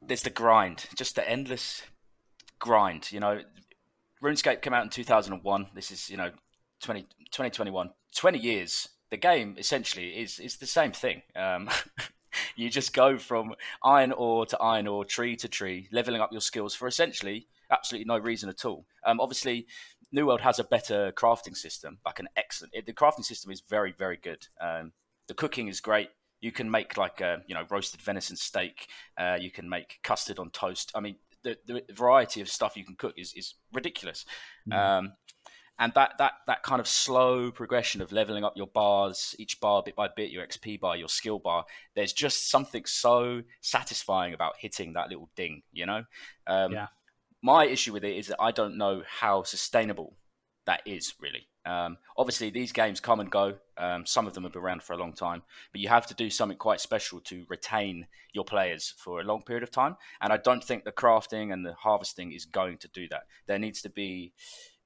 there's 0.00 0.22
the 0.22 0.30
grind, 0.30 0.86
just 0.96 1.16
the 1.16 1.28
endless 1.28 1.82
grind. 2.58 3.12
You 3.12 3.20
know, 3.20 3.40
RuneScape 4.22 4.62
came 4.62 4.72
out 4.72 4.84
in 4.84 4.90
2001. 4.90 5.66
This 5.74 5.90
is 5.90 6.08
you 6.08 6.16
know 6.16 6.30
20, 6.82 7.02
2021, 7.02 7.90
20 8.16 8.38
years. 8.38 8.88
The 9.10 9.16
game 9.16 9.56
essentially 9.58 10.10
is 10.10 10.38
is 10.38 10.56
the 10.56 10.66
same 10.66 10.92
thing. 10.92 11.22
Um, 11.34 11.68
you 12.56 12.70
just 12.70 12.94
go 12.94 13.18
from 13.18 13.54
iron 13.82 14.12
ore 14.12 14.46
to 14.46 14.58
iron 14.58 14.86
ore, 14.86 15.04
tree 15.04 15.36
to 15.36 15.48
tree, 15.48 15.88
leveling 15.92 16.20
up 16.20 16.32
your 16.32 16.40
skills 16.40 16.74
for 16.74 16.86
essentially 16.86 17.48
absolutely 17.70 18.06
no 18.06 18.18
reason 18.18 18.48
at 18.48 18.64
all. 18.64 18.86
Um, 19.04 19.20
obviously, 19.20 19.66
New 20.14 20.26
World 20.26 20.42
has 20.42 20.60
a 20.60 20.64
better 20.64 21.12
crafting 21.12 21.56
system, 21.56 21.98
like 22.06 22.20
an 22.20 22.28
excellent. 22.36 22.72
It, 22.72 22.86
the 22.86 22.92
crafting 22.92 23.24
system 23.24 23.50
is 23.50 23.62
very, 23.68 23.92
very 23.92 24.16
good. 24.16 24.46
Um, 24.60 24.92
the 25.26 25.34
cooking 25.34 25.66
is 25.66 25.80
great. 25.80 26.08
You 26.40 26.52
can 26.52 26.70
make 26.70 26.96
like 26.96 27.20
a 27.20 27.42
you 27.48 27.54
know 27.54 27.64
roasted 27.68 28.00
venison 28.00 28.36
steak. 28.36 28.86
Uh, 29.18 29.36
you 29.40 29.50
can 29.50 29.68
make 29.68 29.98
custard 30.04 30.38
on 30.38 30.50
toast. 30.50 30.92
I 30.94 31.00
mean, 31.00 31.16
the, 31.42 31.58
the 31.66 31.82
variety 31.92 32.40
of 32.40 32.48
stuff 32.48 32.76
you 32.76 32.84
can 32.84 32.94
cook 32.94 33.14
is 33.16 33.32
is 33.34 33.54
ridiculous. 33.72 34.24
Mm. 34.70 34.76
Um, 34.76 35.12
and 35.80 35.92
that 35.94 36.12
that 36.18 36.34
that 36.46 36.62
kind 36.62 36.78
of 36.78 36.86
slow 36.86 37.50
progression 37.50 38.00
of 38.00 38.12
leveling 38.12 38.44
up 38.44 38.52
your 38.56 38.68
bars 38.68 39.34
each 39.40 39.58
bar 39.58 39.82
bit 39.84 39.96
by 39.96 40.08
bit 40.14 40.30
your 40.30 40.46
xp 40.46 40.78
bar 40.78 40.96
your 40.96 41.08
skill 41.08 41.40
bar 41.40 41.64
there's 41.96 42.12
just 42.12 42.48
something 42.48 42.84
so 42.84 43.42
satisfying 43.60 44.34
about 44.34 44.54
hitting 44.56 44.92
that 44.92 45.08
little 45.08 45.28
ding 45.34 45.62
you 45.72 45.84
know 45.84 46.04
um, 46.46 46.70
yeah 46.70 46.86
my 47.44 47.66
issue 47.66 47.92
with 47.92 48.04
it 48.04 48.16
is 48.16 48.28
that 48.28 48.40
I 48.40 48.52
don't 48.52 48.78
know 48.78 49.02
how 49.06 49.42
sustainable 49.42 50.16
that 50.64 50.80
is 50.86 51.12
really. 51.20 51.46
Um, 51.66 51.98
obviously, 52.16 52.48
these 52.48 52.72
games 52.72 53.00
come 53.00 53.20
and 53.20 53.30
go. 53.30 53.56
Um, 53.76 54.06
some 54.06 54.26
of 54.26 54.32
them 54.32 54.44
have 54.44 54.54
been 54.54 54.62
around 54.62 54.82
for 54.82 54.94
a 54.94 54.96
long 54.96 55.12
time, 55.12 55.42
but 55.70 55.82
you 55.82 55.88
have 55.88 56.06
to 56.06 56.14
do 56.14 56.30
something 56.30 56.56
quite 56.56 56.80
special 56.80 57.20
to 57.20 57.44
retain 57.50 58.06
your 58.32 58.44
players 58.44 58.94
for 58.96 59.20
a 59.20 59.24
long 59.24 59.42
period 59.42 59.62
of 59.62 59.70
time. 59.70 59.96
And 60.22 60.32
I 60.32 60.38
don't 60.38 60.64
think 60.64 60.84
the 60.84 60.92
crafting 60.92 61.52
and 61.52 61.66
the 61.66 61.74
harvesting 61.74 62.32
is 62.32 62.46
going 62.46 62.78
to 62.78 62.88
do 62.88 63.08
that. 63.08 63.24
There 63.46 63.58
needs 63.58 63.82
to 63.82 63.90
be 63.90 64.32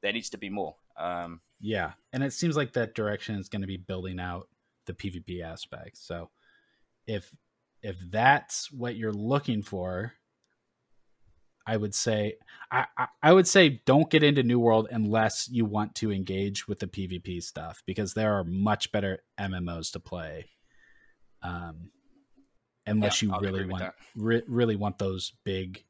there 0.03 0.13
needs 0.13 0.31
to 0.31 0.39
be 0.39 0.51
more. 0.51 0.75
Um, 0.99 1.41
yeah, 1.61 1.93
and 2.13 2.25
it 2.25 2.33
seems 2.33 2.57
like 2.57 2.73
that 2.73 2.97
direction 2.97 3.37
is 3.37 3.49
going 3.49 3.63
to 3.63 3.69
be 3.69 3.77
building 3.77 4.19
out 4.19 4.49
the 4.87 4.95
PvP 4.95 5.45
aspect. 5.45 5.97
So 5.99 6.31
if 7.07 7.33
if 7.85 7.99
that's 8.11 8.73
what 8.73 8.97
you're 8.97 9.13
looking 9.13 9.63
for, 9.63 10.15
I 11.69 11.77
would 11.77 11.95
say 11.95 12.37
I, 12.71 12.87
I 13.23 13.33
would 13.33 13.47
say 13.47 13.83
don't 13.85 14.11
get 14.11 14.23
into 14.23 14.43
New 14.43 14.59
World 14.59 14.89
unless 14.91 15.49
you 15.51 15.67
want 15.67 15.95
to 15.97 16.11
engage 16.11 16.67
with 16.67 16.81
the 16.81 16.87
PvP 16.87 17.43
stuff 17.43 17.83
because 17.85 18.15
there 18.15 18.35
are 18.35 18.45
much 18.45 18.91
better 18.91 19.23
MMOs 19.39 19.93
to 19.93 20.01
play. 20.01 20.47
Um, 21.43 21.91
unless 22.87 23.23
yeah, 23.23 23.29
you 23.29 23.41
really 23.41 23.67
want 23.67 23.93
re- 24.17 24.43
really 24.49 24.77
want 24.77 24.97
those 24.97 25.33
big, 25.45 25.85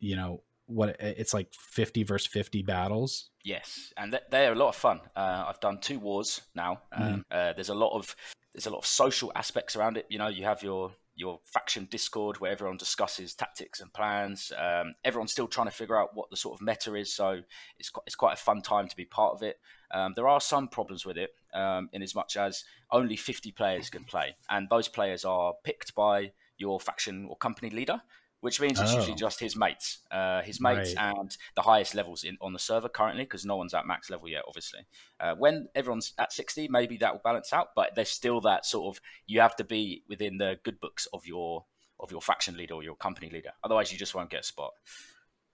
you 0.00 0.16
know, 0.16 0.42
what 0.66 0.96
it's 1.00 1.32
like 1.32 1.48
50 1.54 2.02
versus 2.02 2.26
50 2.26 2.62
battles. 2.62 3.30
Yes, 3.42 3.90
and 3.96 4.18
they're 4.30 4.52
a 4.52 4.56
lot 4.56 4.68
of 4.68 4.76
fun. 4.76 5.00
Uh, 5.16 5.46
I've 5.48 5.60
done 5.60 5.78
two 5.80 5.98
wars 5.98 6.42
now. 6.54 6.80
Mm. 6.98 7.24
uh, 7.30 7.54
there's 7.54 7.70
a 7.70 7.74
lot 7.74 7.96
of 7.96 8.14
there's 8.52 8.66
a 8.66 8.70
lot 8.70 8.78
of 8.78 8.86
social 8.86 9.32
aspects 9.34 9.76
around 9.76 9.96
it. 9.96 10.06
You 10.10 10.18
know, 10.18 10.28
you 10.28 10.44
have 10.44 10.62
your 10.62 10.92
your 11.16 11.40
faction 11.44 11.86
Discord 11.90 12.40
where 12.40 12.52
everyone 12.52 12.76
discusses 12.76 13.34
tactics 13.34 13.80
and 13.80 13.92
plans. 13.92 14.52
Um, 14.58 14.94
everyone's 15.04 15.32
still 15.32 15.46
trying 15.46 15.68
to 15.68 15.72
figure 15.72 15.98
out 15.98 16.10
what 16.14 16.30
the 16.30 16.36
sort 16.36 16.58
of 16.58 16.66
meta 16.66 16.94
is, 16.94 17.12
so 17.12 17.40
it's 17.78 17.90
quite, 17.90 18.02
it's 18.06 18.16
quite 18.16 18.34
a 18.34 18.40
fun 18.40 18.62
time 18.62 18.88
to 18.88 18.96
be 18.96 19.04
part 19.04 19.34
of 19.34 19.42
it. 19.42 19.60
Um, 19.92 20.12
there 20.16 20.28
are 20.28 20.40
some 20.40 20.68
problems 20.68 21.06
with 21.06 21.16
it, 21.16 21.30
um, 21.52 21.88
in 21.92 22.02
as 22.02 22.14
much 22.14 22.36
as 22.36 22.64
only 22.90 23.16
50 23.16 23.52
players 23.52 23.90
can 23.90 24.04
play, 24.04 24.36
and 24.48 24.68
those 24.68 24.88
players 24.88 25.24
are 25.24 25.54
picked 25.62 25.94
by 25.94 26.32
your 26.56 26.80
faction 26.80 27.26
or 27.28 27.36
company 27.36 27.70
leader 27.70 28.00
which 28.44 28.60
means 28.60 28.78
it's 28.78 28.92
oh. 28.92 28.96
usually 28.96 29.14
just 29.14 29.40
his 29.40 29.56
mates, 29.56 30.00
uh, 30.10 30.42
his 30.42 30.60
mates, 30.60 30.94
right. 30.94 31.14
and 31.16 31.34
the 31.56 31.62
highest 31.62 31.94
levels 31.94 32.24
in 32.24 32.36
on 32.42 32.52
the 32.52 32.58
server 32.58 32.90
currently, 32.90 33.24
because 33.24 33.46
no 33.46 33.56
one's 33.56 33.72
at 33.72 33.86
max 33.86 34.10
level 34.10 34.28
yet, 34.28 34.42
obviously. 34.46 34.80
Uh, 35.18 35.34
when 35.34 35.66
everyone's 35.74 36.12
at 36.18 36.30
sixty, 36.30 36.68
maybe 36.68 36.98
that 36.98 37.14
will 37.14 37.22
balance 37.24 37.54
out, 37.54 37.68
but 37.74 37.94
there's 37.94 38.10
still 38.10 38.42
that 38.42 38.66
sort 38.66 38.94
of 38.94 39.00
you 39.26 39.40
have 39.40 39.56
to 39.56 39.64
be 39.64 40.02
within 40.10 40.36
the 40.36 40.58
good 40.62 40.78
books 40.78 41.08
of 41.14 41.24
your 41.26 41.64
of 41.98 42.10
your 42.10 42.20
faction 42.20 42.54
leader 42.54 42.74
or 42.74 42.82
your 42.82 42.96
company 42.96 43.30
leader, 43.30 43.52
otherwise 43.64 43.90
you 43.90 43.96
just 43.96 44.14
won't 44.14 44.28
get 44.28 44.40
a 44.40 44.44
spot. 44.44 44.72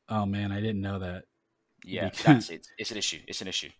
Oh 0.08 0.26
man, 0.26 0.50
I 0.50 0.60
didn't 0.60 0.80
know 0.80 0.98
that. 0.98 1.26
Yeah, 1.84 2.10
that's 2.24 2.50
it. 2.50 2.66
It's 2.76 2.90
an 2.90 2.96
issue. 2.96 3.20
It's 3.28 3.40
an 3.40 3.46
issue. 3.46 3.70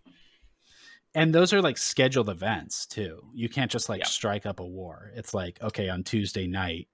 And 1.17 1.35
those 1.35 1.53
are 1.53 1.61
like 1.61 1.79
scheduled 1.79 2.29
events 2.29 2.87
too. 2.87 3.23
You 3.35 3.49
can't 3.49 3.73
just 3.73 3.89
like 3.89 4.03
yeah. 4.03 4.07
strike 4.07 4.47
up 4.47 4.61
a 4.61 4.65
war. 4.65 5.11
It's 5.17 5.35
like 5.35 5.61
okay, 5.61 5.89
on 5.89 6.05
Tuesday 6.05 6.47
night 6.47 6.87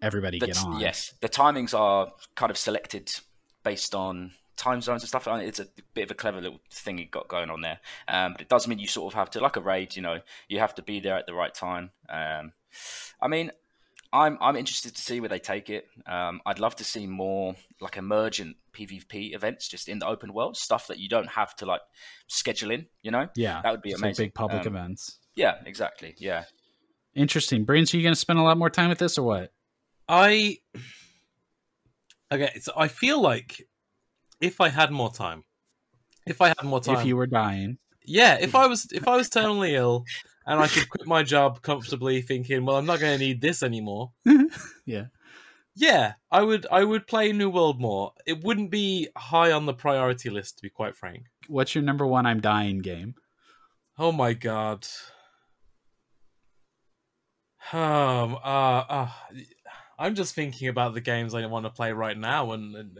everybody 0.00 0.38
the, 0.38 0.46
get 0.46 0.64
on. 0.64 0.80
Yes, 0.80 1.14
the 1.20 1.28
timings 1.28 1.78
are 1.78 2.12
kind 2.34 2.50
of 2.50 2.58
selected 2.58 3.12
based 3.62 3.94
on 3.94 4.32
time 4.56 4.80
zones 4.80 5.02
and 5.02 5.08
stuff. 5.08 5.26
It's 5.28 5.60
a 5.60 5.66
bit 5.94 6.04
of 6.04 6.10
a 6.10 6.14
clever 6.14 6.40
little 6.40 6.60
thing 6.70 6.98
you 6.98 7.06
got 7.06 7.28
going 7.28 7.50
on 7.50 7.60
there. 7.60 7.78
Um, 8.08 8.32
but 8.32 8.40
it 8.40 8.48
does 8.48 8.66
mean 8.66 8.78
you 8.78 8.86
sort 8.86 9.12
of 9.12 9.18
have 9.18 9.30
to, 9.30 9.40
like 9.40 9.56
a 9.56 9.60
raid, 9.60 9.96
you 9.96 10.02
know, 10.02 10.20
you 10.48 10.58
have 10.58 10.74
to 10.76 10.82
be 10.82 11.00
there 11.00 11.16
at 11.16 11.26
the 11.26 11.34
right 11.34 11.52
time. 11.52 11.90
Um, 12.08 12.52
I 13.20 13.28
mean, 13.28 13.50
I'm 14.12 14.38
I'm 14.40 14.56
interested 14.56 14.94
to 14.94 15.02
see 15.02 15.20
where 15.20 15.28
they 15.28 15.38
take 15.38 15.68
it. 15.68 15.86
Um, 16.06 16.40
I'd 16.46 16.58
love 16.58 16.76
to 16.76 16.84
see 16.84 17.06
more 17.06 17.54
like 17.80 17.96
emergent 17.96 18.56
PvP 18.72 19.34
events 19.34 19.68
just 19.68 19.88
in 19.88 19.98
the 19.98 20.06
open 20.06 20.32
world, 20.32 20.56
stuff 20.56 20.86
that 20.86 20.98
you 20.98 21.08
don't 21.08 21.28
have 21.28 21.54
to 21.56 21.66
like 21.66 21.82
schedule 22.26 22.70
in. 22.70 22.86
You 23.02 23.10
know, 23.10 23.28
yeah, 23.36 23.60
that 23.62 23.70
would 23.72 23.82
be 23.82 23.92
amazing. 23.92 24.26
big 24.26 24.34
public 24.34 24.62
um, 24.62 24.68
events. 24.68 25.18
Yeah, 25.34 25.56
exactly. 25.66 26.14
Yeah. 26.18 26.44
Interesting. 27.14 27.64
Brains, 27.64 27.92
are 27.92 27.96
you 27.96 28.02
going 28.02 28.14
to 28.14 28.20
spend 28.20 28.38
a 28.38 28.42
lot 28.42 28.58
more 28.58 28.70
time 28.70 28.90
with 28.90 28.98
this 28.98 29.16
or 29.18 29.26
what? 29.26 29.52
I 30.08 30.58
okay, 32.32 32.58
so 32.60 32.72
I 32.76 32.88
feel 32.88 33.20
like 33.20 33.66
if 34.40 34.60
I 34.60 34.68
had 34.68 34.90
more 34.90 35.12
time, 35.12 35.44
if 36.26 36.40
I 36.40 36.48
had 36.48 36.62
more 36.64 36.80
time, 36.80 36.96
if 36.96 37.06
you 37.06 37.16
were 37.16 37.26
dying, 37.26 37.78
yeah, 38.04 38.38
if 38.40 38.54
I 38.54 38.66
was 38.66 38.86
if 38.92 39.08
I 39.08 39.16
was 39.16 39.28
terminally 39.28 39.72
ill 39.72 40.04
and 40.46 40.60
I 40.60 40.68
could 40.68 40.88
quit 40.88 41.06
my 41.06 41.22
job 41.22 41.62
comfortably, 41.62 42.22
thinking, 42.22 42.64
well, 42.64 42.76
I'm 42.76 42.86
not 42.86 43.00
going 43.00 43.18
to 43.18 43.24
need 43.24 43.40
this 43.40 43.62
anymore. 43.62 44.12
yeah, 44.86 45.06
yeah, 45.74 46.14
I 46.30 46.42
would 46.42 46.66
I 46.70 46.84
would 46.84 47.06
play 47.06 47.32
New 47.32 47.50
World 47.50 47.80
more. 47.80 48.12
It 48.26 48.44
wouldn't 48.44 48.70
be 48.70 49.08
high 49.16 49.52
on 49.52 49.66
the 49.66 49.74
priority 49.74 50.30
list, 50.30 50.58
to 50.58 50.62
be 50.62 50.70
quite 50.70 50.94
frank. 50.96 51.24
What's 51.48 51.74
your 51.74 51.84
number 51.84 52.06
one 52.06 52.26
I'm 52.26 52.40
dying 52.40 52.78
game? 52.78 53.14
Oh 53.98 54.12
my 54.12 54.34
god. 54.34 54.86
Um, 57.72 58.36
uh, 58.44 58.84
uh, 58.88 59.08
I'm 59.98 60.14
just 60.14 60.34
thinking 60.34 60.68
about 60.68 60.94
the 60.94 61.00
games 61.00 61.34
I 61.34 61.44
want 61.46 61.64
to 61.66 61.70
play 61.70 61.92
right 61.92 62.16
now, 62.16 62.52
and, 62.52 62.76
and... 62.76 62.98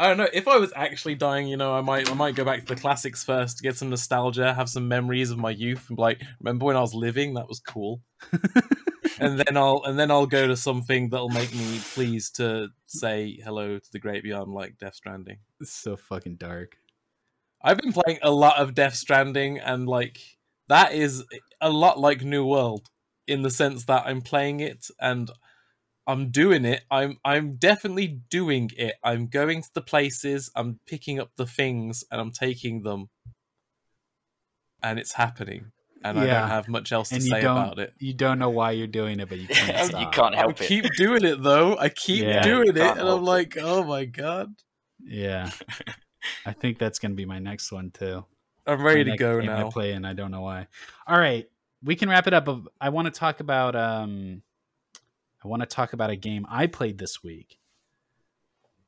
I 0.00 0.08
don't 0.08 0.16
know. 0.16 0.28
If 0.32 0.48
I 0.48 0.56
was 0.56 0.72
actually 0.74 1.16
dying, 1.16 1.46
you 1.46 1.58
know, 1.58 1.74
I 1.74 1.82
might 1.82 2.10
I 2.10 2.14
might 2.14 2.34
go 2.34 2.42
back 2.42 2.60
to 2.60 2.74
the 2.74 2.80
classics 2.80 3.22
first 3.22 3.58
to 3.58 3.62
get 3.62 3.76
some 3.76 3.90
nostalgia, 3.90 4.54
have 4.54 4.70
some 4.70 4.88
memories 4.88 5.30
of 5.30 5.36
my 5.36 5.50
youth, 5.50 5.86
and 5.88 5.96
be 5.98 6.00
like, 6.00 6.22
remember 6.40 6.64
when 6.64 6.76
I 6.76 6.80
was 6.80 6.94
living? 6.94 7.34
That 7.34 7.48
was 7.48 7.60
cool. 7.60 8.00
and 9.20 9.38
then 9.38 9.58
I'll 9.58 9.82
and 9.84 9.98
then 9.98 10.10
I'll 10.10 10.24
go 10.24 10.48
to 10.48 10.56
something 10.56 11.10
that'll 11.10 11.28
make 11.28 11.54
me 11.54 11.80
pleased 11.92 12.36
to 12.36 12.68
say 12.86 13.38
hello 13.44 13.78
to 13.78 13.92
the 13.92 13.98
great 13.98 14.22
beyond, 14.22 14.54
like 14.54 14.78
Death 14.78 14.94
Stranding. 14.94 15.36
It's 15.60 15.74
so 15.74 15.98
fucking 15.98 16.36
dark. 16.36 16.78
I've 17.62 17.76
been 17.76 17.92
playing 17.92 18.20
a 18.22 18.30
lot 18.30 18.58
of 18.58 18.72
Death 18.72 18.94
Stranding, 18.94 19.58
and 19.58 19.86
like 19.86 20.18
that 20.68 20.94
is 20.94 21.26
a 21.60 21.68
lot 21.68 21.98
like 21.98 22.22
New 22.22 22.46
World 22.46 22.88
in 23.26 23.42
the 23.42 23.50
sense 23.50 23.84
that 23.86 24.04
I'm 24.06 24.22
playing 24.22 24.60
it 24.60 24.86
and 25.00 25.30
I'm 26.06 26.30
doing 26.30 26.64
it. 26.64 26.82
I'm 26.90 27.18
I'm 27.24 27.56
definitely 27.56 28.20
doing 28.30 28.70
it. 28.76 28.94
I'm 29.04 29.28
going 29.28 29.62
to 29.62 29.70
the 29.74 29.80
places, 29.80 30.50
I'm 30.56 30.80
picking 30.86 31.20
up 31.20 31.30
the 31.36 31.46
things 31.46 32.04
and 32.10 32.20
I'm 32.20 32.32
taking 32.32 32.82
them. 32.82 33.10
And 34.82 34.98
it's 34.98 35.12
happening. 35.12 35.72
And 36.02 36.16
yeah. 36.16 36.22
I 36.22 36.26
don't 36.26 36.48
have 36.48 36.68
much 36.68 36.92
else 36.92 37.10
to 37.10 37.20
say 37.20 37.40
about 37.40 37.78
it. 37.78 37.92
You 37.98 38.14
don't 38.14 38.38
know 38.38 38.48
why 38.48 38.70
you're 38.70 38.86
doing 38.86 39.20
it, 39.20 39.28
but 39.28 39.38
you 39.38 39.46
can't. 39.46 39.92
you 40.00 40.08
can't 40.08 40.34
help 40.34 40.60
I 40.60 40.64
it. 40.64 40.68
keep 40.68 40.84
doing 40.96 41.24
it 41.24 41.42
though. 41.42 41.76
I 41.76 41.90
keep 41.90 42.24
yeah, 42.24 42.42
doing 42.42 42.68
it, 42.68 42.78
and 42.78 43.00
I'm 43.00 43.22
like, 43.22 43.58
oh 43.60 43.84
my 43.84 44.06
god. 44.06 44.54
Yeah, 45.04 45.50
I 46.46 46.52
think 46.52 46.78
that's 46.78 46.98
gonna 46.98 47.14
be 47.14 47.26
my 47.26 47.38
next 47.38 47.70
one 47.70 47.90
too. 47.90 48.24
I'm 48.66 48.82
ready 48.82 49.04
to 49.04 49.16
go 49.16 49.40
now. 49.40 49.66
I 49.66 49.70
play 49.70 49.92
and 49.92 50.06
I 50.06 50.14
don't 50.14 50.30
know 50.30 50.42
why. 50.42 50.68
All 51.06 51.18
right, 51.18 51.46
we 51.82 51.96
can 51.96 52.08
wrap 52.08 52.26
it 52.26 52.34
up. 52.34 52.48
I 52.80 52.90
want 52.90 53.06
to 53.06 53.10
talk 53.10 53.40
about 53.40 53.74
um, 53.74 54.42
I 55.42 55.48
want 55.48 55.62
to 55.62 55.66
talk 55.66 55.92
about 55.92 56.10
a 56.10 56.16
game 56.16 56.46
I 56.48 56.66
played 56.66 56.98
this 56.98 57.22
week. 57.22 57.58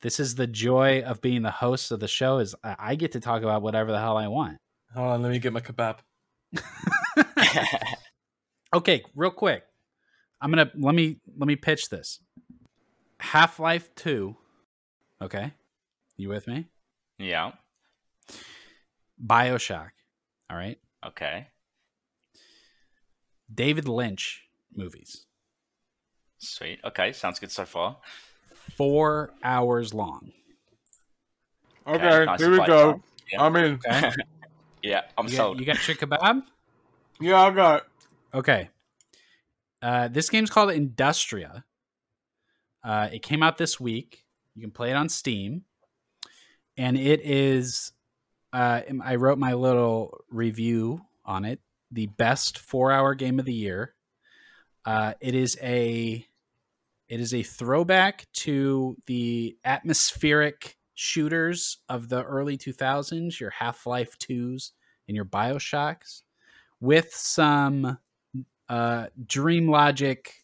This 0.02 0.18
is 0.18 0.34
the 0.34 0.46
joy 0.46 1.02
of 1.02 1.20
being 1.20 1.42
the 1.42 1.50
host 1.50 1.92
of 1.92 2.00
the 2.00 2.08
show 2.08 2.38
is 2.38 2.54
I 2.64 2.96
get 2.96 3.12
to 3.12 3.20
talk 3.20 3.42
about 3.42 3.62
whatever 3.62 3.92
the 3.92 4.00
hell 4.00 4.16
I 4.16 4.26
want. 4.26 4.58
Hold 4.94 5.08
on, 5.08 5.22
let 5.22 5.30
me 5.30 5.38
get 5.38 5.52
my 5.52 5.60
kebab. 5.60 5.98
okay, 8.74 9.02
real 9.14 9.30
quick. 9.30 9.62
I'm 10.40 10.50
gonna 10.50 10.70
let 10.74 10.94
me 10.94 11.20
let 11.38 11.46
me 11.46 11.56
pitch 11.56 11.88
this. 11.88 12.20
Half 13.20 13.60
Life 13.60 13.94
Two. 13.94 14.36
Okay, 15.22 15.52
you 16.16 16.28
with 16.28 16.48
me? 16.48 16.66
Yeah. 17.18 17.52
Bioshock. 19.24 19.90
All 20.50 20.56
right. 20.56 20.78
Okay. 21.06 21.46
David 23.52 23.88
Lynch 23.88 24.44
movies. 24.74 25.26
Sweet. 26.38 26.80
Okay, 26.84 27.12
sounds 27.12 27.38
good 27.38 27.52
so 27.52 27.64
far. 27.64 27.98
Four 28.76 29.32
hours 29.44 29.94
long. 29.94 30.32
Okay, 31.86 32.06
okay 32.06 32.24
nice 32.24 32.40
here 32.40 32.50
we 32.50 32.66
go. 32.66 33.02
Yeah. 33.32 33.42
I'm 33.42 33.56
in. 33.56 33.80
Okay. 33.86 34.10
yeah, 34.82 35.02
I'm 35.16 35.26
you 35.26 35.32
sold. 35.36 35.56
Got, 35.56 35.60
you 35.60 35.66
got 35.72 35.88
your 35.88 35.96
kebab? 35.96 36.42
Yeah, 37.20 37.40
I 37.40 37.50
got. 37.50 37.86
Okay. 38.34 38.70
Uh, 39.80 40.08
this 40.08 40.30
game's 40.30 40.50
called 40.50 40.72
Industria. 40.72 41.64
Uh, 42.84 43.08
it 43.12 43.22
came 43.22 43.42
out 43.42 43.58
this 43.58 43.78
week. 43.78 44.24
You 44.54 44.62
can 44.62 44.70
play 44.70 44.90
it 44.90 44.94
on 44.94 45.08
Steam, 45.08 45.62
and 46.76 46.96
it 46.96 47.20
is. 47.24 47.92
Uh, 48.52 48.82
I 49.02 49.14
wrote 49.14 49.38
my 49.38 49.54
little 49.54 50.24
review 50.28 51.02
on 51.24 51.44
it. 51.44 51.60
The 51.92 52.06
best 52.06 52.58
four-hour 52.58 53.14
game 53.14 53.38
of 53.38 53.44
the 53.44 53.54
year. 53.54 53.94
Uh, 54.84 55.14
it 55.20 55.34
is 55.34 55.56
a. 55.62 56.26
It 57.08 57.20
is 57.20 57.34
a 57.34 57.42
throwback 57.42 58.26
to 58.32 58.96
the 59.06 59.58
atmospheric 59.66 60.78
shooters 60.94 61.78
of 61.90 62.08
the 62.08 62.22
early 62.22 62.56
2000s, 62.56 63.38
your 63.38 63.50
Half 63.50 63.86
Life 63.86 64.16
2s 64.18 64.70
and 65.08 65.14
your 65.14 65.26
Bioshocks 65.26 66.22
with 66.80 67.14
some 67.14 67.98
uh, 68.68 69.06
dream 69.26 69.68
logic 69.68 70.34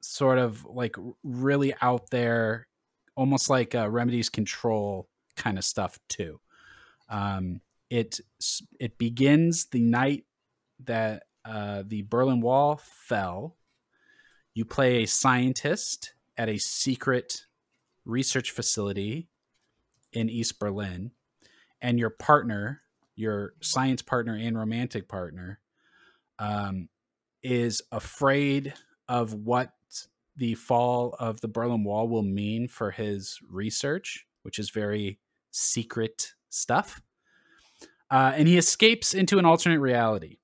sort 0.00 0.38
of 0.38 0.64
like 0.64 0.96
really 1.24 1.74
out 1.80 2.10
there 2.10 2.68
almost 3.16 3.48
like 3.48 3.74
uh, 3.74 3.88
Remedy's 3.88 4.28
control 4.28 5.08
kind 5.36 5.58
of 5.58 5.64
stuff 5.64 5.98
too 6.08 6.40
um, 7.08 7.60
it 7.90 8.20
it 8.78 8.98
begins 8.98 9.66
the 9.66 9.80
night 9.80 10.24
that 10.84 11.24
uh, 11.44 11.82
the 11.86 12.02
berlin 12.02 12.40
wall 12.40 12.80
fell 12.82 13.56
you 14.54 14.64
play 14.64 15.02
a 15.02 15.06
scientist 15.06 16.14
at 16.36 16.48
a 16.48 16.58
secret 16.58 17.44
research 18.04 18.50
facility 18.50 19.28
in 20.12 20.28
east 20.28 20.58
berlin 20.58 21.10
and 21.80 21.98
your 21.98 22.10
partner 22.10 22.82
your 23.14 23.54
science 23.62 24.02
partner 24.02 24.36
and 24.36 24.58
romantic 24.58 25.08
partner 25.08 25.60
um, 26.38 26.88
is 27.42 27.82
afraid 27.92 28.74
of 29.08 29.32
what 29.32 29.72
the 30.36 30.54
fall 30.54 31.16
of 31.18 31.40
the 31.40 31.48
Berlin 31.48 31.84
Wall 31.84 32.08
will 32.08 32.22
mean 32.22 32.68
for 32.68 32.90
his 32.90 33.38
research, 33.48 34.26
which 34.42 34.58
is 34.58 34.70
very 34.70 35.18
secret 35.50 36.34
stuff. 36.50 37.00
Uh, 38.10 38.32
and 38.36 38.46
he 38.46 38.58
escapes 38.58 39.14
into 39.14 39.38
an 39.38 39.44
alternate 39.44 39.80
reality. 39.80 40.38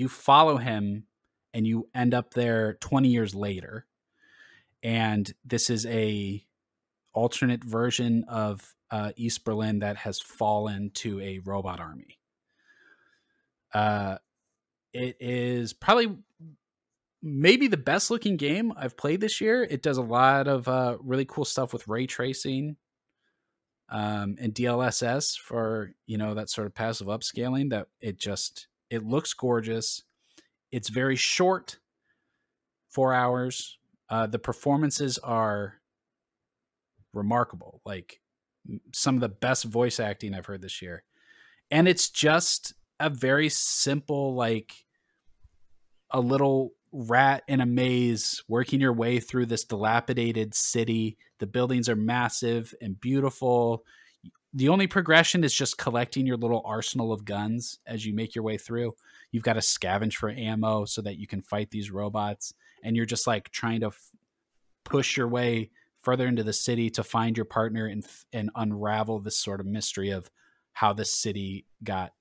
You 0.00 0.08
follow 0.08 0.56
him, 0.56 1.04
and 1.52 1.66
you 1.66 1.90
end 1.94 2.14
up 2.14 2.32
there 2.32 2.78
20 2.80 3.10
years 3.10 3.34
later. 3.34 3.84
And 4.82 5.30
this 5.44 5.68
is 5.68 5.84
a 5.84 6.42
alternate 7.12 7.62
version 7.62 8.24
of 8.26 8.74
uh, 8.90 9.12
East 9.16 9.44
Berlin 9.44 9.80
that 9.80 9.98
has 9.98 10.18
fallen 10.18 10.90
to 10.94 11.20
a 11.20 11.40
robot 11.40 11.80
army. 11.80 12.18
Uh, 13.74 14.16
it 14.94 15.18
is 15.20 15.74
probably 15.74 16.16
maybe 17.22 17.68
the 17.68 17.76
best 17.76 18.10
looking 18.10 18.38
game 18.38 18.72
I've 18.78 18.96
played 18.96 19.20
this 19.20 19.38
year. 19.38 19.64
It 19.64 19.82
does 19.82 19.98
a 19.98 20.02
lot 20.02 20.48
of 20.48 20.66
uh, 20.66 20.96
really 21.02 21.26
cool 21.26 21.44
stuff 21.44 21.74
with 21.74 21.86
ray 21.88 22.06
tracing 22.06 22.76
um, 23.90 24.36
and 24.40 24.54
DLSS 24.54 25.38
for 25.38 25.92
you 26.06 26.16
know 26.16 26.32
that 26.32 26.48
sort 26.48 26.66
of 26.66 26.74
passive 26.74 27.08
upscaling. 27.08 27.68
That 27.68 27.88
it 28.00 28.18
just 28.18 28.66
it 28.90 29.04
looks 29.04 29.32
gorgeous. 29.32 30.02
It's 30.72 30.88
very 30.88 31.16
short, 31.16 31.78
four 32.88 33.14
hours. 33.14 33.78
Uh, 34.08 34.26
the 34.26 34.38
performances 34.38 35.18
are 35.18 35.80
remarkable. 37.12 37.80
Like 37.84 38.20
some 38.92 39.14
of 39.14 39.20
the 39.20 39.28
best 39.28 39.64
voice 39.64 40.00
acting 40.00 40.34
I've 40.34 40.46
heard 40.46 40.62
this 40.62 40.82
year, 40.82 41.04
and 41.70 41.88
it's 41.88 42.10
just 42.10 42.74
a 42.98 43.08
very 43.08 43.48
simple 43.48 44.34
like 44.34 44.72
a 46.10 46.20
little 46.20 46.72
rat 46.92 47.44
in 47.46 47.60
a 47.60 47.66
maze 47.66 48.42
working 48.48 48.80
your 48.80 48.92
way 48.92 49.20
through 49.20 49.46
this 49.46 49.64
dilapidated 49.64 50.52
city 50.54 51.16
the 51.38 51.46
buildings 51.46 51.88
are 51.88 51.96
massive 51.96 52.74
and 52.80 53.00
beautiful 53.00 53.84
the 54.52 54.68
only 54.68 54.86
progression 54.86 55.44
is 55.44 55.54
just 55.54 55.78
collecting 55.78 56.26
your 56.26 56.36
little 56.36 56.62
arsenal 56.64 57.12
of 57.12 57.24
guns 57.24 57.78
as 57.86 58.04
you 58.04 58.14
make 58.14 58.34
your 58.34 58.44
way 58.44 58.56
through 58.56 58.94
you've 59.30 59.42
got 59.44 59.54
to 59.54 59.60
scavenge 59.60 60.14
for 60.14 60.30
ammo 60.30 60.84
so 60.84 61.00
that 61.02 61.18
you 61.18 61.26
can 61.26 61.40
fight 61.40 61.70
these 61.70 61.90
robots 61.90 62.52
and 62.82 62.96
you're 62.96 63.06
just 63.06 63.26
like 63.26 63.50
trying 63.50 63.80
to 63.80 63.88
f- 63.88 64.10
push 64.84 65.16
your 65.16 65.28
way 65.28 65.70
further 66.00 66.26
into 66.26 66.42
the 66.42 66.52
city 66.52 66.90
to 66.90 67.02
find 67.02 67.36
your 67.36 67.44
partner 67.44 67.86
and 67.86 68.06
and 68.32 68.50
unravel 68.56 69.18
this 69.20 69.36
sort 69.36 69.60
of 69.60 69.66
mystery 69.66 70.10
of 70.10 70.30
how 70.72 70.92
the 70.92 71.04
city 71.04 71.66
got 71.82 72.12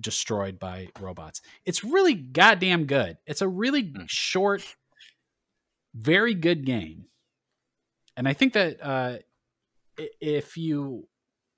destroyed 0.00 0.58
by 0.58 0.88
robots. 1.00 1.40
It's 1.64 1.84
really 1.84 2.14
goddamn 2.14 2.86
good. 2.86 3.18
It's 3.26 3.42
a 3.42 3.48
really 3.48 3.84
mm. 3.84 4.04
short, 4.08 4.64
very 5.94 6.34
good 6.34 6.64
game. 6.64 7.06
And 8.16 8.28
I 8.28 8.32
think 8.32 8.52
that 8.54 8.78
uh, 8.82 9.18
if 10.20 10.56
you 10.56 11.06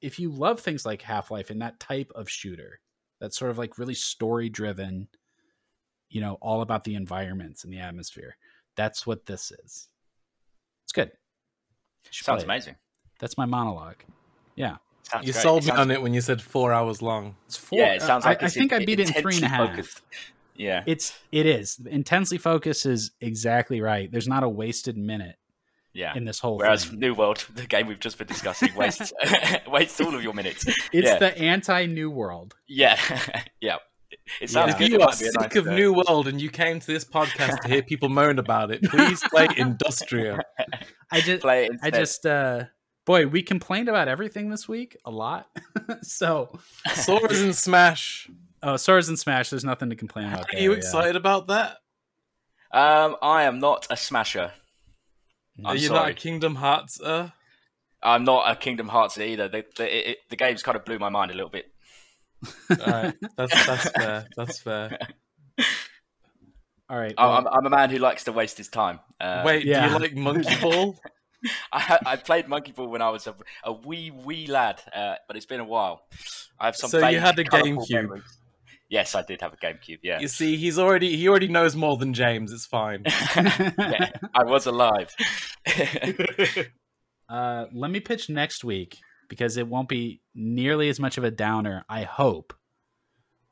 if 0.01 0.19
you 0.19 0.31
love 0.31 0.61
things 0.61 0.87
like 0.87 1.03
Half 1.03 1.31
Life 1.31 1.51
and 1.51 1.61
that 1.63 1.81
type 1.81 2.11
of 2.15 2.29
shooter, 2.29 2.81
that's 3.21 3.39
sort 3.39 3.51
of 3.51 3.59
like 3.59 3.79
really 3.79 3.95
story 3.95 4.49
driven, 4.49 5.09
you 6.09 6.21
know, 6.21 6.39
all 6.41 6.63
about 6.63 6.85
the 6.85 6.95
environments 6.95 7.65
and 7.65 7.73
the 7.73 7.81
atmosphere. 7.81 8.37
That's 8.77 9.07
what 9.07 9.27
this 9.27 9.53
is. 9.65 9.89
It's 10.85 10.93
good. 10.93 11.13
Sounds 12.11 12.43
amazing. 12.43 12.77
That's 13.19 13.37
my 13.37 13.45
monologue. 13.45 14.03
Yeah. 14.57 14.77
Sounds 15.03 15.27
you 15.27 15.33
great. 15.33 15.43
sold 15.43 15.65
me 15.65 15.71
on 15.71 15.91
it 15.91 16.01
when 16.01 16.15
you 16.15 16.21
said 16.21 16.41
four 16.41 16.73
hours 16.73 17.03
long. 17.03 17.37
It's 17.47 17.57
four. 17.57 17.79
Yeah, 17.79 17.95
it 17.95 18.03
sounds 18.03 18.25
like 18.25 18.43
I, 18.43 18.47
I 18.47 18.49
think 18.49 18.73
I 18.73 18.85
beat 18.85 19.01
it 19.01 19.15
in 19.15 19.23
three 19.23 19.37
and 19.37 19.45
a 19.45 19.49
half. 19.49 19.71
Focused. 19.71 20.03
Yeah, 20.55 20.85
it's 20.87 21.19
it 21.33 21.47
is 21.47 21.81
intensely 21.87 22.39
focused 22.39 22.85
is 22.87 23.13
exactly 23.21 23.81
right. 23.81 24.11
There's 24.13 24.29
not 24.29 24.43
a 24.43 24.49
wasted 24.49 24.97
minute. 24.97 25.37
Yeah, 25.93 26.17
in 26.17 26.25
this 26.25 26.39
whole. 26.39 26.59
Whereas 26.59 26.85
thing. 26.85 27.01
New 27.01 27.15
World, 27.15 27.45
the 27.55 27.67
game 27.67 27.87
we've 27.87 27.99
just 27.99 28.17
been 28.17 28.29
discussing, 28.29 28.75
wastes 28.75 29.13
wastes 29.67 30.01
all 30.01 30.15
of 30.15 30.23
your 30.23 30.35
minutes. 30.35 30.65
It's 30.93 31.09
yeah. 31.09 31.19
the 31.19 31.37
anti 31.39 31.87
New 31.87 32.11
World. 32.11 32.55
Yeah, 32.69 32.99
yeah. 33.61 33.77
It 34.41 34.51
sounds 34.51 34.75
yeah. 34.79 34.87
If 34.87 34.91
you 34.93 35.01
are 35.01 35.13
sick 35.13 35.33
nice 35.35 35.57
of 35.57 35.67
New 35.67 35.93
World 35.93 36.29
and 36.29 36.41
you 36.41 36.51
came 36.51 36.81
to 36.81 36.87
this 36.87 37.05
podcast 37.05 37.61
to 37.61 37.69
hear 37.69 37.83
people 37.83 38.09
moan 38.09 38.39
about 38.39 38.71
it, 38.71 38.83
please 38.83 39.23
play 39.29 39.49
Industria. 39.57 40.39
I 41.11 41.21
just, 41.21 41.45
I 41.45 41.69
just, 41.93 42.27
uh, 42.27 42.65
boy, 43.07 43.27
we 43.27 43.43
complained 43.43 43.89
about 43.89 44.09
everything 44.09 44.51
this 44.51 44.69
week 44.69 44.97
a 45.05 45.11
lot. 45.11 45.49
so 46.03 46.59
Sora's 46.95 47.41
and 47.41 47.55
Smash. 47.55 48.29
Oh, 48.63 48.77
Sora's 48.77 49.09
and 49.09 49.19
Smash. 49.19 49.51
There's 49.51 49.65
nothing 49.65 49.91
to 49.91 49.97
complain 49.97 50.27
about. 50.27 50.43
Are 50.43 50.47
there, 50.53 50.63
you 50.63 50.73
excited 50.73 51.15
yeah. 51.15 51.21
about 51.21 51.49
that? 51.49 51.79
Um, 52.73 53.17
I 53.21 53.45
am 53.45 53.59
not 53.59 53.87
a 53.91 53.97
smasher. 53.97 54.53
I'm 55.65 55.67
Are 55.67 55.77
you 55.77 55.89
sorry. 55.89 56.01
not 56.01 56.11
a 56.11 56.15
Kingdom 56.15 56.55
Hearts? 56.57 57.01
Uh? 57.01 57.31
I'm 58.03 58.25
not 58.25 58.51
a 58.51 58.57
Kingdom 58.57 58.89
Hearts 58.89 59.19
either. 59.19 59.49
The 59.49 59.65
the, 59.77 60.11
it, 60.11 60.19
the 60.31 60.37
game's 60.37 60.63
kind 60.63 60.77
of 60.77 60.85
blew 60.85 60.99
my 60.99 61.09
mind 61.09 61.31
a 61.31 61.35
little 61.35 61.51
bit. 61.51 61.67
All 62.71 62.87
right, 62.87 63.15
that's 63.37 63.67
that's 63.67 63.91
fair. 63.91 64.27
That's 64.37 64.59
fair. 64.61 64.99
All 66.89 66.99
right. 66.99 67.15
Well, 67.17 67.31
I'm, 67.31 67.47
I'm, 67.47 67.67
a 67.67 67.71
man 67.71 67.91
who 67.91 67.99
likes 67.99 68.25
to 68.25 68.33
waste 68.33 68.59
his 68.59 68.69
time. 68.69 68.99
Uh, 69.21 69.43
Wait, 69.47 69.65
yeah. 69.65 69.87
do 69.87 69.93
you 69.93 69.99
like 70.01 70.17
Monkey 70.17 70.57
Ball? 70.61 70.99
I, 71.73 71.99
I, 72.05 72.17
played 72.17 72.49
Monkey 72.49 72.73
Ball 72.73 72.89
when 72.89 73.01
I 73.01 73.11
was 73.11 73.29
a, 73.29 73.35
a 73.63 73.73
wee 73.73 74.11
wee 74.11 74.47
lad, 74.49 74.83
uh, 74.93 75.15
but 75.29 75.37
it's 75.37 75.47
been 75.47 75.61
a 75.61 75.65
while. 75.65 76.03
I 76.59 76.67
have 76.67 76.77
some. 76.77 76.91
So 76.91 77.07
you 77.07 77.21
had 77.21 77.39
a 77.39 77.45
GameCube. 77.45 77.91
Memories. 77.91 78.39
Yes, 78.91 79.15
I 79.15 79.23
did 79.23 79.41
have 79.41 79.53
a 79.53 79.57
GameCube. 79.57 80.01
Yeah. 80.03 80.19
You 80.19 80.27
see, 80.27 80.57
he's 80.57 80.79
already 80.79 81.17
he 81.17 81.29
already 81.29 81.47
knows 81.47 81.77
more 81.77 81.97
than 81.97 82.13
James. 82.13 82.53
It's 82.53 82.67
fine. 82.67 83.05
yeah, 83.37 84.11
I 84.35 84.43
was 84.43 84.67
alive. 84.67 85.15
uh, 87.29 87.67
let 87.73 87.91
me 87.91 88.01
pitch 88.01 88.29
next 88.29 88.65
week 88.65 88.99
because 89.29 89.57
it 89.57 89.67
won't 89.67 89.89
be 89.89 90.21
nearly 90.35 90.89
as 90.89 91.01
much 91.01 91.19
of 91.19 91.25
a 91.25 91.31
downer. 91.31 91.85
I 91.89 92.03
hope. 92.03 92.53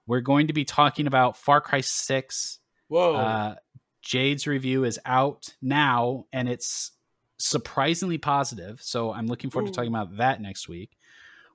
We're 0.06 0.20
going 0.20 0.46
to 0.46 0.52
be 0.52 0.64
talking 0.64 1.06
about 1.06 1.36
Far 1.36 1.60
Cry 1.60 1.82
Six. 1.82 2.58
Whoa. 2.88 3.14
Uh, 3.14 3.54
Jade's 4.02 4.46
review 4.46 4.84
is 4.84 4.98
out 5.04 5.54
now, 5.60 6.24
and 6.32 6.48
it's 6.48 6.92
surprisingly 7.38 8.18
positive. 8.18 8.80
So 8.82 9.12
I'm 9.12 9.26
looking 9.26 9.50
forward 9.50 9.68
Ooh. 9.68 9.72
to 9.72 9.76
talking 9.76 9.90
about 9.90 10.16
that 10.16 10.40
next 10.40 10.68
week. 10.68 10.96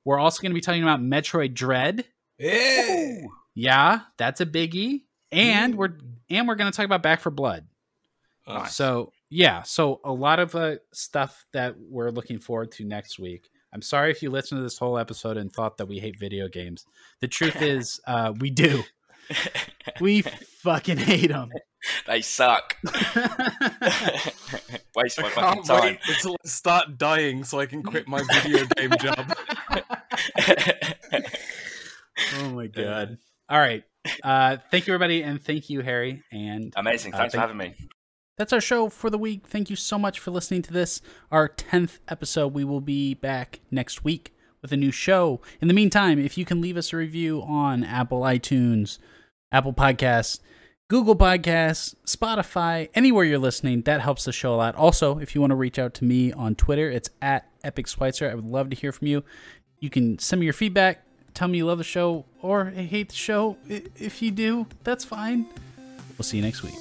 We're 0.06 0.20
also 0.20 0.42
going 0.42 0.52
to 0.52 0.56
be 0.56 0.62
talking 0.62 0.84
about 0.84 1.02
Metroid 1.02 1.54
Dread. 1.54 2.06
Yeah. 2.38 3.22
Yeah, 3.56 4.00
that's 4.18 4.42
a 4.42 4.46
biggie. 4.46 5.04
And 5.32 5.76
we're 5.76 5.98
and 6.30 6.48
we're 6.48 6.56
going 6.56 6.72
to 6.72 6.76
talk 6.76 6.86
about 6.86 7.02
Back 7.02 7.22
4 7.22 7.32
Blood. 7.32 7.66
Nice. 8.48 8.76
So 8.76 9.14
yeah, 9.34 9.64
so 9.64 10.00
a 10.04 10.12
lot 10.14 10.38
of 10.40 10.54
uh, 10.54 10.76
stuff 10.94 11.44
that 11.54 11.76
we're 11.80 12.12
looking 12.12 12.38
forward 12.40 12.72
to 12.74 12.86
next 12.86 13.18
week. 13.18 13.50
I'm 13.74 13.82
sorry 13.82 14.12
if 14.12 14.22
you 14.22 14.30
listened 14.30 14.60
to 14.60 14.64
this 14.64 14.78
whole 14.78 15.00
episode 15.00 15.38
and 15.38 15.52
thought 15.52 15.78
that 15.78 15.88
we 15.88 15.98
hate 15.98 16.20
video 16.20 16.48
games. 16.48 16.86
The 17.20 17.28
truth 17.28 17.60
is, 17.62 18.00
uh, 18.06 18.34
we 18.40 18.52
do. 18.52 18.84
we 20.00 20.22
fucking 20.22 20.98
hate 20.98 21.30
them. 21.32 21.50
They 22.08 22.22
suck. 22.22 22.78
Waste 24.96 25.20
my 25.22 25.30
fucking 25.32 25.64
time. 25.64 25.82
Wait 25.84 26.00
until 26.08 26.32
I 26.32 26.48
start 26.48 26.98
dying 26.98 27.44
so 27.44 27.60
I 27.60 27.66
can 27.66 27.84
quit 27.84 28.08
my 28.08 28.24
video 28.42 28.66
game 28.78 28.92
job. 29.02 29.36
oh 32.36 32.50
my 32.52 32.68
god. 32.68 33.18
All 33.50 33.60
right. 33.60 33.84
Uh, 34.24 34.58
thank 34.72 34.88
you, 34.88 34.94
everybody, 34.94 35.24
and 35.24 35.44
thank 35.44 35.70
you, 35.70 35.82
Harry. 35.82 36.24
And 36.32 36.72
amazing. 36.78 37.14
Uh, 37.14 37.18
Thanks 37.18 37.36
uh, 37.36 37.40
thank- 37.40 37.52
for 37.52 37.54
having 37.54 37.58
me. 37.58 37.76
That's 38.38 38.52
our 38.54 38.62
show 38.62 38.90
for 38.90 39.10
the 39.10 39.18
week. 39.18 39.46
Thank 39.46 39.70
you 39.70 39.76
so 39.76 40.00
much 40.00 40.20
for 40.20 40.32
listening 40.32 40.64
to 40.64 40.74
this, 40.74 41.02
our 41.32 41.48
10th 41.48 42.00
episode. 42.08 42.54
We 42.54 42.64
will 42.64 42.82
be 42.82 43.14
back 43.14 43.60
next 43.70 44.04
week 44.04 44.34
with 44.62 44.72
a 44.72 44.78
new 44.78 44.92
show. 44.92 45.40
In 45.62 45.68
the 45.68 45.74
meantime, 45.74 46.18
if 46.18 46.38
you 46.38 46.44
can 46.44 46.60
leave 46.60 46.76
us 46.76 46.94
a 46.94 46.98
review 46.98 47.44
on 47.44 47.84
Apple 47.84 48.22
iTunes, 48.22 48.98
Apple 49.52 49.74
Podcasts, 49.74 50.40
Google 50.90 51.16
Podcasts, 51.16 51.94
Spotify, 52.08 52.90
anywhere 52.96 53.24
you're 53.24 53.38
listening, 53.38 53.84
that 53.84 54.02
helps 54.02 54.26
the 54.26 54.32
show 54.32 54.56
a 54.56 54.58
lot. 54.58 54.76
Also, 54.76 55.20
if 55.20 55.36
you 55.36 55.42
want 55.42 55.52
to 55.52 55.56
reach 55.56 55.78
out 55.78 55.94
to 55.96 56.04
me 56.04 56.32
on 56.34 56.56
Twitter, 56.56 56.90
it's 56.90 57.12
at 57.22 57.48
Epic 57.64 57.88
Schweitzer. 57.88 58.30
I 58.30 58.34
would 58.34 58.46
love 58.46 58.72
to 58.72 58.76
hear 58.76 58.92
from 58.92 59.08
you. 59.08 59.24
You 59.80 59.92
can 59.92 60.18
send 60.18 60.40
me 60.40 60.46
your 60.46 60.54
feedback, 60.54 61.04
tell 61.36 61.48
me 61.48 61.60
you 61.60 61.68
love 61.68 61.78
the 61.78 61.84
show 61.84 62.26
or 62.42 62.66
hate 62.66 63.10
the 63.10 63.16
show. 63.16 63.58
If 63.68 64.24
you 64.24 64.32
do, 64.32 64.66
that's 64.84 65.06
fine. 65.06 65.46
We'll 66.18 66.24
see 66.24 66.38
you 66.38 66.44
next 66.44 66.64
week. 66.64 66.74